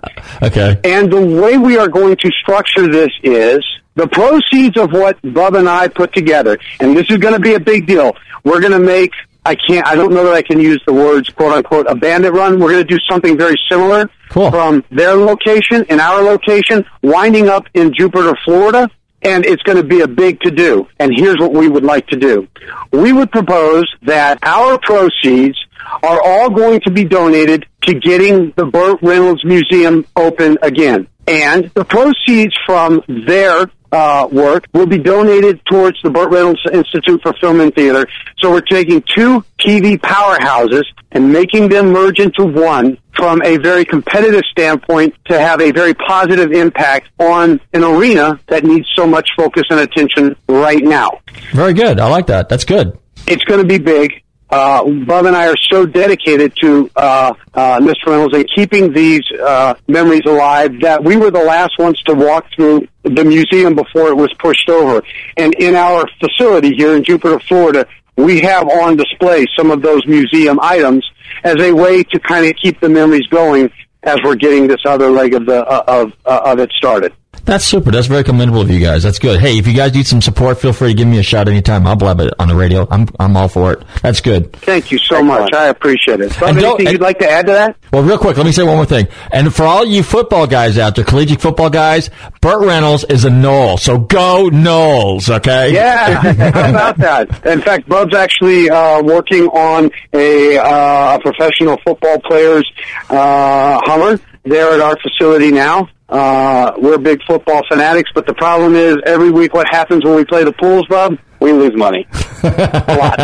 okay. 0.46 0.78
And 0.84 1.10
the 1.12 1.20
way 1.40 1.56
we 1.58 1.78
are 1.78 1.88
going 1.88 2.16
to 2.16 2.30
structure 2.42 2.86
this 2.90 3.10
is 3.22 3.64
the 3.94 4.06
proceeds 4.08 4.76
of 4.76 4.92
what 4.92 5.18
Bub 5.34 5.54
and 5.54 5.68
I 5.68 5.88
put 5.88 6.12
together, 6.12 6.58
and 6.80 6.96
this 6.96 7.06
is 7.10 7.18
going 7.18 7.34
to 7.34 7.40
be 7.40 7.54
a 7.54 7.60
big 7.60 7.86
deal. 7.86 8.14
We're 8.44 8.60
going 8.60 8.72
to 8.72 8.78
make. 8.78 9.12
I 9.44 9.56
can't. 9.56 9.84
I 9.86 9.96
don't 9.96 10.12
know 10.14 10.24
that 10.24 10.34
I 10.34 10.42
can 10.42 10.60
use 10.60 10.80
the 10.86 10.92
words 10.92 11.28
"quote 11.30 11.52
unquote" 11.52 11.86
a 11.88 11.94
bandit 11.94 12.32
run. 12.32 12.60
We're 12.60 12.70
going 12.72 12.86
to 12.86 12.94
do 12.96 13.00
something 13.10 13.36
very 13.36 13.56
similar 13.70 14.08
cool. 14.28 14.50
from 14.50 14.84
their 14.90 15.14
location 15.14 15.84
and 15.88 16.00
our 16.00 16.22
location, 16.22 16.84
winding 17.02 17.48
up 17.48 17.66
in 17.74 17.92
Jupiter, 17.92 18.36
Florida 18.44 18.88
and 19.22 19.44
it's 19.46 19.62
going 19.62 19.78
to 19.78 19.84
be 19.84 20.00
a 20.00 20.08
big 20.08 20.40
to 20.40 20.50
do. 20.50 20.86
And 20.98 21.12
here's 21.14 21.38
what 21.38 21.52
we 21.52 21.68
would 21.68 21.84
like 21.84 22.06
to 22.08 22.16
do. 22.16 22.48
We 22.92 23.12
would 23.12 23.30
propose 23.30 23.86
that 24.02 24.38
our 24.42 24.78
proceeds 24.78 25.58
are 26.02 26.20
all 26.22 26.50
going 26.50 26.80
to 26.80 26.90
be 26.90 27.04
donated 27.04 27.66
to 27.82 27.94
getting 27.94 28.52
the 28.56 28.66
Burt 28.66 28.98
Reynolds 29.02 29.44
Museum 29.44 30.06
open 30.16 30.58
again. 30.62 31.08
And 31.26 31.70
the 31.74 31.84
proceeds 31.84 32.54
from 32.66 33.02
their 33.26 33.70
uh, 33.92 34.26
work 34.32 34.66
will 34.72 34.86
be 34.86 34.98
donated 34.98 35.64
towards 35.66 36.00
the 36.02 36.10
Burt 36.10 36.30
Reynolds 36.30 36.60
Institute 36.72 37.20
for 37.22 37.32
Film 37.34 37.60
and 37.60 37.74
Theater. 37.74 38.06
So 38.38 38.50
we're 38.50 38.62
taking 38.62 39.02
two 39.02 39.44
TV 39.60 39.98
powerhouses 39.98 40.84
and 41.12 41.32
making 41.32 41.68
them 41.68 41.92
merge 41.92 42.18
into 42.18 42.44
one 42.44 42.98
from 43.14 43.42
a 43.44 43.58
very 43.58 43.84
competitive 43.84 44.42
standpoint 44.50 45.14
to 45.26 45.38
have 45.38 45.60
a 45.60 45.70
very 45.70 45.94
positive 45.94 46.52
impact 46.52 47.08
on 47.18 47.60
an 47.74 47.84
arena 47.84 48.40
that 48.48 48.64
needs 48.64 48.88
so 48.96 49.06
much 49.06 49.28
focus 49.36 49.64
and 49.70 49.80
attention 49.80 50.34
right 50.48 50.82
now. 50.82 51.20
Very 51.52 51.74
good. 51.74 52.00
I 52.00 52.08
like 52.08 52.26
that. 52.28 52.48
That's 52.48 52.64
good. 52.64 52.98
It's 53.26 53.44
going 53.44 53.60
to 53.60 53.66
be 53.66 53.78
big. 53.78 54.22
Uh, 54.52 54.84
Bob 55.06 55.24
and 55.24 55.34
I 55.34 55.48
are 55.48 55.56
so 55.70 55.86
dedicated 55.86 56.54
to 56.60 56.90
uh, 56.94 57.32
uh, 57.54 57.80
Mr. 57.80 58.08
Reynolds 58.08 58.36
and 58.36 58.46
keeping 58.54 58.92
these 58.92 59.22
uh, 59.42 59.72
memories 59.88 60.26
alive 60.26 60.78
that 60.82 61.02
we 61.02 61.16
were 61.16 61.30
the 61.30 61.42
last 61.42 61.78
ones 61.78 61.98
to 62.02 62.12
walk 62.12 62.44
through 62.54 62.86
the 63.02 63.24
museum 63.24 63.74
before 63.74 64.08
it 64.08 64.14
was 64.14 64.30
pushed 64.34 64.68
over. 64.68 65.02
And 65.38 65.54
in 65.54 65.74
our 65.74 66.04
facility 66.20 66.74
here 66.76 66.94
in 66.94 67.02
Jupiter, 67.02 67.40
Florida, 67.40 67.86
we 68.16 68.42
have 68.42 68.68
on 68.68 68.96
display 68.96 69.46
some 69.56 69.70
of 69.70 69.80
those 69.80 70.06
museum 70.06 70.60
items 70.60 71.02
as 71.44 71.56
a 71.58 71.72
way 71.72 72.02
to 72.02 72.20
kind 72.20 72.44
of 72.44 72.54
keep 72.62 72.78
the 72.78 72.90
memories 72.90 73.26
going 73.28 73.70
as 74.02 74.18
we're 74.22 74.34
getting 74.34 74.66
this 74.66 74.84
other 74.84 75.10
leg 75.10 75.32
of 75.32 75.46
the 75.46 75.64
uh, 75.66 75.84
of 75.86 76.12
uh, 76.26 76.40
of 76.44 76.58
it 76.58 76.70
started. 76.72 77.14
That's 77.44 77.64
super. 77.64 77.90
That's 77.90 78.06
very 78.06 78.24
commendable 78.24 78.60
of 78.60 78.70
you 78.70 78.80
guys. 78.80 79.02
That's 79.02 79.18
good. 79.18 79.40
Hey, 79.40 79.58
if 79.58 79.66
you 79.66 79.74
guys 79.74 79.92
need 79.94 80.06
some 80.06 80.22
support, 80.22 80.60
feel 80.60 80.72
free 80.72 80.88
to 80.88 80.94
give 80.94 81.08
me 81.08 81.18
a 81.18 81.22
shout 81.22 81.48
anytime. 81.48 81.86
I'll 81.86 81.96
blab 81.96 82.20
it 82.20 82.32
on 82.38 82.48
the 82.48 82.54
radio. 82.54 82.86
I'm 82.90 83.08
I'm 83.18 83.36
all 83.36 83.48
for 83.48 83.72
it. 83.72 83.82
That's 84.02 84.20
good. 84.20 84.52
Thank 84.54 84.92
you 84.92 84.98
so 84.98 85.16
Excellent. 85.16 85.26
much. 85.26 85.52
I 85.52 85.66
appreciate 85.66 86.20
it. 86.20 86.32
So 86.32 86.46
anything 86.46 86.86
you'd 86.86 87.00
like 87.00 87.18
to 87.18 87.28
add 87.28 87.46
to 87.46 87.52
that? 87.52 87.76
Well, 87.92 88.02
real 88.02 88.18
quick, 88.18 88.36
let 88.36 88.46
me 88.46 88.52
say 88.52 88.62
one 88.62 88.76
more 88.76 88.86
thing. 88.86 89.08
And 89.32 89.52
for 89.54 89.64
all 89.64 89.84
you 89.84 90.02
football 90.02 90.46
guys 90.46 90.78
out 90.78 90.94
there, 90.96 91.04
collegiate 91.04 91.40
football 91.40 91.68
guys, 91.68 92.10
Burt 92.40 92.64
Reynolds 92.64 93.04
is 93.04 93.24
a 93.24 93.30
Nole. 93.30 93.76
So 93.76 93.98
go 93.98 94.48
Noles, 94.50 95.28
okay? 95.28 95.72
Yeah, 95.74 96.22
how 96.52 96.70
about 96.70 96.96
that? 96.98 97.46
In 97.46 97.60
fact, 97.60 97.88
Bub's 97.88 98.14
actually 98.14 98.70
uh, 98.70 99.02
working 99.02 99.44
on 99.48 99.90
a, 100.12 100.58
uh, 100.58 101.18
professional 101.18 101.76
football 101.84 102.18
player's 102.20 102.70
uh, 103.10 103.80
Hummer 103.84 104.20
there 104.44 104.72
at 104.72 104.80
our 104.80 104.96
facility 105.00 105.50
now. 105.50 105.88
Uh, 106.12 106.74
we're 106.76 106.98
big 106.98 107.22
football 107.26 107.62
fanatics, 107.70 108.10
but 108.14 108.26
the 108.26 108.34
problem 108.34 108.74
is 108.74 108.96
every 109.06 109.30
week 109.30 109.54
what 109.54 109.66
happens 109.66 110.04
when 110.04 110.14
we 110.14 110.26
play 110.26 110.44
the 110.44 110.52
pools, 110.52 110.86
Bob? 110.86 111.18
We 111.40 111.52
lose 111.52 111.74
money. 111.74 112.06
a 112.44 112.96
lot. 113.00 113.18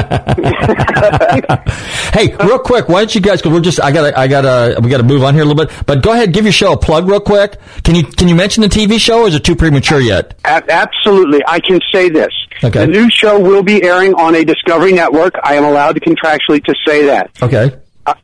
hey, 2.15 2.35
real 2.45 2.59
quick, 2.59 2.89
why 2.89 3.01
don't 3.01 3.15
you 3.15 3.21
guys? 3.21 3.41
Because 3.43 3.53
we're 3.53 3.61
just, 3.61 3.79
I 3.81 3.93
gotta, 3.93 4.19
I 4.19 4.27
gotta, 4.27 4.81
we 4.81 4.89
gotta 4.89 5.03
move 5.03 5.23
on 5.23 5.35
here 5.35 5.43
a 5.43 5.47
little 5.47 5.67
bit. 5.67 5.87
But 5.87 6.03
go 6.03 6.13
ahead, 6.13 6.33
give 6.33 6.45
your 6.45 6.53
show 6.53 6.73
a 6.73 6.79
plug 6.79 7.07
real 7.07 7.21
quick. 7.21 7.59
Can 7.85 7.95
you 7.95 8.05
can 8.05 8.27
you 8.27 8.35
mention 8.35 8.63
the 8.63 8.69
TV 8.69 8.99
show, 8.99 9.23
or 9.23 9.29
is 9.29 9.35
it 9.35 9.45
too 9.45 9.55
premature 9.55 10.01
yet? 10.01 10.35
A- 10.45 10.65
absolutely, 10.69 11.43
I 11.47 11.61
can 11.61 11.81
say 11.93 12.09
this. 12.09 12.33
Okay. 12.65 12.81
The 12.81 12.87
new 12.87 13.11
show 13.11 13.39
will 13.39 13.63
be 13.63 13.85
airing 13.85 14.15
on 14.15 14.35
a 14.35 14.45
Discovery 14.45 14.93
network. 14.93 15.35
I 15.45 15.55
am 15.55 15.65
allowed 15.65 15.93
to 15.93 16.01
contractually 16.01 16.65
to 16.65 16.75
say 16.87 17.05
that. 17.05 17.31
Okay 17.43 17.71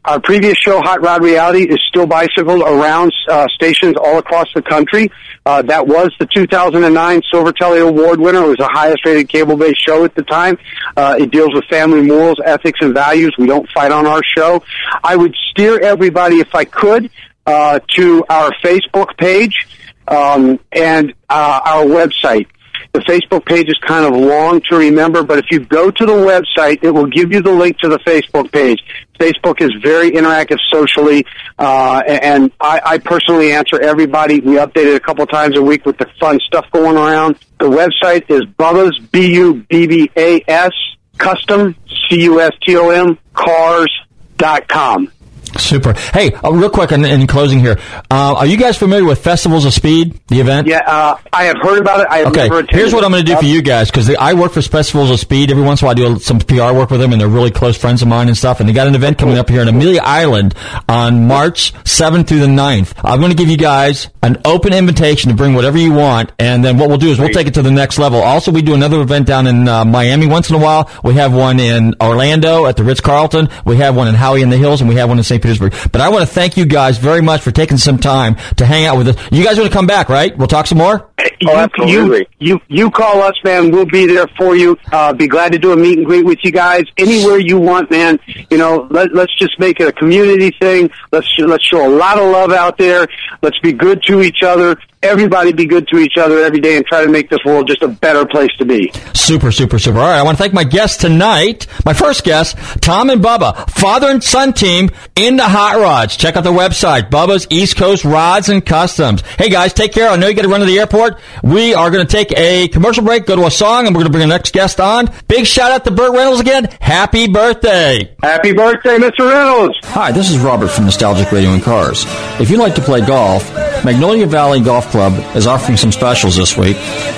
our 0.05 0.20
previous 0.20 0.57
show, 0.59 0.81
Hot 0.81 1.03
Rod 1.03 1.23
Reality, 1.23 1.64
is 1.64 1.79
still 1.88 2.07
bicycled 2.07 2.62
around 2.62 3.12
uh, 3.29 3.47
stations 3.55 3.94
all 3.97 4.18
across 4.18 4.47
the 4.55 4.62
country. 4.62 5.11
Uh, 5.47 5.62
that 5.62 5.87
was 5.87 6.11
the 6.18 6.27
2009 6.35 7.23
Silver 7.31 7.53
Telly 7.53 7.81
Award 7.81 8.20
winner. 8.20 8.44
It 8.44 8.49
was 8.49 8.57
the 8.57 8.70
highest 8.73 9.05
rated 9.05 9.29
cable-based 9.29 9.85
show 9.85 10.05
at 10.05 10.14
the 10.14 10.23
time. 10.23 10.59
Uh, 10.97 11.16
it 11.18 11.31
deals 11.31 11.51
with 11.53 11.64
family 11.70 12.03
morals, 12.03 12.38
ethics, 12.44 12.79
and 12.83 12.94
values. 12.94 13.35
We 13.38 13.47
don't 13.47 13.68
fight 13.75 13.92
on 13.92 14.07
our 14.07 14.23
show. 14.37 14.62
I 15.03 15.16
would 15.16 15.35
steer 15.51 15.79
everybody, 15.81 16.37
if 16.37 16.55
I 16.55 16.64
could, 16.64 17.11
uh, 17.47 17.81
to 17.97 18.25
our 18.29 18.53
Facebook 18.64 19.16
page 19.18 19.66
um, 20.09 20.59
and 20.73 21.12
uh, 21.29 21.61
our 21.64 21.85
website. 21.85 22.47
The 22.94 23.00
Facebook 23.00 23.44
page 23.44 23.68
is 23.68 23.76
kind 23.85 24.07
of 24.07 24.14
long 24.14 24.61
to 24.70 24.76
remember, 24.76 25.24
but 25.24 25.40
if 25.40 25.46
you 25.50 25.59
go 25.59 25.90
to 25.90 26.07
the 26.07 26.12
website, 26.12 26.85
it 26.85 26.92
will 26.92 27.09
give 27.09 27.33
you 27.33 27.42
the 27.42 27.50
link 27.50 27.76
to 27.78 27.88
the 27.88 27.98
Facebook 27.98 28.52
page. 28.52 28.78
Facebook 29.18 29.61
is 29.61 29.72
very 29.83 30.12
interactive 30.12 30.59
socially, 30.70 31.26
uh, 31.59 32.04
and 32.07 32.52
I, 32.61 32.80
I 32.85 32.98
personally 32.98 33.50
answer 33.50 33.80
everybody. 33.80 34.38
We 34.38 34.59
update 34.59 34.87
it 34.87 34.94
a 34.94 35.00
couple 35.00 35.26
times 35.26 35.57
a 35.57 35.62
week 35.62 35.85
with 35.85 35.98
the 35.98 36.07
fun 36.20 36.38
stuff 36.46 36.66
going 36.70 36.96
around. 36.96 37.37
The 37.59 37.66
website 37.66 38.30
is 38.30 38.42
Bubba's, 38.57 38.96
B-U-B-B-A-S, 39.11 40.72
custom, 41.18 41.74
C-U-S-T-O-M, 42.09 43.18
cars 43.33 43.90
dot 44.37 44.68
com. 44.68 45.11
Super. 45.58 45.92
Hey, 45.92 46.32
uh, 46.34 46.50
real 46.52 46.70
quick 46.70 46.92
in, 46.92 47.04
in 47.04 47.26
closing 47.26 47.60
here, 47.60 47.78
uh, 48.10 48.34
are 48.34 48.46
you 48.46 48.56
guys 48.56 48.76
familiar 48.76 49.04
with 49.04 49.22
Festivals 49.22 49.64
of 49.64 49.72
Speed, 49.72 50.20
the 50.28 50.40
event? 50.40 50.66
Yeah, 50.66 50.82
uh, 50.86 51.16
I 51.32 51.44
have 51.44 51.56
heard 51.62 51.80
about 51.80 52.00
it. 52.00 52.06
I 52.10 52.18
have 52.18 52.28
okay, 52.28 52.48
here's 52.70 52.92
what 52.92 53.04
I'm 53.04 53.10
going 53.10 53.24
to 53.24 53.32
do 53.32 53.38
for 53.38 53.44
you 53.44 53.62
guys 53.62 53.90
because 53.90 54.14
I 54.14 54.34
work 54.34 54.52
for 54.52 54.62
Festivals 54.62 55.10
of 55.10 55.20
Speed. 55.20 55.50
Every 55.50 55.62
once 55.62 55.80
in 55.80 55.86
a 55.86 55.88
while, 55.88 55.92
I 55.92 56.14
do 56.14 56.18
some 56.18 56.38
PR 56.40 56.72
work 56.72 56.90
with 56.90 57.00
them, 57.00 57.12
and 57.12 57.20
they're 57.20 57.28
really 57.28 57.50
close 57.50 57.76
friends 57.76 58.02
of 58.02 58.08
mine 58.08 58.28
and 58.28 58.36
stuff. 58.36 58.60
And 58.60 58.68
they 58.68 58.72
got 58.72 58.86
an 58.86 58.94
event 58.94 59.18
coming 59.18 59.38
up 59.38 59.48
here 59.48 59.62
in 59.62 59.68
Amelia 59.68 60.00
Island 60.02 60.54
on 60.88 61.26
March 61.26 61.72
7th 61.84 62.26
through 62.26 62.40
the 62.40 62.46
9th. 62.46 62.94
I'm 63.04 63.20
going 63.20 63.30
to 63.30 63.36
give 63.36 63.48
you 63.48 63.56
guys 63.56 64.08
an 64.22 64.40
open 64.44 64.72
invitation 64.72 65.30
to 65.30 65.36
bring 65.36 65.54
whatever 65.54 65.78
you 65.78 65.92
want, 65.92 66.32
and 66.38 66.64
then 66.64 66.78
what 66.78 66.88
we'll 66.88 66.98
do 66.98 67.10
is 67.10 67.18
we'll 67.18 67.28
take 67.28 67.46
it 67.46 67.54
to 67.54 67.62
the 67.62 67.70
next 67.70 67.98
level. 67.98 68.20
Also, 68.20 68.50
we 68.50 68.62
do 68.62 68.74
another 68.74 69.00
event 69.00 69.26
down 69.26 69.46
in 69.46 69.68
uh, 69.68 69.84
Miami 69.84 70.26
once 70.26 70.50
in 70.50 70.56
a 70.56 70.58
while. 70.58 70.90
We 71.02 71.14
have 71.14 71.34
one 71.34 71.60
in 71.60 71.94
Orlando 72.00 72.66
at 72.66 72.76
the 72.76 72.84
Ritz 72.84 73.00
Carlton. 73.00 73.48
We 73.64 73.76
have 73.76 73.94
one 73.96 74.08
in 74.08 74.14
Howey 74.14 74.42
in 74.42 74.50
the 74.50 74.56
Hills, 74.56 74.80
and 74.80 74.88
we 74.88 74.96
have 74.96 75.08
one 75.08 75.18
in 75.18 75.24
St. 75.24 75.43
Petersburg. 75.44 75.74
But 75.92 76.00
I 76.00 76.09
want 76.09 76.26
to 76.26 76.33
thank 76.33 76.57
you 76.57 76.64
guys 76.64 76.98
very 76.98 77.20
much 77.20 77.42
for 77.42 77.50
taking 77.50 77.76
some 77.76 77.98
time 77.98 78.37
to 78.57 78.66
hang 78.66 78.87
out 78.87 78.96
with 78.96 79.09
us. 79.09 79.16
You 79.30 79.44
guys 79.44 79.59
want 79.59 79.70
to 79.70 79.76
come 79.76 79.87
back, 79.87 80.09
right? 80.09 80.37
We'll 80.37 80.48
talk 80.48 80.66
some 80.66 80.78
more. 80.78 81.11
Oh, 81.46 81.57
absolutely. 81.57 82.26
You, 82.38 82.61
you, 82.68 82.85
you 82.85 82.90
call 82.90 83.20
us, 83.22 83.35
man. 83.44 83.70
We'll 83.70 83.87
be 83.87 84.07
there 84.07 84.26
for 84.38 84.57
you. 84.57 84.78
Uh, 84.90 85.12
be 85.12 85.28
glad 85.28 85.52
to 85.52 85.59
do 85.59 85.72
a 85.72 85.76
meet 85.76 85.98
and 85.98 86.07
greet 86.07 86.24
with 86.24 86.38
you 86.42 86.50
guys 86.50 86.85
anywhere 86.96 87.38
you 87.38 87.59
want, 87.59 87.90
man. 87.90 88.18
You 88.50 88.57
know, 88.57 88.88
let, 88.90 89.14
let's 89.14 89.35
just 89.38 89.59
make 89.59 89.80
it 89.80 89.88
a 89.88 89.92
community 89.92 90.50
thing. 90.59 90.90
Let's 91.12 91.28
let's 91.38 91.64
show 91.64 91.87
a 91.87 91.92
lot 91.94 92.18
of 92.18 92.30
love 92.30 92.52
out 92.52 92.78
there. 92.78 93.07
Let's 93.42 93.59
be 93.59 93.72
good 93.72 94.02
to 94.04 94.22
each 94.22 94.42
other 94.42 94.78
everybody 95.04 95.52
be 95.52 95.66
good 95.66 95.86
to 95.88 95.98
each 95.98 96.16
other 96.18 96.42
every 96.42 96.60
day 96.60 96.76
and 96.76 96.86
try 96.86 97.04
to 97.04 97.10
make 97.10 97.28
this 97.28 97.40
world 97.44 97.68
just 97.68 97.82
a 97.82 97.88
better 97.88 98.26
place 98.26 98.50
to 98.58 98.64
be. 98.64 98.90
Super, 99.14 99.52
super, 99.52 99.78
super. 99.78 99.98
All 99.98 100.06
right, 100.06 100.18
I 100.18 100.22
want 100.22 100.36
to 100.36 100.42
thank 100.42 100.54
my 100.54 100.64
guests 100.64 100.96
tonight. 100.96 101.66
My 101.84 101.92
first 101.92 102.24
guest, 102.24 102.56
Tom 102.82 103.10
and 103.10 103.22
Bubba, 103.22 103.70
father 103.70 104.08
and 104.08 104.22
son 104.22 104.52
team 104.52 104.90
in 105.14 105.36
the 105.36 105.44
hot 105.44 105.76
rods. 105.76 106.16
Check 106.16 106.36
out 106.36 106.44
their 106.44 106.52
website, 106.52 107.10
Bubba's 107.10 107.46
East 107.50 107.76
Coast 107.76 108.04
Rods 108.04 108.48
and 108.48 108.64
Customs. 108.64 109.22
Hey 109.38 109.48
guys, 109.50 109.72
take 109.72 109.92
care. 109.92 110.08
I 110.08 110.16
know 110.16 110.26
you 110.26 110.34
got 110.34 110.42
to 110.42 110.48
run 110.48 110.60
to 110.60 110.66
the 110.66 110.78
airport. 110.78 111.20
We 111.42 111.74
are 111.74 111.90
going 111.90 112.06
to 112.06 112.10
take 112.10 112.32
a 112.36 112.68
commercial 112.68 113.04
break, 113.04 113.26
go 113.26 113.36
to 113.36 113.46
a 113.46 113.50
song, 113.50 113.86
and 113.86 113.94
we're 113.94 114.02
going 114.02 114.12
to 114.12 114.18
bring 114.18 114.28
the 114.28 114.34
next 114.34 114.52
guest 114.52 114.80
on. 114.80 115.10
Big 115.28 115.46
shout 115.46 115.70
out 115.70 115.84
to 115.84 115.90
Burt 115.90 116.12
Reynolds 116.12 116.40
again. 116.40 116.64
Happy 116.80 117.28
birthday. 117.28 118.14
Happy 118.22 118.52
birthday, 118.52 118.96
Mr. 118.96 119.30
Reynolds. 119.30 119.76
Hi, 119.84 120.12
this 120.12 120.30
is 120.30 120.38
Robert 120.38 120.68
from 120.68 120.84
Nostalgic 120.84 121.30
Radio 121.32 121.50
and 121.50 121.62
Cars. 121.62 122.04
If 122.40 122.50
you'd 122.50 122.60
like 122.60 122.74
to 122.74 122.82
play 122.82 123.04
golf, 123.04 123.52
Magnolia 123.84 124.26
Valley 124.26 124.60
Golf 124.60 124.90
Club 124.94 125.18
is 125.35 125.48
offering 125.48 125.76
some 125.76 125.90
specials 125.90 126.37
this 126.37 126.57
week. 126.57 126.76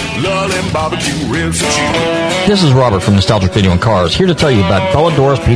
This 2.47 2.62
is 2.62 2.73
Robert 2.73 3.01
from 3.01 3.14
Nostalgic 3.14 3.53
Radio 3.57 3.73
and 3.73 3.81
Cars, 3.81 4.14
here 4.14 4.29
to 4.29 4.35
tell 4.35 4.53
you 4.53 4.61
about 4.61 4.93
Bellador's 4.93 5.41
Pizza 5.41 5.55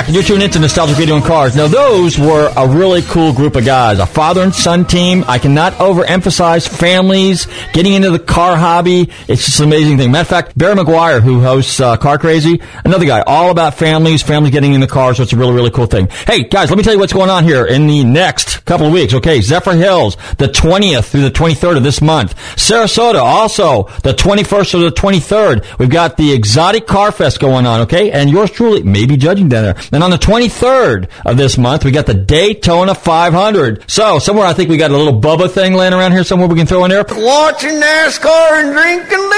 back, 0.00 0.14
you're 0.14 0.22
tuning 0.22 0.42
into 0.42 0.58
Nostalgic 0.58 0.96
Radio 0.98 1.16
and 1.16 1.24
Cars. 1.24 1.54
Now, 1.54 1.66
those 1.66 2.18
were 2.18 2.52
a 2.56 2.66
really 2.66 3.02
cool 3.02 3.32
group 3.32 3.56
of 3.56 3.64
guys, 3.64 3.98
a 3.98 4.06
father 4.06 4.42
and 4.42 4.54
son 4.54 4.86
team. 4.86 5.24
I 5.26 5.38
cannot 5.38 5.74
overemphasize 5.74 6.68
families 6.68 7.46
getting 7.72 7.94
into 7.94 8.10
the 8.10 8.18
car 8.18 8.56
hobby. 8.56 9.10
It's 9.28 9.44
just 9.44 9.60
an 9.60 9.66
amazing 9.66 9.98
thing. 9.98 10.10
Matter 10.10 10.22
of 10.22 10.28
fact, 10.28 10.58
Barry 10.58 10.74
Meguiar, 10.74 11.20
who 11.20 11.40
hosts 11.40 11.80
uh, 11.80 11.96
Car 11.96 12.18
Crazy, 12.18 12.60
another 12.84 13.04
guy, 13.04 13.22
all 13.26 13.50
about 13.50 13.74
families, 13.74 14.22
families 14.22 14.52
getting 14.52 14.74
in 14.74 14.80
the 14.80 14.86
car, 14.86 15.14
so 15.14 15.22
it's 15.22 15.32
a 15.32 15.36
really, 15.36 15.54
really 15.54 15.70
cool 15.70 15.86
thing. 15.86 16.08
Hey, 16.26 16.44
guys, 16.44 16.70
let 16.70 16.76
me 16.76 16.82
tell 16.82 16.94
you 16.94 16.98
what's 16.98 17.12
going 17.12 17.30
on 17.30 17.44
here 17.44 17.66
in 17.66 17.86
the 17.86 18.04
next 18.04 18.64
couple 18.64 18.86
of 18.86 18.92
weeks. 18.92 19.14
Okay, 19.14 19.40
Zephyrhills, 19.40 20.16
the 20.36 20.46
20th 20.46 21.10
through 21.10 21.22
the 21.22 21.30
23rd 21.30 21.78
of 21.78 21.82
this 21.82 22.00
month. 22.00 22.34
Sarasota, 22.56 23.20
also 23.20 23.84
the 24.02 24.12
21st 24.12 24.74
or 24.74 24.78
the 24.78 24.96
23rd. 24.96 25.78
We've 25.78 25.90
got 25.90 26.16
the 26.16 26.32
Exotic 26.32 26.86
Car 26.86 27.12
Fest 27.12 27.40
going 27.40 27.66
on, 27.66 27.82
okay? 27.82 28.10
And 28.10 28.30
yours 28.30 28.50
truly 28.50 28.82
may 28.82 29.06
be 29.06 29.16
judging 29.16 29.48
down 29.48 29.64
there. 29.64 29.89
And 29.92 30.04
on 30.04 30.10
the 30.10 30.18
23rd 30.18 31.08
of 31.24 31.36
this 31.36 31.58
month, 31.58 31.84
we 31.84 31.90
got 31.90 32.06
the 32.06 32.14
Daytona 32.14 32.94
500. 32.94 33.90
So, 33.90 34.18
somewhere 34.18 34.46
I 34.46 34.52
think 34.52 34.70
we 34.70 34.76
got 34.76 34.90
a 34.90 34.96
little 34.96 35.20
Bubba 35.20 35.50
thing 35.50 35.74
laying 35.74 35.92
around 35.92 36.12
here 36.12 36.24
somewhere 36.24 36.48
we 36.48 36.56
can 36.56 36.66
throw 36.66 36.84
in 36.84 36.90
there. 36.90 37.04
Watching 37.08 37.80
NASCAR 37.80 38.62
and 38.62 38.72
drinking 38.72 39.30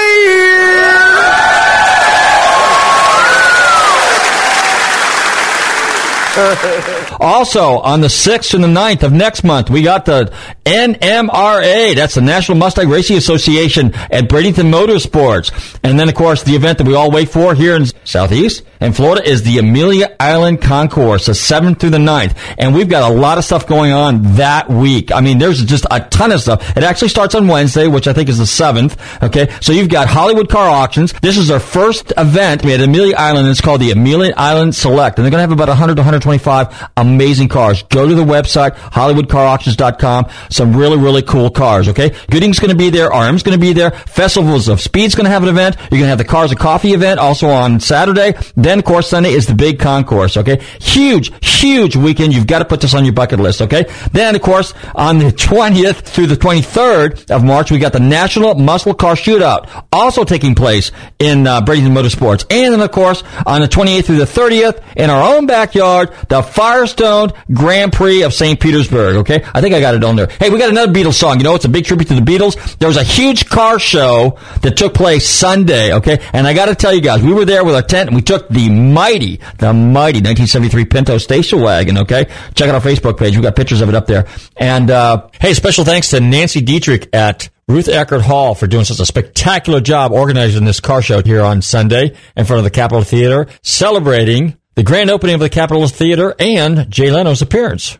Also, 7.19 7.79
on 7.79 8.01
the 8.01 8.07
6th 8.07 8.53
and 8.53 8.63
the 8.63 8.67
9th 8.67 9.03
of 9.03 9.13
next 9.13 9.43
month, 9.43 9.69
we 9.69 9.81
got 9.81 10.05
the 10.05 10.33
NMRA. 10.65 11.95
That's 11.95 12.15
the 12.15 12.21
National 12.21 12.57
Mustang 12.57 12.89
Racing 12.89 13.17
Association 13.17 13.93
at 13.93 14.25
Bradenton 14.25 14.73
Motorsports. 14.73 15.79
And 15.83 15.97
then, 15.97 16.09
of 16.09 16.15
course, 16.15 16.43
the 16.43 16.55
event 16.55 16.79
that 16.79 16.87
we 16.87 16.95
all 16.95 17.11
wait 17.11 17.29
for 17.29 17.53
here 17.53 17.75
in 17.75 17.85
Southeast 18.03 18.63
and 18.83 18.93
Florida 18.93 19.25
is 19.25 19.43
the 19.43 19.59
Amelia 19.59 20.13
Island 20.19 20.61
Concours, 20.61 21.27
the 21.27 21.31
7th 21.31 21.79
through 21.79 21.91
the 21.91 21.97
9th. 21.97 22.35
And 22.57 22.75
we've 22.75 22.89
got 22.89 23.09
a 23.09 23.15
lot 23.15 23.37
of 23.37 23.45
stuff 23.45 23.65
going 23.65 23.93
on 23.93 24.35
that 24.35 24.69
week. 24.69 25.09
I 25.13 25.21
mean, 25.21 25.37
there's 25.37 25.63
just 25.63 25.85
a 25.89 26.01
ton 26.01 26.33
of 26.33 26.41
stuff. 26.41 26.75
It 26.75 26.83
actually 26.83 27.07
starts 27.07 27.33
on 27.33 27.47
Wednesday, 27.47 27.87
which 27.87 28.07
I 28.07 28.13
think 28.13 28.27
is 28.27 28.39
the 28.39 28.43
7th. 28.43 29.23
Okay. 29.23 29.49
So 29.61 29.71
you've 29.71 29.87
got 29.87 30.09
Hollywood 30.09 30.49
Car 30.49 30.69
Auctions. 30.69 31.13
This 31.21 31.37
is 31.37 31.49
our 31.49 31.61
first 31.61 32.11
event 32.17 32.65
at 32.65 32.81
Amelia 32.81 33.15
Island. 33.15 33.47
It's 33.47 33.61
called 33.61 33.79
the 33.79 33.91
Amelia 33.91 34.33
Island 34.35 34.75
Select. 34.75 35.17
And 35.17 35.23
they're 35.23 35.31
going 35.31 35.37
to 35.37 35.47
have 35.47 35.51
about 35.53 35.69
100 35.69 35.95
to 35.95 36.03
125 36.25 36.91
amazing 36.97 37.47
cars. 37.47 37.83
Go 37.83 38.07
to 38.07 38.15
the 38.15 38.23
website, 38.23 38.75
HollywoodCarAuctions.com. 38.75 40.29
Some 40.49 40.75
really, 40.75 40.97
really 40.97 41.21
cool 41.21 41.49
cars. 41.49 41.87
Okay. 41.89 42.15
Gooding's 42.29 42.59
going 42.59 42.71
to 42.71 42.77
be 42.77 42.89
there. 42.89 43.09
RM's 43.09 43.43
going 43.43 43.57
to 43.57 43.61
be 43.61 43.73
there. 43.73 43.91
Festivals 43.91 44.67
of 44.67 44.81
Speed's 44.81 45.15
going 45.15 45.25
to 45.25 45.31
have 45.31 45.43
an 45.43 45.49
event. 45.49 45.75
You're 45.79 45.99
going 45.99 46.01
to 46.01 46.07
have 46.07 46.17
the 46.17 46.25
Cars 46.25 46.51
and 46.51 46.59
Coffee 46.59 46.93
event 46.93 47.19
also 47.19 47.47
on 47.47 47.79
Saturday. 47.79 48.33
Then, 48.55 48.79
of 48.79 48.85
course, 48.85 49.09
Sunday 49.09 49.31
is 49.31 49.47
the 49.47 49.55
big 49.55 49.79
concours. 49.79 50.37
Okay. 50.37 50.61
Huge, 50.79 51.31
huge 51.45 51.95
weekend. 51.95 52.33
You've 52.33 52.47
got 52.47 52.59
to 52.59 52.65
put 52.65 52.81
this 52.81 52.93
on 52.93 53.05
your 53.05 53.13
bucket 53.13 53.39
list. 53.39 53.61
Okay. 53.61 53.85
Then, 54.11 54.35
of 54.35 54.41
course, 54.41 54.73
on 54.95 55.19
the 55.19 55.25
20th 55.43 56.01
through 56.01 56.27
the 56.27 56.35
23rd 56.35 57.31
of 57.31 57.43
March, 57.43 57.71
we 57.71 57.79
got 57.79 57.93
the 57.93 57.99
National 57.99 58.55
Muscle 58.55 58.93
Car 58.93 59.15
Shootout 59.15 59.85
also 59.91 60.23
taking 60.23 60.55
place 60.55 60.91
in 61.19 61.47
uh, 61.47 61.61
Bradenton 61.61 61.91
Motorsports. 61.91 62.45
And 62.49 62.73
then, 62.73 62.81
of 62.81 62.91
course, 62.91 63.23
on 63.45 63.61
the 63.61 63.67
28th 63.67 64.05
through 64.05 64.17
the 64.17 64.25
30th 64.25 64.83
in 64.95 65.09
our 65.09 65.35
own 65.35 65.45
backyard, 65.45 66.12
the 66.29 66.41
Firestone 66.41 67.31
Grand 67.53 67.93
Prix 67.93 68.23
of 68.23 68.33
St. 68.33 68.59
Petersburg. 68.59 69.17
Okay, 69.17 69.43
I 69.53 69.61
think 69.61 69.73
I 69.75 69.79
got 69.79 69.95
it 69.95 70.03
on 70.03 70.15
there. 70.15 70.27
Hey, 70.27 70.49
we 70.49 70.59
got 70.59 70.69
another 70.69 70.91
Beatles 70.91 71.15
song. 71.15 71.37
You 71.37 71.43
know, 71.43 71.55
it's 71.55 71.65
a 71.65 71.69
big 71.69 71.85
tribute 71.85 72.07
to 72.09 72.15
the 72.15 72.21
Beatles. 72.21 72.77
There 72.77 72.87
was 72.87 72.97
a 72.97 73.03
huge 73.03 73.49
car 73.49 73.79
show 73.79 74.37
that 74.61 74.77
took 74.77 74.93
place 74.93 75.27
Sunday. 75.27 75.93
Okay, 75.93 76.19
and 76.33 76.47
I 76.47 76.53
got 76.53 76.65
to 76.65 76.75
tell 76.75 76.93
you 76.93 77.01
guys, 77.01 77.21
we 77.21 77.33
were 77.33 77.45
there 77.45 77.63
with 77.63 77.75
our 77.75 77.81
tent 77.81 78.07
and 78.07 78.15
we 78.15 78.21
took 78.21 78.49
the 78.49 78.69
mighty, 78.69 79.37
the 79.57 79.73
mighty 79.73 80.19
1973 80.19 80.85
Pinto 80.85 81.17
station 81.17 81.61
wagon. 81.61 81.99
Okay, 81.99 82.25
check 82.55 82.69
out 82.69 82.75
our 82.75 82.81
Facebook 82.81 83.17
page. 83.17 83.35
We 83.35 83.43
got 83.43 83.55
pictures 83.55 83.81
of 83.81 83.89
it 83.89 83.95
up 83.95 84.07
there. 84.07 84.27
And 84.57 84.89
uh, 84.89 85.27
hey, 85.39 85.53
special 85.53 85.85
thanks 85.85 86.09
to 86.09 86.19
Nancy 86.19 86.61
Dietrich 86.61 87.09
at 87.13 87.49
Ruth 87.67 87.87
Eckerd 87.87 88.21
Hall 88.21 88.55
for 88.55 88.67
doing 88.67 88.83
such 88.83 88.99
a 88.99 89.05
spectacular 89.05 89.79
job 89.79 90.11
organizing 90.11 90.65
this 90.65 90.81
car 90.81 91.01
show 91.01 91.21
here 91.21 91.41
on 91.41 91.61
Sunday 91.61 92.13
in 92.35 92.45
front 92.45 92.57
of 92.59 92.65
the 92.65 92.69
Capitol 92.69 93.03
Theater, 93.03 93.47
celebrating 93.61 94.57
the 94.75 94.83
grand 94.83 95.09
opening 95.09 95.35
of 95.35 95.41
the 95.41 95.49
Capitol 95.49 95.87
Theater 95.87 96.35
and 96.39 96.89
Jay 96.89 97.11
Leno's 97.11 97.41
appearance. 97.41 97.97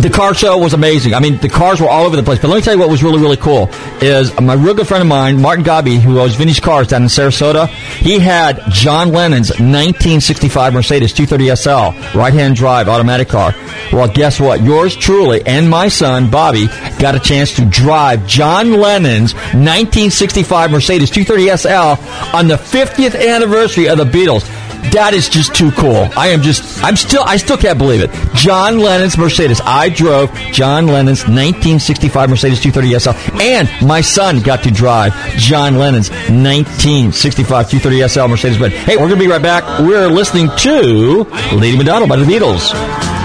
The 0.00 0.10
car 0.10 0.32
show 0.32 0.56
was 0.58 0.74
amazing. 0.74 1.12
I 1.12 1.18
mean, 1.18 1.38
the 1.38 1.48
cars 1.48 1.80
were 1.80 1.88
all 1.88 2.06
over 2.06 2.14
the 2.14 2.22
place. 2.22 2.38
But 2.38 2.48
let 2.48 2.56
me 2.56 2.62
tell 2.62 2.72
you 2.72 2.78
what 2.78 2.88
was 2.88 3.02
really, 3.02 3.20
really 3.20 3.36
cool 3.36 3.68
is 4.00 4.32
my 4.40 4.54
real 4.54 4.74
good 4.74 4.86
friend 4.86 5.02
of 5.02 5.08
mine, 5.08 5.42
Martin 5.42 5.64
Godbey, 5.64 5.98
who 5.98 6.20
owns 6.20 6.36
Vintage 6.36 6.62
Cars 6.62 6.86
down 6.86 7.02
in 7.02 7.08
Sarasota. 7.08 7.66
He 7.66 8.20
had 8.20 8.62
John 8.70 9.10
Lennon's 9.10 9.50
1965 9.50 10.72
Mercedes 10.72 11.12
230 11.12 11.56
SL 11.56 12.16
right-hand 12.16 12.54
drive 12.54 12.88
automatic 12.88 13.28
car. 13.28 13.52
Well, 13.92 14.06
guess 14.06 14.38
what? 14.38 14.62
Yours 14.62 14.94
truly 14.94 15.44
and 15.44 15.68
my 15.68 15.88
son 15.88 16.30
Bobby 16.30 16.68
got 17.00 17.16
a 17.16 17.20
chance 17.20 17.56
to 17.56 17.64
drive 17.64 18.24
John 18.24 18.74
Lennon's 18.74 19.34
1965 19.34 20.70
Mercedes 20.70 21.10
230 21.10 21.56
SL 21.56 22.36
on 22.36 22.46
the 22.46 22.54
50th 22.54 23.20
anniversary 23.20 23.88
of 23.88 23.98
the 23.98 24.04
Beatles. 24.04 24.48
That 24.92 25.12
is 25.14 25.28
just 25.28 25.54
too 25.54 25.70
cool. 25.72 26.08
I 26.16 26.28
am 26.28 26.42
just, 26.42 26.82
I'm 26.82 26.96
still, 26.96 27.22
I 27.24 27.36
still 27.36 27.56
can't 27.56 27.78
believe 27.78 28.00
it. 28.00 28.10
John 28.34 28.78
Lennon's 28.78 29.18
Mercedes. 29.18 29.60
I 29.64 29.88
drove 29.88 30.32
John 30.52 30.86
Lennon's 30.86 31.22
1965 31.22 32.30
Mercedes 32.30 32.60
230 32.60 32.98
SL, 32.98 33.40
and 33.40 33.68
my 33.86 34.00
son 34.00 34.40
got 34.40 34.62
to 34.62 34.70
drive 34.70 35.12
John 35.36 35.76
Lennon's 35.76 36.10
1965 36.10 37.70
230 37.70 38.08
SL 38.08 38.26
Mercedes 38.28 38.58
Benz. 38.58 38.74
Hey, 38.74 38.96
we're 38.96 39.08
going 39.08 39.20
to 39.20 39.24
be 39.24 39.30
right 39.30 39.42
back. 39.42 39.80
We're 39.80 40.08
listening 40.08 40.48
to 40.58 41.24
Lady 41.54 41.76
Madonna 41.76 42.06
by 42.06 42.16
the 42.16 42.24
Beatles. 42.24 42.72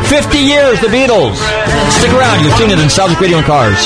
50 0.09 0.37
years, 0.37 0.79
the 0.81 0.87
Beatles. 0.87 1.35
Stick 1.91 2.11
around. 2.11 2.43
You're 2.43 2.55
tuned 2.57 2.71
in 2.71 2.77
to 2.77 2.83
Nostalgic 2.83 3.19
Radio 3.19 3.37
and 3.37 3.45
Cars. 3.45 3.79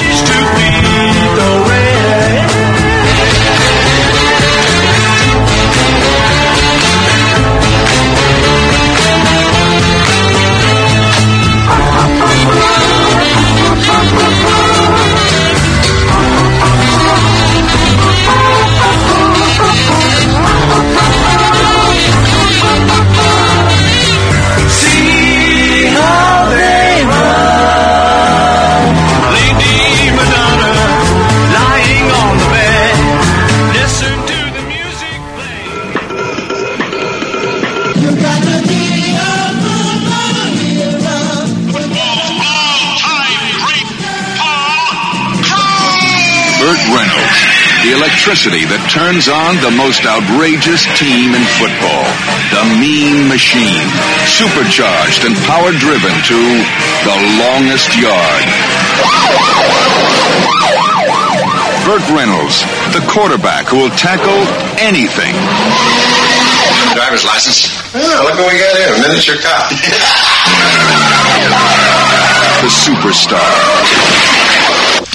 Electricity 48.27 48.67
that 48.67 48.83
turns 48.91 49.31
on 49.31 49.55
the 49.63 49.71
most 49.71 50.03
outrageous 50.03 50.83
team 50.99 51.31
in 51.31 51.39
football. 51.55 52.03
The 52.51 52.75
Mean 52.75 53.23
Machine, 53.31 53.87
supercharged 54.27 55.23
and 55.23 55.31
power 55.47 55.71
driven 55.71 56.11
to 56.11 56.39
the 57.07 57.17
longest 57.39 57.87
yard. 57.95 58.43
Burt 61.87 62.03
Reynolds, 62.11 62.67
the 62.91 62.99
quarterback 63.07 63.71
who 63.71 63.87
will 63.87 63.95
tackle 63.95 64.43
anything. 64.83 65.31
Driver's 66.99 67.23
license. 67.23 67.71
Yeah, 67.95 68.27
look 68.27 68.35
what 68.43 68.51
we 68.51 68.59
got 68.59 68.75
here, 68.75 68.91
a 68.91 68.99
Miniature 69.07 69.39
cop. 69.39 69.71
The 72.59 72.67
superstar. 72.75 73.39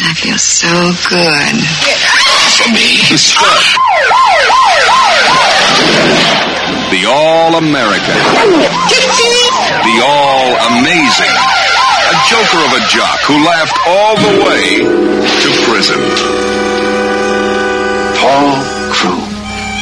I 0.00 0.16
feel 0.16 0.40
so 0.40 0.72
good. 1.12 1.60
For 2.62 2.70
me. 2.70 3.02
The 3.10 3.18
stud. 3.18 3.64
The 6.94 7.02
All-American. 7.10 8.14
The 9.82 9.96
All-Amazing. 9.98 11.34
A 12.06 12.16
joker 12.30 12.62
of 12.62 12.72
a 12.78 12.82
jock 12.86 13.18
who 13.26 13.42
laughed 13.44 13.78
all 13.86 14.14
the 14.14 14.44
way 14.46 14.78
to 14.78 15.48
prison. 15.66 15.98
Paul 18.22 18.54
Crewe. 18.94 19.26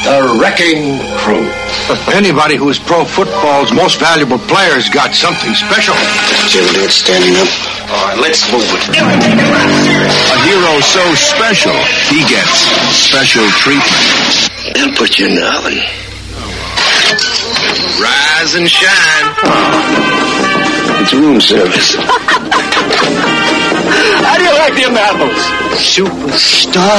The 0.05 0.39
Wrecking 0.41 1.01
Crew. 1.19 1.53
Anybody 2.17 2.57
who 2.57 2.71
is 2.71 2.79
pro 2.79 3.05
football's 3.05 3.73
most 3.73 4.01
valuable 4.01 4.39
player 4.39 4.73
has 4.73 4.89
got 4.89 5.15
something 5.15 5.53
special. 5.55 5.95
Did 6.45 6.55
you 6.55 6.61
ever 6.63 6.73
do 6.73 6.85
it 6.85 6.91
standing 6.91 7.37
up? 7.37 7.80
All 7.91 8.07
right, 8.07 8.19
let's 8.23 8.47
move 8.53 8.63
it. 8.63 8.87
A 8.87 10.37
hero 10.47 10.81
so 10.81 11.03
special, 11.15 11.75
he 12.07 12.23
gets 12.31 12.71
special 12.95 13.43
treatment. 13.59 14.07
They'll 14.75 14.95
put 14.95 15.19
you 15.19 15.27
in 15.27 15.35
the 15.35 15.43
oven. 15.43 15.75
Rise 17.99 18.55
and 18.55 18.71
shine. 18.71 19.27
It's 21.03 21.13
room 21.13 21.41
service. 21.41 21.97
How 24.23 24.37
do 24.39 24.45
you 24.45 24.55
like 24.55 24.75
them 24.79 24.95
apples? 24.95 25.43
Superstar. 25.83 26.95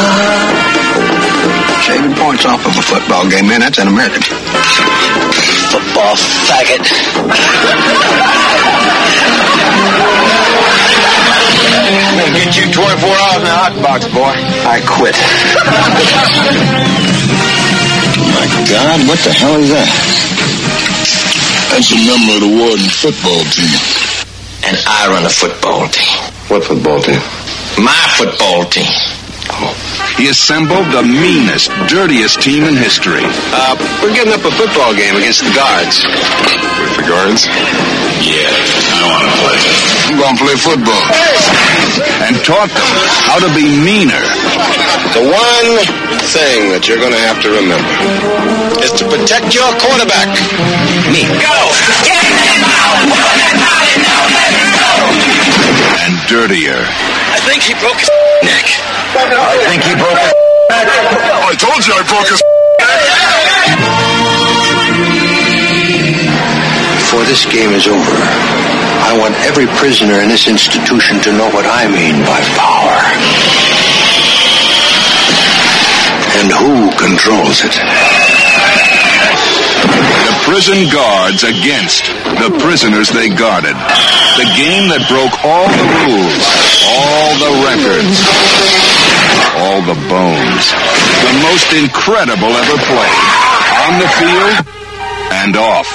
Shaving 1.87 2.15
points 2.15 2.45
off 2.45 2.65
of 2.65 2.77
a 2.77 2.81
football 2.81 3.29
game, 3.29 3.47
man, 3.47 3.61
that's 3.61 3.77
an 3.79 3.87
American. 3.87 4.23
Football 5.71 6.15
faggot. 6.51 6.83
Gonna 11.91 12.31
get 12.31 12.55
you 12.55 12.71
24 12.71 12.79
hours 12.79 13.43
in 13.43 13.43
the 13.43 13.51
hot 13.51 13.75
box, 13.83 14.07
boy. 14.15 14.31
I 14.63 14.79
quit. 14.87 15.15
My 18.31 18.47
God, 18.63 19.07
what 19.07 19.19
the 19.19 19.33
hell 19.33 19.59
is 19.59 19.69
that? 19.75 19.91
That's 21.71 21.91
a 21.91 21.99
member 21.99 22.39
of 22.39 22.41
the 22.47 22.51
Warden 22.63 22.87
football 22.87 23.43
team. 23.51 23.75
And 24.63 24.77
I 24.87 25.07
run 25.11 25.25
a 25.25 25.29
football 25.29 25.87
team. 25.89 26.15
What 26.47 26.63
football 26.63 27.01
team? 27.01 27.19
My 27.83 28.07
football 28.15 28.63
team. 28.65 28.87
Oh. 29.51 29.90
He 30.21 30.29
assembled 30.29 30.85
the 30.93 31.01
meanest, 31.01 31.73
dirtiest 31.89 32.45
team 32.45 32.69
in 32.69 32.77
history. 32.77 33.25
Uh, 33.25 33.73
we're 34.05 34.13
getting 34.13 34.29
up 34.29 34.45
a 34.45 34.53
football 34.53 34.93
game 34.93 35.17
against 35.17 35.41
the 35.41 35.49
guards. 35.49 35.97
With 36.77 36.93
the 36.93 37.09
guards? 37.09 37.49
Yeah, 38.21 38.45
I 38.45 39.01
want 39.09 39.25
to 39.25 39.33
play. 39.41 39.57
I'm 40.13 40.21
gonna 40.21 40.37
play 40.37 40.53
football. 40.61 41.01
And 42.21 42.37
taught 42.45 42.69
them 42.69 42.91
how 43.25 43.41
to 43.41 43.49
be 43.57 43.65
meaner. 43.65 44.21
The 45.17 45.25
one 45.25 45.89
thing 46.29 46.69
that 46.69 46.85
you're 46.85 47.01
going 47.01 47.17
to 47.17 47.23
have 47.25 47.41
to 47.41 47.49
remember 47.57 47.89
is 48.85 48.93
to 49.01 49.09
protect 49.09 49.57
your 49.57 49.73
quarterback. 49.81 50.29
Me. 51.09 51.25
Go! 51.41 51.57
get 52.05 52.21
him 52.21 52.61
now 52.61 52.93
And 56.05 56.13
dirtier. 56.29 56.77
I 56.77 57.41
think 57.41 57.65
he 57.65 57.73
broke 57.81 57.97
his 57.97 58.20
neck. 58.43 58.65
I 59.13 59.57
think 59.69 59.83
he 59.83 59.93
broke 59.95 60.17
his 60.17 60.33
I 60.71 61.53
told 61.59 61.85
you 61.85 61.93
I 61.93 62.03
broke 62.07 62.29
his 62.31 62.41
Before 66.95 67.25
this 67.25 67.45
game 67.45 67.71
is 67.71 67.87
over, 67.87 68.17
I 69.03 69.17
want 69.19 69.35
every 69.45 69.67
prisoner 69.77 70.21
in 70.21 70.29
this 70.29 70.47
institution 70.47 71.19
to 71.21 71.33
know 71.33 71.49
what 71.51 71.65
I 71.67 71.87
mean 71.91 72.23
by 72.23 72.39
power. 72.55 72.97
And 76.39 76.49
who 76.49 76.89
controls 76.97 77.65
it. 77.65 78.40
Prison 80.45 80.89
guards 80.89 81.43
against 81.43 82.05
the 82.41 82.49
prisoners 82.61 83.09
they 83.09 83.29
guarded. 83.29 83.77
The 84.37 84.47
game 84.57 84.89
that 84.89 85.05
broke 85.07 85.35
all 85.45 85.69
the 85.69 85.87
rules, 86.05 86.45
all 86.89 87.31
the 87.37 87.53
records, 87.65 88.15
all 89.61 89.79
the 89.85 89.97
bones. 90.09 90.65
The 91.21 91.35
most 91.45 91.69
incredible 91.77 92.51
ever 92.51 92.77
played. 92.89 93.21
On 93.85 93.93
the 94.01 94.09
field 94.19 94.65
and 95.41 95.55
off. 95.57 95.89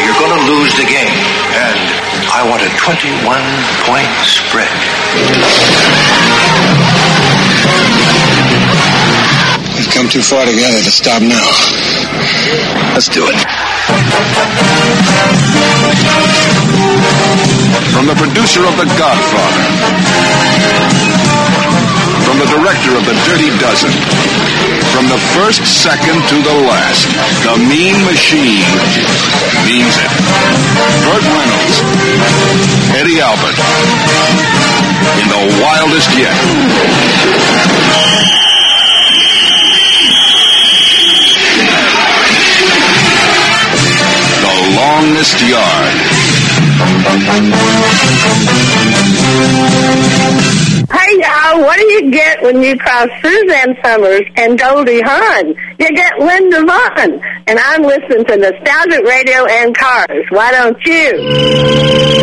you're 0.00 0.18
going 0.18 0.34
to 0.38 0.44
lose 0.48 0.72
the 0.78 0.86
game. 0.86 1.18
And 1.52 1.82
I 2.32 2.46
want 2.48 2.62
a 2.62 2.70
21 2.78 3.38
point 3.84 4.10
spread. 4.24 4.72
We've 9.82 9.98
come 9.98 10.06
too 10.06 10.22
far 10.22 10.46
together 10.46 10.78
to 10.78 10.92
stop 10.94 11.18
now. 11.26 11.48
Let's 12.94 13.10
do 13.10 13.26
it. 13.26 13.34
From 17.90 18.06
the 18.06 18.14
producer 18.14 18.62
of 18.62 18.78
The 18.78 18.86
Godfather. 18.94 19.64
From 22.22 22.38
the 22.38 22.46
director 22.46 22.94
of 22.94 23.02
The 23.10 23.18
Dirty 23.26 23.50
Dozen. 23.58 23.90
From 24.94 25.10
the 25.10 25.18
first 25.34 25.66
second 25.66 26.14
to 26.30 26.36
the 26.46 26.56
last, 26.62 27.10
the 27.42 27.58
Mean 27.66 27.98
Machine 28.06 28.62
means 29.66 29.98
it. 29.98 30.12
Burt 31.10 31.26
Reynolds, 31.26 31.82
Eddie 33.02 33.18
Albert, 33.18 33.58
in 35.18 35.26
the 35.26 35.42
wildest 35.58 36.14
yet. 36.14 36.38
Longest 45.02 45.40
yard. 45.50 45.98
Hey 50.94 51.12
y'all, 51.42 51.60
what 51.62 51.78
do 51.78 51.84
you 51.84 52.10
get 52.10 52.42
when 52.42 52.62
you 52.62 52.76
cross 52.78 53.08
Suzanne 53.22 53.76
Somers 53.84 54.22
and 54.36 54.58
Goldie 54.58 55.00
Hawn? 55.02 55.54
You 55.78 55.88
get 55.90 56.18
Linda 56.18 56.64
Vaughn. 56.64 57.20
And 57.46 57.58
I'm 57.58 57.82
listening 57.82 58.24
to 58.26 58.36
Nostalgic 58.36 59.04
Radio 59.04 59.44
and 59.46 59.76
Cars. 59.76 60.24
Why 60.30 60.52
don't 60.52 60.78
you? 60.86 62.22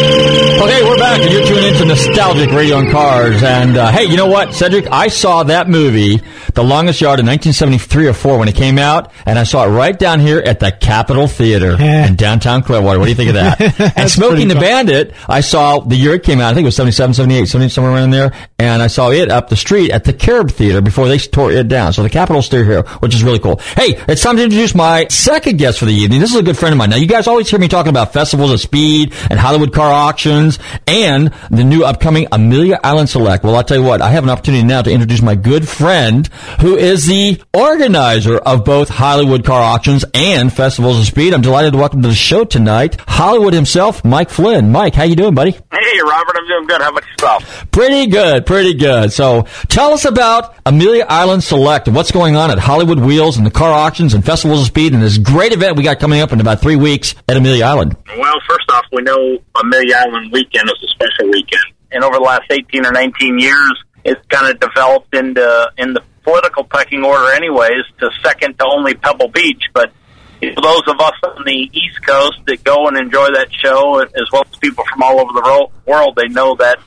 Okay, 0.61 0.83
we're 0.83 0.97
back, 0.97 1.21
and 1.21 1.31
you're 1.31 1.45
tuning 1.45 1.71
into 1.71 1.85
Nostalgic 1.85 2.51
Radio 2.51 2.79
and 2.79 2.91
Cars. 2.91 3.41
And 3.43 3.77
uh, 3.77 3.91
hey, 3.91 4.03
you 4.03 4.17
know 4.17 4.27
what, 4.27 4.53
Cedric? 4.53 4.87
I 4.91 5.07
saw 5.07 5.43
that 5.43 5.69
movie, 5.69 6.21
The 6.53 6.63
Longest 6.63 6.99
Yard, 6.99 7.21
in 7.21 7.25
1973 7.25 8.07
or 8.07 8.13
4 8.13 8.37
when 8.37 8.49
it 8.49 8.55
came 8.55 8.77
out, 8.77 9.11
and 9.25 9.39
I 9.39 9.43
saw 9.43 9.65
it 9.65 9.69
right 9.69 9.97
down 9.97 10.19
here 10.19 10.39
at 10.39 10.59
the 10.59 10.73
Capitol 10.73 11.27
Theater 11.27 11.81
in 11.81 12.15
downtown 12.17 12.63
Clearwater. 12.63 12.99
What 12.99 13.05
do 13.05 13.11
you 13.11 13.15
think 13.15 13.29
of 13.29 13.35
that? 13.35 13.93
and 13.97 14.11
Smokey 14.11 14.41
and 14.41 14.51
the 14.51 14.55
Bandit, 14.55 15.13
I 15.29 15.39
saw 15.39 15.79
the 15.79 15.95
year 15.95 16.15
it 16.15 16.23
came 16.23 16.41
out, 16.41 16.51
I 16.51 16.53
think 16.55 16.65
it 16.65 16.67
was 16.67 16.75
77, 16.75 17.13
78, 17.13 17.45
70, 17.45 17.69
somewhere 17.69 17.93
around 17.93 18.11
there, 18.11 18.33
and 18.57 18.81
I 18.81 18.87
saw 18.87 19.08
it 19.11 19.29
up 19.31 19.49
the 19.49 19.55
street 19.55 19.91
at 19.91 20.03
the 20.03 20.13
Carib 20.13 20.51
Theater 20.51 20.81
before 20.81 21.07
they 21.07 21.17
tore 21.17 21.51
it 21.51 21.67
down. 21.67 21.93
So 21.93 22.03
the 22.03 22.09
Capitol's 22.09 22.45
still 22.45 22.63
here, 22.63 22.83
which 22.99 23.13
is 23.15 23.23
really 23.23 23.39
cool. 23.39 23.57
Hey, 23.75 24.01
it's 24.07 24.21
time 24.21 24.37
to 24.37 24.43
introduce 24.43 24.75
my 24.75 25.07
second 25.07 25.57
guest 25.57 25.79
for 25.79 25.85
the 25.85 25.93
evening. 25.93 26.19
This 26.19 26.31
is 26.31 26.39
a 26.39 26.43
good 26.43 26.57
friend 26.57 26.73
of 26.73 26.77
mine. 26.77 26.89
Now, 26.89 26.97
you 26.97 27.07
guys 27.07 27.27
always 27.27 27.49
hear 27.49 27.59
me 27.59 27.67
talking 27.67 27.89
about 27.89 28.13
festivals 28.13 28.51
of 28.51 28.59
speed 28.59 29.13
and 29.29 29.39
Hollywood 29.39 29.73
car 29.73 29.91
auctions 29.91 30.59
and 30.87 31.33
the 31.49 31.63
new 31.63 31.83
upcoming 31.83 32.27
Amelia 32.31 32.79
Island 32.83 33.09
Select. 33.09 33.43
Well, 33.43 33.55
I'll 33.55 33.63
tell 33.63 33.77
you 33.77 33.83
what, 33.83 34.01
I 34.01 34.11
have 34.11 34.23
an 34.23 34.29
opportunity 34.29 34.63
now 34.63 34.81
to 34.81 34.91
introduce 34.91 35.21
my 35.21 35.35
good 35.35 35.67
friend 35.67 36.27
who 36.61 36.75
is 36.77 37.05
the 37.05 37.41
organizer 37.53 38.37
of 38.37 38.65
both 38.65 38.89
Hollywood 38.89 39.45
car 39.45 39.61
auctions 39.61 40.05
and 40.13 40.51
festivals 40.51 40.99
of 40.99 41.05
speed. 41.05 41.33
I'm 41.33 41.41
delighted 41.41 41.73
to 41.73 41.77
welcome 41.77 42.01
to 42.01 42.07
the 42.07 42.15
show 42.15 42.43
tonight 42.43 42.99
Hollywood 43.07 43.53
himself, 43.53 44.03
Mike 44.05 44.29
Flynn. 44.29 44.71
Mike, 44.71 44.95
how 44.95 45.03
you 45.03 45.15
doing, 45.15 45.33
buddy? 45.33 45.51
Hey, 45.51 45.99
Robert, 46.01 46.35
I'm 46.37 46.47
doing 46.47 46.67
good. 46.67 46.81
How 46.81 46.89
about 46.89 47.03
yourself? 47.07 47.71
Pretty 47.71 48.07
good, 48.07 48.45
pretty 48.45 48.73
good. 48.73 48.98
So 49.07 49.43
tell 49.67 49.93
us 49.93 50.05
about 50.05 50.55
Amelia 50.65 51.05
Island 51.07 51.43
Select 51.43 51.87
and 51.87 51.95
what's 51.95 52.11
going 52.11 52.35
on 52.35 52.51
at 52.51 52.59
Hollywood 52.59 52.99
Wheels 52.99 53.37
and 53.37 53.45
the 53.45 53.51
car 53.51 53.71
auctions 53.71 54.13
and 54.13 54.25
festivals 54.25 54.61
of 54.61 54.67
speed 54.67 54.93
and 54.93 55.01
this 55.01 55.17
great 55.17 55.53
event 55.53 55.77
we 55.77 55.83
got 55.83 55.99
coming 55.99 56.19
up 56.21 56.33
in 56.33 56.41
about 56.41 56.61
three 56.61 56.75
weeks 56.75 57.15
at 57.27 57.37
Amelia 57.37 57.65
Island. 57.65 57.95
Well, 58.17 58.35
first 58.47 58.69
off, 58.69 58.85
we 58.91 59.01
know 59.01 59.37
Amelia 59.61 59.95
Island 59.95 60.31
weekend 60.31 60.69
is 60.69 60.83
a 60.83 60.87
special 60.87 61.31
weekend. 61.31 61.63
And 61.91 62.03
over 62.03 62.17
the 62.17 62.23
last 62.23 62.43
18 62.51 62.85
or 62.85 62.91
19 62.91 63.39
years, 63.39 63.83
it's 64.03 64.23
kind 64.27 64.51
of 64.51 64.59
developed 64.59 65.15
into 65.15 65.71
in 65.77 65.93
the 65.93 66.03
political 66.23 66.63
pecking 66.63 67.03
order 67.03 67.31
anyways 67.31 67.83
to 67.99 68.09
second 68.23 68.57
to 68.59 68.65
only 68.71 68.93
Pebble 68.93 69.29
Beach. 69.29 69.63
But 69.73 69.91
for 70.39 70.61
those 70.61 70.83
of 70.87 70.99
us 70.99 71.13
on 71.23 71.43
the 71.45 71.69
East 71.73 72.05
Coast 72.05 72.39
that 72.45 72.63
go 72.63 72.87
and 72.87 72.97
enjoy 72.97 73.27
that 73.31 73.47
show, 73.51 73.99
as 73.99 74.31
well 74.31 74.43
as 74.51 74.57
people 74.59 74.83
from 74.91 75.01
all 75.03 75.19
over 75.19 75.33
the 75.33 75.69
world, 75.85 76.15
they 76.15 76.27
know 76.27 76.55
that 76.55 76.79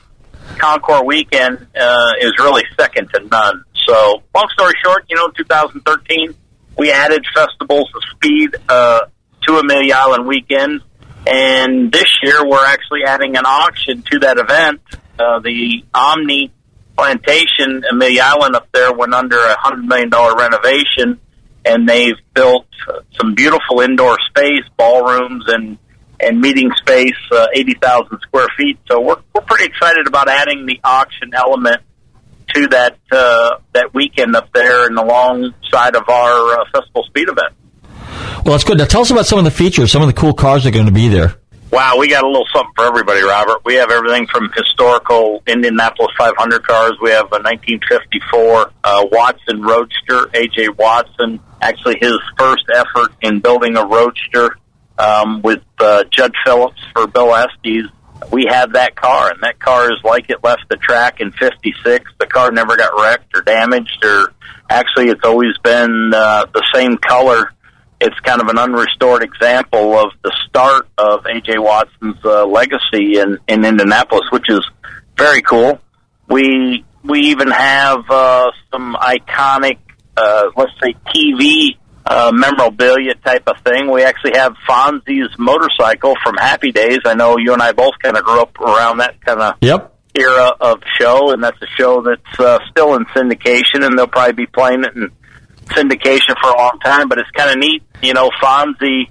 Concours 0.57 1.03
weekend 1.05 1.67
uh, 1.79 2.11
is 2.19 2.31
really 2.39 2.63
second 2.79 3.09
to 3.13 3.21
none. 3.27 3.63
So, 3.87 4.23
long 4.35 4.47
story 4.53 4.73
short, 4.83 5.05
you 5.09 5.15
know, 5.15 5.29
2013, 5.29 6.33
we 6.77 6.91
added 6.91 7.25
festivals 7.33 7.89
of 7.95 8.01
speed 8.15 8.55
uh, 8.69 9.01
to 9.47 9.57
Amelia 9.57 9.95
Island 9.95 10.27
weekend, 10.27 10.81
and 11.27 11.91
this 11.91 12.05
year 12.23 12.47
we're 12.47 12.65
actually 12.65 13.01
adding 13.05 13.35
an 13.35 13.45
auction 13.45 14.03
to 14.11 14.19
that 14.19 14.37
event. 14.37 14.81
Uh, 15.19 15.39
the 15.39 15.83
Omni 15.93 16.51
Plantation, 16.97 17.83
Amelia 17.91 18.21
Island 18.23 18.55
up 18.55 18.67
there, 18.71 18.93
went 18.93 19.13
under 19.13 19.37
a 19.37 19.55
hundred 19.59 19.85
million 19.85 20.09
dollar 20.09 20.35
renovation, 20.35 21.19
and 21.65 21.87
they've 21.87 22.17
built 22.33 22.67
some 23.19 23.35
beautiful 23.35 23.81
indoor 23.81 24.17
space, 24.29 24.63
ballrooms, 24.77 25.45
and 25.47 25.77
and 26.23 26.39
meeting 26.41 26.71
space, 26.77 27.15
uh, 27.31 27.47
eighty 27.53 27.73
thousand 27.75 28.19
square 28.21 28.47
feet. 28.57 28.79
So 28.89 28.99
we're 29.01 29.21
we're 29.33 29.41
pretty 29.41 29.65
excited 29.65 30.07
about 30.07 30.29
adding 30.29 30.65
the 30.65 30.79
auction 30.83 31.31
element 31.33 31.81
to 32.55 32.67
that 32.67 32.97
uh, 33.11 33.57
that 33.73 33.93
weekend 33.93 34.35
up 34.35 34.51
there, 34.53 34.85
and 34.87 34.97
alongside 34.97 35.95
of 35.95 36.07
our 36.09 36.59
uh, 36.59 36.65
festival 36.73 37.03
speed 37.03 37.29
event. 37.29 37.53
Well, 38.45 38.53
that's 38.53 38.63
good. 38.63 38.77
Now 38.77 38.85
tell 38.85 39.01
us 39.01 39.11
about 39.11 39.25
some 39.25 39.39
of 39.39 39.45
the 39.45 39.51
features, 39.51 39.91
some 39.91 40.01
of 40.01 40.07
the 40.07 40.13
cool 40.13 40.33
cars 40.33 40.63
that 40.63 40.69
are 40.69 40.73
going 40.73 40.85
to 40.85 40.91
be 40.91 41.07
there. 41.07 41.35
Wow, 41.73 41.97
we 41.97 42.07
got 42.07 42.23
a 42.23 42.27
little 42.27 42.45
something 42.53 42.71
for 42.75 42.85
everybody, 42.85 43.23
Robert. 43.23 43.65
We 43.65 43.73
have 43.75 43.89
everything 43.89 44.27
from 44.27 44.51
historical 44.55 45.41
Indianapolis 45.47 46.11
500 46.19 46.67
cars. 46.67 46.91
We 47.01 47.09
have 47.09 47.25
a 47.31 47.41
1954 47.41 48.71
uh, 48.83 49.07
Watson 49.11 49.63
Roadster, 49.63 50.27
AJ 50.33 50.77
Watson. 50.77 51.39
Actually, 51.61 51.97
his 51.99 52.19
first 52.37 52.65
effort 52.75 53.13
in 53.21 53.39
building 53.39 53.75
a 53.75 53.85
Roadster 53.87 54.55
um, 54.97 55.41
with 55.41 55.61
uh, 55.79 56.03
Judd 56.11 56.33
Phillips 56.45 56.81
for 56.93 57.07
Bill 57.07 57.33
Estes. 57.35 57.85
We 58.31 58.47
have 58.49 58.73
that 58.73 58.95
car, 58.95 59.31
and 59.31 59.41
that 59.41 59.59
car 59.59 59.91
is 59.91 59.99
like 60.03 60.29
it 60.29 60.43
left 60.43 60.69
the 60.69 60.77
track 60.77 61.19
in 61.19 61.31
'56. 61.31 62.11
The 62.19 62.27
car 62.27 62.51
never 62.51 62.77
got 62.77 62.91
wrecked 62.99 63.35
or 63.35 63.41
damaged, 63.41 64.03
or 64.03 64.33
actually, 64.69 65.09
it's 65.09 65.25
always 65.25 65.57
been 65.63 66.11
uh, 66.13 66.45
the 66.53 66.63
same 66.73 66.97
color 66.97 67.53
it's 68.03 68.19
kind 68.19 68.41
of 68.41 68.49
an 68.49 68.57
unrestored 68.57 69.23
example 69.23 69.97
of 69.97 70.11
the 70.23 70.35
start 70.47 70.89
of 70.97 71.23
AJ 71.23 71.63
Watson's 71.63 72.17
uh, 72.25 72.45
legacy 72.45 73.17
in, 73.17 73.37
in 73.47 73.63
Indianapolis, 73.63 74.23
which 74.29 74.49
is 74.49 74.59
very 75.17 75.41
cool. 75.41 75.79
We 76.27 76.83
we 77.03 77.19
even 77.31 77.49
have 77.49 77.99
uh, 78.09 78.51
some 78.71 78.95
iconic, 78.95 79.77
uh, 80.17 80.49
let's 80.55 80.71
say, 80.81 80.95
TV 81.15 81.77
uh, 82.05 82.31
memorabilia 82.33 83.15
type 83.15 83.47
of 83.47 83.55
thing. 83.63 83.89
We 83.91 84.03
actually 84.03 84.33
have 84.35 84.53
Fonzie's 84.67 85.37
motorcycle 85.37 86.15
from 86.23 86.35
Happy 86.35 86.71
Days. 86.71 86.99
I 87.05 87.13
know 87.13 87.37
you 87.37 87.53
and 87.53 87.61
I 87.61 87.71
both 87.71 87.93
kind 88.01 88.17
of 88.17 88.23
grew 88.23 88.41
up 88.41 88.59
around 88.59 88.97
that 88.97 89.21
kind 89.21 89.41
of 89.41 89.55
yep. 89.61 89.95
era 90.15 90.51
of 90.59 90.81
show, 90.99 91.31
and 91.31 91.43
that's 91.43 91.61
a 91.61 91.67
show 91.77 92.01
that's 92.01 92.39
uh, 92.39 92.59
still 92.69 92.95
in 92.95 93.05
syndication, 93.05 93.85
and 93.85 93.97
they'll 93.97 94.07
probably 94.07 94.33
be 94.33 94.45
playing 94.47 94.83
it 94.83 94.95
in 94.95 95.11
syndication 95.67 96.35
for 96.41 96.49
a 96.49 96.57
long 96.57 96.77
time. 96.83 97.07
But 97.07 97.19
it's 97.19 97.31
kind 97.31 97.51
of 97.51 97.57
neat, 97.57 97.83
you 98.01 98.13
know. 98.13 98.29
Fonzie 98.41 99.09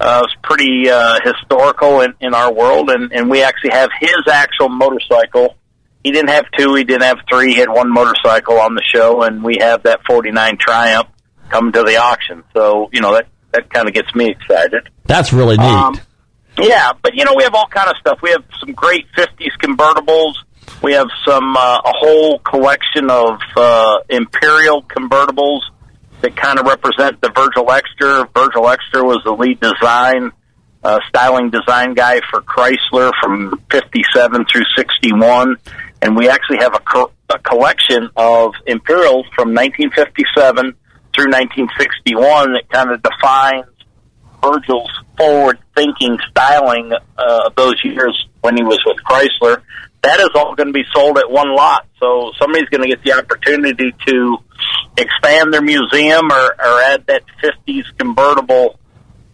uh, 0.00 0.22
is 0.26 0.34
pretty 0.42 0.88
uh, 0.88 1.18
historical 1.22 2.00
in, 2.00 2.14
in 2.20 2.32
our 2.34 2.52
world, 2.52 2.88
and, 2.90 3.12
and 3.12 3.28
we 3.30 3.42
actually 3.42 3.72
have 3.72 3.90
his 4.00 4.26
actual 4.32 4.70
motorcycle. 4.70 5.56
He 6.02 6.12
didn't 6.12 6.30
have 6.30 6.46
two, 6.56 6.74
he 6.76 6.84
didn't 6.84 7.02
have 7.02 7.18
three. 7.30 7.52
He 7.52 7.60
had 7.60 7.68
one 7.68 7.92
motorcycle 7.92 8.58
on 8.58 8.74
the 8.74 8.82
show, 8.82 9.22
and 9.24 9.44
we 9.44 9.58
have 9.60 9.82
that 9.82 10.00
'49 10.06 10.56
Triumph 10.58 11.08
coming 11.50 11.72
to 11.72 11.82
the 11.82 11.96
auction. 11.96 12.44
So 12.54 12.88
you 12.92 13.00
know 13.00 13.12
that 13.14 13.26
that 13.52 13.70
kind 13.70 13.88
of 13.88 13.94
gets 13.94 14.14
me 14.14 14.30
excited. 14.30 14.88
That's 15.04 15.32
really 15.32 15.56
neat. 15.56 15.66
Um, 15.66 16.00
yeah, 16.58 16.92
but 17.02 17.14
you 17.14 17.24
know 17.24 17.34
we 17.36 17.42
have 17.44 17.54
all 17.54 17.66
kind 17.66 17.90
of 17.90 17.96
stuff. 18.00 18.18
We 18.22 18.30
have 18.30 18.44
some 18.58 18.72
great 18.72 19.06
'50s 19.16 19.56
convertibles. 19.60 20.34
We 20.82 20.92
have 20.92 21.08
some 21.26 21.56
uh, 21.56 21.78
a 21.84 21.92
whole 21.92 22.38
collection 22.38 23.10
of 23.10 23.40
uh, 23.56 23.98
Imperial 24.08 24.82
convertibles 24.82 25.60
that 26.20 26.36
kind 26.36 26.58
of 26.58 26.66
represent 26.66 27.20
the 27.20 27.30
Virgil 27.34 27.66
Exner. 27.66 28.28
Virgil 28.34 28.62
Exner 28.64 29.04
was 29.04 29.20
the 29.24 29.32
lead 29.32 29.60
design, 29.60 30.32
uh, 30.82 30.98
styling 31.08 31.50
design 31.50 31.94
guy 31.94 32.20
for 32.30 32.42
Chrysler 32.42 33.12
from 33.22 33.62
57 33.70 34.44
through 34.50 34.64
61. 34.76 35.56
And 36.02 36.16
we 36.16 36.28
actually 36.28 36.58
have 36.58 36.74
a, 36.74 36.80
co- 36.80 37.12
a 37.28 37.38
collection 37.38 38.08
of 38.16 38.52
Imperials 38.66 39.26
from 39.34 39.54
1957 39.54 40.74
through 41.14 41.30
1961 41.32 42.52
that 42.52 42.68
kind 42.70 42.90
of 42.90 43.02
defines 43.02 43.66
Virgil's 44.42 44.90
forward 45.16 45.58
thinking 45.76 46.18
styling 46.30 46.92
uh, 46.92 47.46
of 47.46 47.54
those 47.54 47.74
years 47.84 48.26
when 48.40 48.56
he 48.56 48.62
was 48.62 48.78
with 48.86 48.96
Chrysler. 49.04 49.62
That 50.02 50.20
is 50.20 50.30
all 50.34 50.54
going 50.54 50.68
to 50.68 50.72
be 50.72 50.84
sold 50.94 51.18
at 51.18 51.30
one 51.30 51.54
lot. 51.54 51.86
So 51.98 52.32
somebody's 52.38 52.68
going 52.70 52.82
to 52.82 52.88
get 52.88 53.04
the 53.04 53.12
opportunity 53.12 53.92
to 54.06 54.38
expand 54.96 55.52
their 55.52 55.60
museum 55.60 56.30
or, 56.30 56.44
or 56.58 56.80
add 56.82 57.06
that 57.06 57.22
50s 57.42 57.84
convertible 57.98 58.78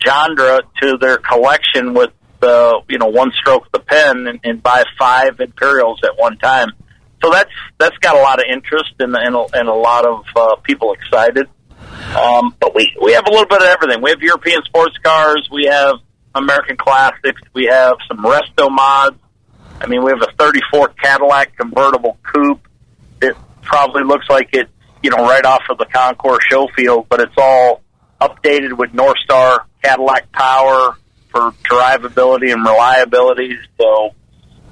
genre 0.04 0.60
to 0.82 0.98
their 0.98 1.18
collection 1.18 1.94
with 1.94 2.10
the 2.40 2.80
you 2.88 2.98
know 2.98 3.06
one 3.06 3.32
stroke 3.32 3.66
of 3.66 3.72
the 3.72 3.80
pen 3.80 4.26
and, 4.26 4.40
and 4.44 4.62
buy 4.62 4.84
five 4.98 5.40
Imperials 5.40 6.00
at 6.04 6.16
one 6.16 6.36
time. 6.38 6.72
So 7.22 7.30
that's 7.30 7.50
that's 7.78 7.96
got 7.98 8.16
a 8.16 8.20
lot 8.20 8.38
of 8.38 8.44
interest 8.50 8.92
and 8.98 9.16
and 9.16 9.34
a, 9.34 9.46
and 9.54 9.68
a 9.68 9.74
lot 9.74 10.04
of 10.04 10.24
uh, 10.34 10.56
people 10.56 10.92
excited. 10.92 11.48
Um, 12.14 12.54
but 12.60 12.74
we 12.74 12.94
we 13.02 13.12
have 13.12 13.26
a 13.26 13.30
little 13.30 13.46
bit 13.46 13.62
of 13.62 13.68
everything. 13.68 14.02
We 14.02 14.10
have 14.10 14.20
European 14.20 14.62
sports 14.64 14.96
cars. 15.02 15.48
We 15.50 15.66
have 15.66 15.96
American 16.34 16.76
classics. 16.76 17.40
We 17.52 17.66
have 17.66 17.96
some 18.08 18.18
resto 18.18 18.70
mods. 18.70 19.16
I 19.80 19.86
mean, 19.86 20.04
we 20.04 20.10
have 20.10 20.22
a 20.22 20.32
'34 20.38 20.88
Cadillac 20.90 21.56
convertible 21.56 22.18
coupe. 22.22 22.66
It 23.20 23.36
probably 23.62 24.04
looks 24.04 24.26
like 24.30 24.50
it, 24.52 24.68
you 25.02 25.10
know, 25.10 25.18
right 25.18 25.44
off 25.44 25.62
of 25.70 25.78
the 25.78 25.86
Concours 25.86 26.40
show 26.48 26.68
field, 26.76 27.06
but 27.08 27.20
it's 27.20 27.34
all 27.36 27.82
updated 28.20 28.78
with 28.78 28.90
Northstar 28.92 29.60
Cadillac 29.82 30.32
power 30.32 30.96
for 31.28 31.52
drivability 31.64 32.52
and 32.52 32.64
reliability. 32.64 33.56
So, 33.78 34.10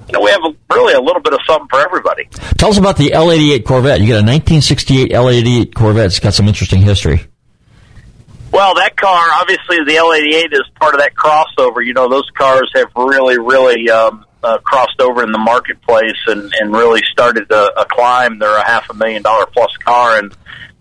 you 0.07 0.13
know, 0.13 0.21
we 0.21 0.29
have 0.31 0.41
a, 0.43 0.73
really 0.73 0.93
a 0.93 1.01
little 1.01 1.21
bit 1.21 1.33
of 1.33 1.39
something 1.47 1.67
for 1.69 1.79
everybody. 1.79 2.25
Tell 2.57 2.69
us 2.69 2.77
about 2.77 2.97
the 2.97 3.11
L88 3.11 3.65
Corvette. 3.65 4.01
You 4.01 4.07
got 4.07 4.23
a 4.23 4.27
1968 4.27 5.11
L88 5.11 5.73
Corvette. 5.73 6.05
It's 6.05 6.19
got 6.19 6.33
some 6.33 6.47
interesting 6.47 6.81
history. 6.81 7.21
Well, 8.51 8.75
that 8.75 8.95
car, 8.95 9.27
obviously, 9.33 9.77
the 9.83 9.95
L88 9.95 10.53
is 10.53 10.63
part 10.79 10.93
of 10.93 11.01
that 11.01 11.13
crossover. 11.13 11.85
You 11.85 11.93
know, 11.93 12.07
those 12.07 12.29
cars 12.37 12.71
have 12.75 12.87
really, 12.95 13.37
really 13.37 13.89
um, 13.89 14.25
uh, 14.43 14.59
crossed 14.59 15.01
over 15.01 15.23
in 15.23 15.31
the 15.31 15.39
marketplace 15.39 16.15
and, 16.27 16.53
and 16.59 16.71
really 16.71 17.01
started 17.11 17.51
a, 17.51 17.81
a 17.81 17.85
climb. 17.85 18.39
They're 18.39 18.55
a 18.55 18.65
half 18.65 18.89
a 18.89 18.93
million 18.93 19.23
dollar 19.23 19.45
plus 19.47 19.75
car, 19.77 20.19
and 20.19 20.33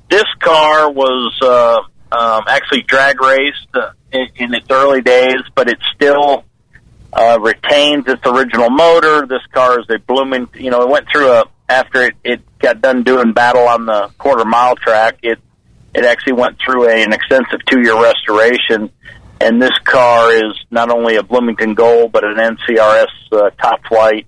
this 0.09 0.27
car 0.39 0.93
was 0.93 1.37
uh, 1.43 1.79
um, 2.17 2.45
actually 2.47 2.83
drag 2.83 3.21
raced 3.21 3.67
uh, 3.75 3.91
in, 4.13 4.29
in 4.37 4.55
its 4.55 4.67
early 4.71 5.01
days, 5.01 5.43
but 5.55 5.69
it's 5.69 5.83
still 5.95 6.45
uh, 7.15 7.39
retains 7.41 8.05
its 8.09 8.23
original 8.27 8.71
motor. 8.71 9.27
This 9.27 9.43
car 9.53 9.81
is 9.81 9.87
a 9.89 9.99
blooming, 9.99 10.49
you 10.55 10.71
know, 10.71 10.83
it 10.83 10.89
went 10.89 11.07
through 11.11 11.31
a 11.31 11.45
after 11.69 12.03
it, 12.03 12.15
it 12.25 12.59
got 12.59 12.83
done 12.83 13.05
doing 13.05 13.33
battle 13.33 13.67
on 13.67 13.87
the 13.87 14.11
quarter 14.19 14.45
mile 14.45 14.77
track. 14.77 15.19
It 15.23 15.39
it 15.95 16.05
actually 16.05 16.35
went 16.35 16.59
through 16.65 16.89
a, 16.89 17.03
an 17.03 17.13
extensive 17.13 17.65
two 17.67 17.81
year 17.81 18.01
restoration, 18.01 18.91
and 19.41 19.63
this 19.63 19.79
car 19.85 20.33
is 20.33 20.53
not 20.71 20.91
only 20.91 21.17
a 21.17 21.23
Bloomington 21.23 21.75
Gold 21.75 22.13
but 22.13 22.25
an 22.25 22.37
NCRS 22.37 23.07
uh, 23.33 23.51
top 23.51 23.87
flight. 23.87 24.27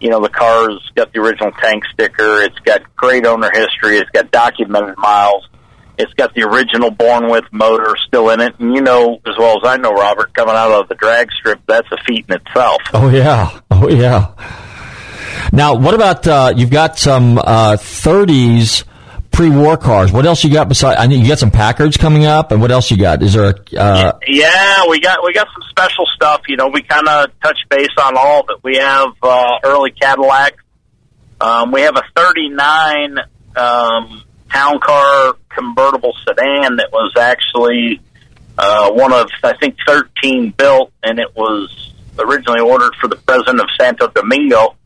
You 0.00 0.10
know, 0.10 0.20
the 0.20 0.28
car's 0.28 0.90
got 0.96 1.12
the 1.12 1.20
original 1.20 1.52
tank 1.52 1.84
sticker. 1.92 2.42
It's 2.42 2.58
got 2.58 2.94
great 2.96 3.24
owner 3.24 3.50
history. 3.54 3.98
It's 3.98 4.10
got 4.10 4.30
documented 4.30 4.98
miles. 4.98 5.48
It's 5.98 6.12
got 6.14 6.34
the 6.34 6.42
original 6.42 6.90
Born 6.90 7.30
With 7.30 7.44
motor 7.52 7.94
still 8.06 8.30
in 8.30 8.40
it. 8.40 8.58
And 8.58 8.74
you 8.74 8.82
know 8.82 9.20
as 9.26 9.34
well 9.38 9.58
as 9.58 9.68
I 9.68 9.76
know, 9.76 9.92
Robert, 9.92 10.34
coming 10.34 10.54
out 10.54 10.72
of 10.72 10.88
the 10.88 10.94
drag 10.94 11.30
strip, 11.32 11.60
that's 11.66 11.88
a 11.92 11.96
feat 12.06 12.26
in 12.28 12.36
itself. 12.36 12.82
Oh 12.92 13.08
yeah, 13.10 13.60
oh 13.70 13.88
yeah. 13.88 14.32
Now, 15.52 15.74
what 15.76 15.94
about 15.94 16.26
uh, 16.26 16.52
you've 16.56 16.70
got 16.70 16.98
some 16.98 17.38
uh, 17.38 17.76
30s 17.76 18.84
pre-war 19.30 19.76
cars? 19.76 20.10
What 20.10 20.26
else 20.26 20.42
you 20.42 20.52
got 20.52 20.68
besides? 20.68 20.98
I 20.98 21.06
know 21.06 21.14
you 21.16 21.28
got 21.28 21.38
some 21.38 21.50
Packards 21.50 21.96
coming 21.96 22.24
up, 22.24 22.50
and 22.50 22.60
what 22.60 22.70
else 22.70 22.90
you 22.90 22.96
got? 22.96 23.22
Is 23.22 23.34
there 23.34 23.50
a? 23.50 23.76
Uh, 23.76 24.18
Yeah, 24.26 24.88
we 24.88 25.00
got 25.00 25.22
we 25.24 25.32
got 25.32 25.46
some 25.52 25.62
special 25.70 26.06
stuff. 26.14 26.42
You 26.48 26.56
know, 26.56 26.68
we 26.68 26.82
kind 26.82 27.06
of 27.06 27.30
touch 27.40 27.58
base 27.68 27.88
on 28.02 28.16
all 28.16 28.40
of 28.40 28.46
it. 28.50 28.64
We 28.64 28.76
have 28.78 29.10
uh, 29.22 29.58
early 29.62 29.92
Cadillac. 29.92 30.54
Um, 31.40 31.70
we 31.72 31.82
have 31.82 31.96
a 31.96 32.02
'39 32.16 33.18
um, 33.56 34.23
town 34.54 34.78
car 34.80 35.36
convertible 35.48 36.14
sedan 36.26 36.76
that 36.76 36.90
was 36.92 37.12
actually 37.18 38.00
uh, 38.56 38.90
one 38.92 39.12
of 39.12 39.28
I 39.42 39.56
think 39.56 39.76
13 39.86 40.54
built, 40.56 40.92
and 41.02 41.18
it 41.18 41.34
was 41.34 41.92
originally 42.18 42.60
ordered 42.60 42.92
for 43.00 43.08
the 43.08 43.16
president 43.16 43.60
of 43.60 43.66
Santo 43.78 44.08
Domingo 44.08 44.76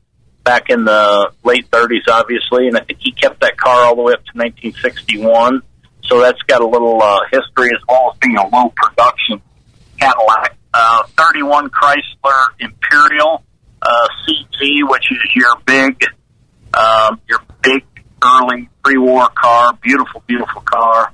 back 0.45 0.71
in 0.71 0.85
the 0.85 1.31
late 1.45 1.71
30s, 1.71 2.09
obviously, 2.11 2.69
and 2.69 2.79
I 2.79 2.81
think 2.81 3.01
he 3.03 3.13
kept 3.13 3.41
that 3.41 3.59
car 3.59 3.85
all 3.85 3.97
the 3.97 4.03
way 4.03 4.15
up 4.15 4.25
to 4.25 4.33
1961. 4.33 5.63
So 6.05 6.21
that's 6.21 6.41
got 6.43 6.63
a 6.63 6.67
little 6.67 7.03
uh, 7.03 7.21
history 7.31 7.69
as 7.69 7.83
well 7.87 8.13
as 8.13 8.19
being 8.19 8.39
a 8.39 8.49
low 8.49 8.73
production 8.75 9.43
Cadillac. 10.01 10.57
Uh, 10.73 11.03
31 11.19 11.69
Chrysler 11.71 12.45
Imperial 12.61 13.45
uh, 13.83 14.09
CG, 14.27 14.89
which 14.89 15.11
is 15.11 15.19
your 15.35 15.55
big, 15.67 16.03
um, 16.73 17.21
your 17.29 17.41
big 17.63 17.85
early 18.25 18.69
pre-war 18.83 19.29
car. 19.35 19.75
Beautiful, 19.83 20.23
beautiful 20.27 20.63
car. 20.63 21.13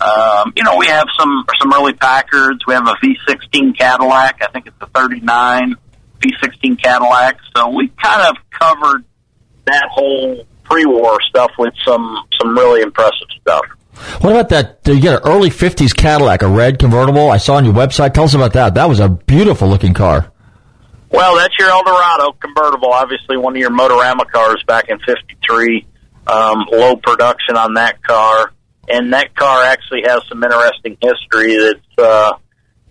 Um, 0.00 0.52
you 0.56 0.62
know, 0.62 0.76
we 0.76 0.86
have 0.86 1.06
some 1.18 1.44
some 1.58 1.72
early 1.72 1.94
Packards. 1.94 2.66
We 2.66 2.74
have 2.74 2.86
a 2.86 2.94
V16 3.02 3.78
Cadillac. 3.78 4.42
I 4.42 4.48
think 4.48 4.66
it's 4.66 4.76
a 4.80 4.86
39 4.86 5.74
V16 6.20 6.82
Cadillac. 6.82 7.38
So 7.54 7.70
we 7.70 7.88
kind 8.02 8.28
of 8.28 8.36
covered 8.50 9.04
that 9.66 9.88
whole 9.90 10.46
pre-war 10.64 11.18
stuff 11.28 11.52
with 11.58 11.72
some 11.86 12.24
some 12.40 12.54
really 12.54 12.82
impressive 12.82 13.28
stuff. 13.40 13.64
what 14.20 14.32
about 14.32 14.48
that? 14.50 14.80
You 14.84 15.00
got 15.02 15.22
an 15.22 15.32
early 15.32 15.50
50s 15.50 15.96
Cadillac, 15.96 16.42
a 16.42 16.48
red 16.48 16.78
convertible. 16.78 17.30
I 17.30 17.38
saw 17.38 17.54
on 17.54 17.64
your 17.64 17.74
website. 17.74 18.12
Tell 18.12 18.24
us 18.24 18.34
about 18.34 18.52
that. 18.52 18.74
That 18.74 18.88
was 18.88 19.00
a 19.00 19.08
beautiful 19.08 19.68
looking 19.68 19.94
car. 19.94 20.30
Well, 21.10 21.36
that's 21.36 21.54
your 21.58 21.70
Eldorado 21.70 22.32
convertible. 22.32 22.92
Obviously, 22.92 23.36
one 23.36 23.54
of 23.54 23.60
your 23.60 23.70
Motorama 23.70 24.30
cars 24.30 24.62
back 24.66 24.88
in 24.88 24.98
'53. 24.98 25.86
Um, 26.26 26.66
low 26.72 26.96
production 26.96 27.56
on 27.56 27.74
that 27.74 28.02
car, 28.02 28.52
and 28.88 29.12
that 29.12 29.34
car 29.36 29.64
actually 29.64 30.02
has 30.06 30.22
some 30.28 30.42
interesting 30.42 30.96
history 31.00 31.56
that's 31.56 31.98
uh, 31.98 32.32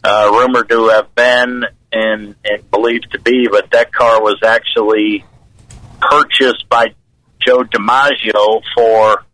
uh, 0.04 0.30
rumored 0.32 0.70
to 0.70 0.88
have 0.90 1.14
been 1.16 1.64
and, 1.92 2.36
and 2.46 2.72
believed 2.72 3.08
to 3.12 3.20
be. 3.20 3.48
But 3.50 3.72
that 3.72 3.92
car 3.92 4.22
was 4.22 4.40
actually 4.46 5.26
purchased 6.00 6.68
by 6.70 6.94
Joe 7.46 7.64
DiMaggio 7.64 8.62
for 8.76 9.26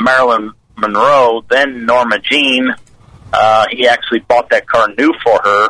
Marilyn 0.00 0.52
Monroe, 0.76 1.42
then 1.50 1.86
Norma 1.86 2.18
Jean. 2.18 2.74
Uh, 3.32 3.66
he 3.70 3.86
actually 3.86 4.20
bought 4.20 4.50
that 4.50 4.66
car 4.66 4.88
new 4.98 5.14
for 5.22 5.40
her 5.44 5.68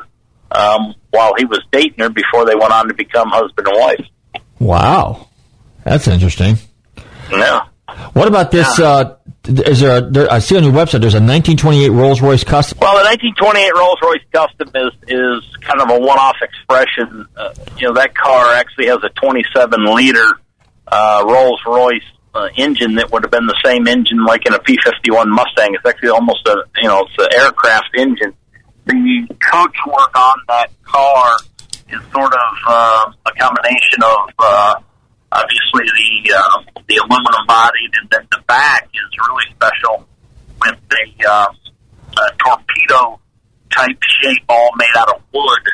um, 0.52 0.94
while 1.10 1.34
he 1.36 1.44
was 1.44 1.60
dating 1.70 1.98
her 1.98 2.08
before 2.08 2.46
they 2.46 2.54
went 2.54 2.72
on 2.72 2.88
to 2.88 2.94
become 2.94 3.28
husband 3.28 3.68
and 3.68 3.78
wife. 3.78 4.06
Wow, 4.58 5.28
that's 5.84 6.08
interesting. 6.08 6.56
Yeah. 7.32 7.66
What 8.12 8.28
about 8.28 8.50
this? 8.50 8.78
Uh, 8.78 9.16
is 9.44 9.80
there, 9.80 9.98
a, 9.98 10.00
there? 10.00 10.32
I 10.32 10.38
see 10.38 10.56
on 10.56 10.64
your 10.64 10.72
website 10.72 11.00
there's 11.00 11.14
a 11.14 11.22
1928 11.22 11.88
Rolls 11.90 12.20
Royce 12.20 12.44
Custom. 12.44 12.78
Well, 12.80 12.98
the 12.98 13.04
1928 13.04 13.72
Rolls 13.74 13.98
Royce 14.02 14.22
Custom 14.32 14.68
is 14.74 14.92
is 15.08 15.56
kind 15.62 15.80
of 15.80 15.90
a 15.90 15.98
one-off 15.98 16.36
expression. 16.42 17.26
Uh, 17.36 17.54
you 17.78 17.88
know, 17.88 17.94
that 17.94 18.14
car 18.14 18.54
actually 18.54 18.86
has 18.86 18.98
a 19.02 19.08
27 19.10 19.84
liter 19.94 20.26
uh, 20.88 21.24
Rolls 21.26 21.60
Royce 21.66 22.02
uh, 22.34 22.48
engine 22.56 22.94
that 22.96 23.10
would 23.12 23.24
have 23.24 23.30
been 23.30 23.46
the 23.46 23.58
same 23.64 23.88
engine 23.88 24.24
like 24.24 24.46
in 24.46 24.54
a 24.54 24.58
P51 24.58 25.26
Mustang. 25.28 25.74
It's 25.74 25.86
actually 25.86 26.10
almost 26.10 26.46
a 26.46 26.62
you 26.82 26.88
know 26.88 27.06
it's 27.06 27.14
an 27.18 27.40
aircraft 27.40 27.90
engine. 27.96 28.34
The 28.86 29.26
coach 29.50 29.76
work 29.86 30.16
on 30.16 30.38
that 30.48 30.70
car 30.84 31.36
is 31.88 32.00
sort 32.12 32.32
of 32.32 32.56
uh, 32.66 33.12
a 33.26 33.32
combination 33.38 34.02
of 34.02 34.30
uh, 34.38 34.74
obviously 35.32 35.86
the 35.86 36.34
uh, 36.34 36.62
the 36.88 36.96
aluminum 36.96 37.46
bodied, 37.46 37.92
and 38.00 38.10
then 38.10 38.26
the 38.30 38.42
back 38.46 38.88
is 38.92 39.10
really 39.28 39.46
special 39.54 40.06
with 40.60 40.76
a, 40.76 41.04
uh, 41.28 41.46
a 41.46 42.36
torpedo 42.38 43.20
type 43.70 43.98
shape, 44.22 44.42
all 44.48 44.70
made 44.76 44.94
out 44.98 45.08
of 45.08 45.22
wood. 45.32 45.64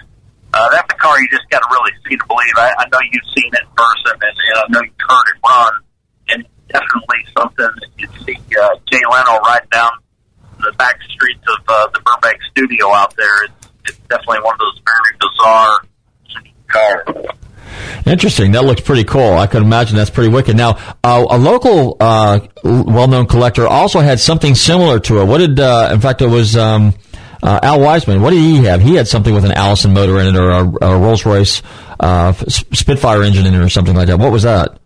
Uh, 0.52 0.70
that's 0.70 0.92
a 0.92 0.96
car 0.96 1.20
you 1.20 1.28
just 1.30 1.48
got 1.50 1.60
to 1.60 1.68
really 1.70 1.92
see 2.08 2.16
to 2.16 2.26
believe. 2.28 2.56
I, 2.56 2.72
I 2.78 2.84
know 2.92 2.98
you've 3.10 3.28
seen 3.36 3.50
it 3.52 3.60
in 3.60 3.72
person, 3.76 4.12
and, 4.20 4.36
and 4.36 4.56
I 4.56 4.64
know 4.70 4.80
you've 4.84 5.08
heard 5.08 5.26
it 5.32 5.38
run, 5.44 5.72
and 6.28 6.46
definitely 6.68 7.20
something 7.36 7.66
that 7.66 7.90
you 7.98 8.08
see 8.24 8.38
uh, 8.60 8.76
Jay 8.90 9.00
Leno 9.10 9.40
riding 9.40 9.68
down 9.72 9.90
the 10.60 10.72
back 10.78 10.96
streets 11.10 11.44
of 11.48 11.64
uh, 11.68 11.88
the 11.92 12.00
Burbank 12.00 12.40
studio 12.50 12.92
out 12.94 13.14
there. 13.16 13.44
It's, 13.44 13.68
it's 13.84 13.98
definitely 14.08 14.40
one 14.44 14.54
of 14.54 14.60
those 14.60 14.80
very 14.84 15.12
bizarre 15.20 15.78
cars. 16.68 17.36
Interesting. 18.06 18.52
That 18.52 18.64
looks 18.64 18.80
pretty 18.80 19.04
cool. 19.04 19.32
I 19.32 19.46
could 19.46 19.62
imagine 19.62 19.96
that's 19.96 20.10
pretty 20.10 20.30
wicked. 20.30 20.56
Now, 20.56 20.78
uh, 21.02 21.26
a 21.28 21.38
local, 21.38 21.96
uh, 22.00 22.40
well-known 22.62 23.26
collector 23.26 23.66
also 23.66 24.00
had 24.00 24.20
something 24.20 24.54
similar 24.54 25.00
to 25.00 25.20
it. 25.20 25.24
What 25.24 25.38
did? 25.38 25.58
Uh, 25.58 25.90
in 25.92 26.00
fact, 26.00 26.22
it 26.22 26.28
was 26.28 26.56
um, 26.56 26.94
uh, 27.42 27.60
Al 27.62 27.80
Wiseman. 27.80 28.22
What 28.22 28.30
did 28.30 28.40
he 28.40 28.64
have? 28.64 28.80
He 28.80 28.94
had 28.94 29.08
something 29.08 29.34
with 29.34 29.44
an 29.44 29.52
Allison 29.52 29.92
motor 29.92 30.18
in 30.20 30.34
it, 30.34 30.36
or 30.36 30.50
a, 30.50 30.62
a 30.82 30.98
Rolls 30.98 31.26
Royce 31.26 31.62
uh, 32.00 32.32
Spitfire 32.32 33.22
engine 33.22 33.46
in 33.46 33.54
it, 33.54 33.60
or 33.60 33.68
something 33.68 33.94
like 33.94 34.08
that. 34.08 34.18
What 34.18 34.32
was 34.32 34.44
that? 34.44 34.78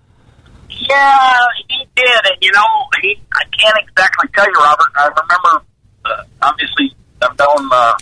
Yeah, 0.69 1.39
he 1.69 1.87
did, 1.95 2.21
and 2.25 2.37
you 2.41 2.53
know, 2.53 2.67
he 3.03 3.21
I 3.35 3.45
can't 3.59 3.77
exactly 3.89 4.29
tell 4.35 4.47
you, 4.47 4.55
Robert. 4.59 4.93
I 4.97 5.07
remember, 5.09 5.67
uh, 6.05 6.23
obviously, 6.43 6.95
I've 7.23 7.39
known 7.39 7.69
uh, 7.73 7.95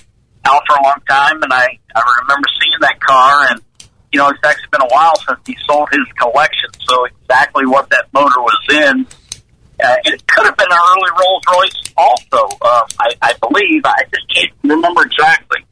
Al 0.44 0.60
for 0.66 0.76
a 0.76 0.82
long 0.84 1.00
time, 1.08 1.42
and 1.42 1.52
I 1.52 1.78
I 1.94 2.20
remember 2.22 2.48
seeing 2.60 2.78
that 2.80 3.00
car, 3.00 3.46
and 3.50 3.60
you 4.12 4.18
know, 4.18 4.28
it's 4.28 4.40
actually 4.44 4.68
been 4.72 4.82
a 4.82 4.88
while 4.88 5.14
since 5.26 5.40
he 5.46 5.56
sold 5.66 5.88
his 5.90 6.06
collection. 6.18 6.70
So 6.88 7.04
exactly 7.04 7.66
what 7.66 7.88
that 7.90 8.06
motor 8.12 8.40
was 8.40 8.60
in, 8.70 9.06
uh, 9.82 9.94
it 10.04 10.26
could 10.26 10.46
have 10.46 10.56
been 10.56 10.70
an 10.70 10.78
early 10.78 11.10
Rolls 11.20 11.42
Royce, 11.52 11.92
also. 11.96 12.44
Um, 12.62 12.84
I, 12.98 13.14
I 13.22 13.34
believe 13.40 13.82
I 13.84 14.02
just 14.12 14.34
can't 14.34 14.52
remember 14.64 15.02
exactly. 15.02 15.64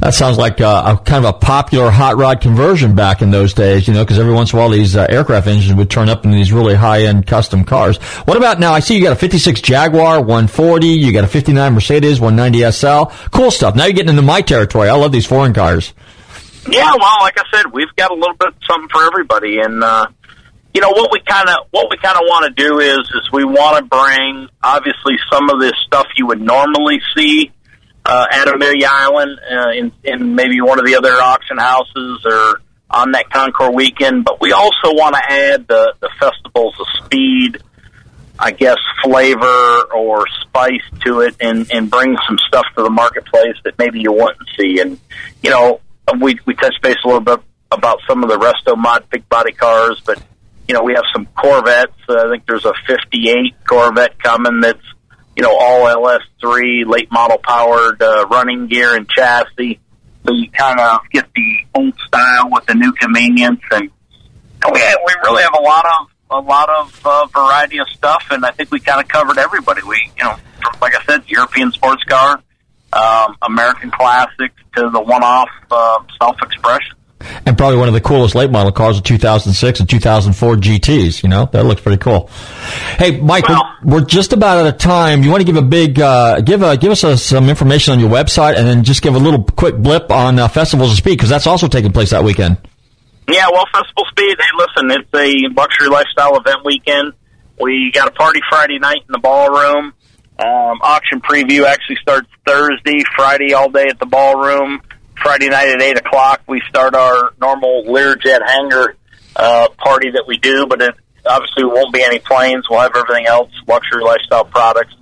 That 0.00 0.14
sounds 0.14 0.38
like 0.38 0.60
uh, 0.60 0.96
a 0.98 1.04
kind 1.04 1.24
of 1.24 1.34
a 1.34 1.38
popular 1.38 1.90
hot 1.90 2.16
rod 2.16 2.40
conversion 2.40 2.94
back 2.94 3.20
in 3.22 3.30
those 3.30 3.52
days, 3.54 3.88
you 3.88 3.94
know, 3.94 4.04
because 4.04 4.18
every 4.18 4.32
once 4.32 4.52
in 4.52 4.58
a 4.58 4.62
while 4.62 4.70
these 4.70 4.96
uh, 4.96 5.06
aircraft 5.08 5.46
engines 5.46 5.74
would 5.74 5.90
turn 5.90 6.08
up 6.08 6.24
in 6.24 6.30
these 6.30 6.52
really 6.52 6.74
high 6.74 7.02
end 7.02 7.26
custom 7.26 7.64
cars. 7.64 7.96
What 8.24 8.36
about 8.36 8.60
now? 8.60 8.72
I 8.72 8.80
see 8.80 8.96
you 8.96 9.02
got 9.02 9.12
a 9.12 9.16
56 9.16 9.60
Jaguar 9.60 10.20
140, 10.20 10.86
you 10.86 11.12
got 11.12 11.24
a 11.24 11.28
59 11.28 11.72
Mercedes 11.72 12.20
190 12.20 12.70
SL. 12.72 13.28
Cool 13.30 13.50
stuff. 13.50 13.74
Now 13.74 13.84
you're 13.84 13.94
getting 13.94 14.10
into 14.10 14.22
my 14.22 14.40
territory. 14.40 14.88
I 14.88 14.94
love 14.94 15.12
these 15.12 15.26
foreign 15.26 15.52
cars. 15.52 15.92
Yeah, 16.70 16.92
well, 17.00 17.16
like 17.20 17.38
I 17.38 17.44
said, 17.52 17.72
we've 17.72 17.94
got 17.96 18.10
a 18.10 18.14
little 18.14 18.34
bit 18.34 18.48
of 18.48 18.54
something 18.68 18.88
for 18.90 19.04
everybody, 19.06 19.58
and 19.60 19.82
uh, 19.82 20.06
you 20.74 20.80
know 20.80 20.90
what 20.90 21.10
we 21.10 21.20
kind 21.26 21.48
of 21.48 21.66
what 21.70 21.88
we 21.90 21.96
kind 21.96 22.16
of 22.16 22.22
want 22.24 22.44
to 22.44 22.62
do 22.62 22.78
is 22.78 22.98
is 22.98 23.32
we 23.32 23.44
want 23.44 23.78
to 23.78 23.84
bring 23.84 24.48
obviously 24.62 25.14
some 25.32 25.48
of 25.50 25.60
this 25.60 25.72
stuff 25.86 26.06
you 26.16 26.26
would 26.26 26.40
normally 26.40 27.00
see 27.16 27.50
uh, 28.04 28.26
at 28.30 28.48
Amelia 28.48 28.88
Island 28.90 29.40
uh, 29.50 29.70
in 29.70 29.92
in 30.04 30.34
maybe 30.34 30.60
one 30.60 30.78
of 30.78 30.84
the 30.84 30.96
other 30.96 31.12
auction 31.12 31.56
houses 31.58 32.24
or 32.26 32.60
on 32.90 33.12
that 33.12 33.30
Concours 33.30 33.74
weekend, 33.74 34.24
but 34.24 34.40
we 34.40 34.52
also 34.52 34.94
want 34.94 35.14
to 35.14 35.22
add 35.32 35.66
the 35.68 35.94
the 36.00 36.10
festivals 36.18 36.74
of 36.78 36.86
speed. 37.04 37.58
I 38.40 38.52
guess 38.52 38.76
flavor 39.02 39.82
or 39.92 40.24
spice 40.42 40.84
to 41.04 41.22
it, 41.22 41.34
and 41.40 41.68
and 41.72 41.90
bring 41.90 42.16
some 42.28 42.38
stuff 42.46 42.66
to 42.76 42.84
the 42.84 42.90
marketplace 42.90 43.56
that 43.64 43.76
maybe 43.78 44.00
you 44.00 44.12
wouldn't 44.12 44.48
see. 44.56 44.78
And 44.80 45.00
you 45.42 45.50
know, 45.50 45.80
we 46.20 46.38
we 46.46 46.54
touched 46.54 46.80
base 46.82 46.96
a 47.04 47.06
little 47.06 47.20
bit 47.20 47.40
about 47.70 47.98
some 48.08 48.22
of 48.22 48.30
the 48.30 48.38
resto 48.38 48.76
mod 48.76 49.08
big 49.10 49.28
body 49.28 49.52
cars, 49.52 50.00
but 50.04 50.22
you 50.66 50.74
know 50.74 50.82
we 50.82 50.94
have 50.94 51.04
some 51.12 51.26
Corvettes. 51.26 51.92
Uh, 52.08 52.26
I 52.26 52.30
think 52.30 52.46
there's 52.46 52.64
a 52.64 52.72
'58 52.86 53.54
Corvette 53.66 54.22
coming 54.22 54.60
that's 54.60 54.82
you 55.36 55.42
know 55.42 55.56
all 55.56 55.86
LS3 55.86 56.86
late 56.86 57.10
model 57.12 57.38
powered 57.38 58.02
uh, 58.02 58.26
running 58.30 58.68
gear 58.68 58.94
and 58.96 59.08
chassis. 59.08 59.80
So 60.26 60.34
you 60.34 60.50
kind 60.50 60.78
of 60.78 61.00
get 61.12 61.26
the 61.34 61.58
old 61.74 61.94
style 62.06 62.50
with 62.50 62.66
the 62.66 62.74
new 62.74 62.92
convenience, 62.92 63.60
and, 63.70 63.90
and 64.64 64.74
we 64.74 64.80
we 64.80 65.14
really 65.22 65.42
have 65.42 65.54
a 65.58 65.62
lot 65.62 65.84
of 65.84 66.08
a 66.30 66.40
lot 66.40 66.68
of 66.68 67.00
uh, 67.04 67.26
variety 67.26 67.78
of 67.78 67.88
stuff, 67.88 68.24
and 68.30 68.44
I 68.44 68.50
think 68.50 68.70
we 68.70 68.80
kind 68.80 69.00
of 69.00 69.08
covered 69.08 69.38
everybody. 69.38 69.82
We 69.82 70.10
you 70.16 70.24
know 70.24 70.36
like 70.80 70.94
I 70.94 71.04
said, 71.04 71.24
European 71.28 71.72
sports 71.72 72.04
car 72.04 72.42
um, 72.98 73.36
American 73.42 73.90
classics 73.90 74.54
to 74.76 74.90
the 74.90 75.00
one-off 75.00 75.48
uh, 75.70 75.98
self-expression. 76.20 76.96
And 77.44 77.58
probably 77.58 77.78
one 77.78 77.88
of 77.88 77.94
the 77.94 78.00
coolest 78.00 78.34
late 78.34 78.50
model 78.50 78.70
cars 78.70 78.96
of 78.96 79.02
2006 79.02 79.80
and 79.80 79.88
2004 79.88 80.56
GTs. 80.56 81.22
You 81.22 81.28
know 81.28 81.48
that 81.52 81.64
looks 81.64 81.80
pretty 81.80 81.98
cool. 81.98 82.28
Hey, 82.96 83.20
Mike, 83.20 83.48
well, 83.48 83.76
we're, 83.82 83.96
we're, 83.96 84.04
just 84.04 84.32
about 84.32 84.58
out 84.58 84.66
of 84.72 84.78
time. 84.78 85.24
You 85.24 85.30
want 85.30 85.40
to 85.40 85.44
give 85.44 85.56
a 85.56 85.62
big 85.62 85.98
uh, 86.00 86.40
give 86.40 86.62
a, 86.62 86.76
give 86.76 86.92
us 86.92 87.02
a, 87.02 87.16
some 87.16 87.48
information 87.48 87.92
on 87.92 88.00
your 88.00 88.08
website, 88.08 88.56
and 88.56 88.66
then 88.66 88.84
just 88.84 89.02
give 89.02 89.16
a 89.16 89.18
little 89.18 89.42
quick 89.42 89.76
blip 89.76 90.12
on 90.12 90.38
uh, 90.38 90.46
Festivals 90.46 90.92
of 90.92 90.96
Speed 90.96 91.14
because 91.14 91.28
that's 91.28 91.48
also 91.48 91.66
taking 91.66 91.92
place 91.92 92.10
that 92.10 92.22
weekend. 92.22 92.56
Yeah, 93.28 93.46
well, 93.52 93.66
Festival 93.72 94.04
Speed. 94.10 94.36
Hey, 94.38 94.48
listen, 94.56 94.90
it's 94.90 95.08
a 95.14 95.54
luxury 95.54 95.88
lifestyle 95.88 96.36
event 96.36 96.64
weekend. 96.64 97.12
We 97.60 97.90
got 97.92 98.08
a 98.08 98.12
party 98.12 98.40
Friday 98.48 98.78
night 98.78 99.02
in 99.06 99.12
the 99.12 99.18
ballroom. 99.18 99.92
Um, 100.38 100.78
auction 100.82 101.20
preview 101.20 101.64
actually 101.64 101.96
starts 101.96 102.28
Thursday, 102.46 103.02
Friday 103.16 103.54
all 103.54 103.70
day 103.70 103.86
at 103.88 103.98
the 103.98 104.06
ballroom. 104.06 104.80
Friday 105.16 105.48
night 105.48 105.68
at 105.68 105.82
8 105.82 105.98
o'clock, 105.98 106.42
we 106.46 106.62
start 106.68 106.94
our 106.94 107.32
normal 107.40 107.82
Learjet 107.84 108.46
hangar 108.46 108.96
uh, 109.34 109.68
party 109.78 110.10
that 110.12 110.24
we 110.28 110.38
do, 110.38 110.66
but 110.66 110.80
it 110.80 110.94
obviously 111.26 111.64
won't 111.64 111.92
be 111.92 112.02
any 112.02 112.20
planes. 112.20 112.70
We'll 112.70 112.78
have 112.78 112.94
everything 112.94 113.26
else, 113.26 113.50
luxury 113.66 114.04
lifestyle 114.04 114.44
products. 114.44 114.94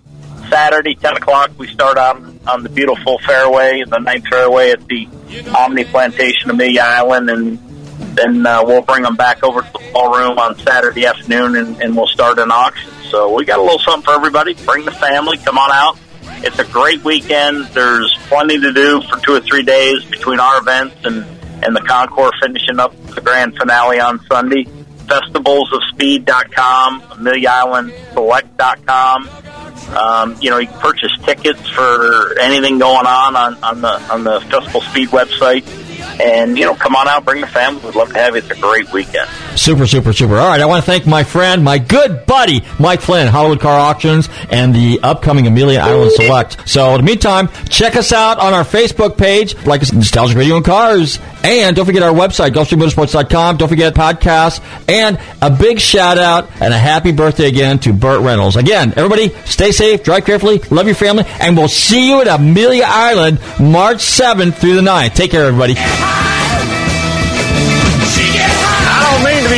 Saturday, 0.49 0.95
10 0.95 1.19
o'clock, 1.19 1.51
we 1.59 1.67
start 1.67 1.99
on, 1.99 2.41
on 2.47 2.63
the 2.63 2.71
beautiful 2.71 3.19
fairway, 3.19 3.83
the 3.85 3.99
ninth 3.99 4.27
fairway 4.29 4.71
at 4.71 4.87
the 4.87 5.07
Omni 5.55 5.85
Plantation, 5.85 6.49
Amelia 6.49 6.83
Island, 6.83 7.29
and 7.29 7.59
then 8.17 8.47
uh, 8.47 8.65
we'll 8.65 8.83
bring 8.83 9.03
them 9.03 9.17
back 9.17 9.45
over 9.45 9.61
to 9.61 9.73
the 9.73 9.91
ballroom 9.93 10.39
on 10.39 10.57
Saturday 10.61 11.05
afternoon, 11.05 11.57
and, 11.57 11.83
and 11.83 11.95
we'll 11.95 12.07
start 12.07 12.39
an 12.39 12.51
auction. 12.51 12.91
So 13.11 13.35
we 13.35 13.45
got 13.45 13.59
a 13.59 13.63
little 13.63 13.79
something 13.79 14.05
for 14.05 14.13
everybody. 14.13 14.55
Bring 14.55 14.85
the 14.85 14.93
family. 14.93 15.39
Come 15.39 15.59
on 15.59 15.71
out. 15.73 15.99
It's 16.45 16.59
a 16.59 16.65
great 16.65 17.03
weekend. 17.05 17.65
There's 17.67 18.13
plenty 18.29 18.59
to 18.61 18.73
do 18.73 19.01
for 19.03 19.19
two 19.21 19.35
or 19.35 19.41
three 19.41 19.63
days 19.63 20.05
between 20.05 20.41
our 20.41 20.59
events 20.59 20.97
and, 21.05 21.25
and 21.65 21.75
the 21.75 21.81
Concours 21.81 22.33
finishing 22.43 22.79
up 22.79 22.95
the 23.15 23.21
grand 23.21 23.57
finale 23.57 24.01
on 24.01 24.21
Sunday. 24.27 24.67
Festivalsofspeed.com, 25.07 27.03
AmeliaIslandSelect.com. 27.03 29.29
Um, 29.97 30.37
you 30.41 30.51
know, 30.51 30.59
you 30.59 30.67
can 30.67 30.81
purchase 30.81 31.13
tickets 31.25 31.69
for 31.69 32.37
anything 32.41 32.79
going 32.79 33.07
on 33.07 33.37
on, 33.37 33.63
on 33.63 33.81
the 33.83 34.13
on 34.13 34.25
the 34.25 34.41
Festival 34.41 34.81
Speed 34.81 35.11
website 35.11 35.65
and, 36.21 36.59
you 36.59 36.65
know, 36.65 36.75
come 36.75 36.97
on 36.97 37.07
out, 37.09 37.25
bring 37.25 37.41
the 37.41 37.47
family. 37.47 37.81
We'd 37.85 37.95
love 37.95 38.13
to 38.13 38.19
have 38.19 38.35
you. 38.35 38.43
It's 38.43 38.51
a 38.51 38.61
great 38.61 38.93
weekend. 38.93 39.29
Super, 39.57 39.87
super, 39.87 40.13
super. 40.13 40.37
All 40.37 40.49
right. 40.49 40.61
I 40.61 40.67
want 40.67 40.85
to 40.85 40.91
thank 40.91 41.07
my 41.07 41.25
friend, 41.25 41.65
my 41.65 41.79
good 41.79 42.27
buddy, 42.27 42.63
Mike 42.79 43.01
Flynn, 43.01 43.27
Hollywood 43.27 43.61
Car 43.61 43.79
Auctions, 43.79 44.29
and 44.51 44.75
the 44.75 45.01
upcoming 45.03 45.47
Amelia 45.47 45.81
Island 45.81 46.13
Select. 46.13 46.69
So, 46.69 46.91
in 46.95 46.99
the 46.99 47.03
meantime, 47.03 47.49
check 47.69 47.97
us 47.97 48.13
out 48.13 48.39
on 48.39 48.53
our 48.53 48.65
Facebook 48.65 49.17
page, 49.17 49.57
like 49.67 49.83
us 49.83 49.93
Nostalgic 49.93 50.37
Radio 50.37 50.57
and 50.57 50.65
Cars. 50.65 51.19
And 51.43 51.77
don't 51.77 51.87
forget 51.87 52.03
our 52.03 52.13
website, 52.13 52.51
GulfstreamMotorsports.com. 52.51 53.57
Don't 53.57 53.69
forget 53.69 53.95
podcasts. 53.95 54.63
And 54.89 55.19
a 55.41 55.51
big 55.51 55.81
shout 55.81 56.19
out 56.19 56.51
and 56.61 56.75
a 56.75 56.79
happy 56.79 57.13
birthday 57.13 57.47
again 57.47 57.79
to 57.81 57.93
Burt 57.93 58.21
Reynolds. 58.21 58.57
Again, 58.57 58.93
everybody, 58.97 59.29
stay 59.45 59.73
safe, 59.73 60.03
drive 60.03 60.25
carefully, 60.25 60.59
love 60.71 60.87
your 60.87 60.97
family, 60.97 61.25
and 61.41 61.57
we'll 61.57 61.69
see 61.69 62.09
you 62.09 62.21
at 62.21 62.29
Amelia 62.29 62.85
Island 62.87 63.39
March 63.61 63.99
7th 63.99 64.55
through 64.55 64.75
the 64.75 64.83
9th. 64.83 65.15
Take 65.15 65.31
care, 65.31 65.47
everybody. 65.47 65.75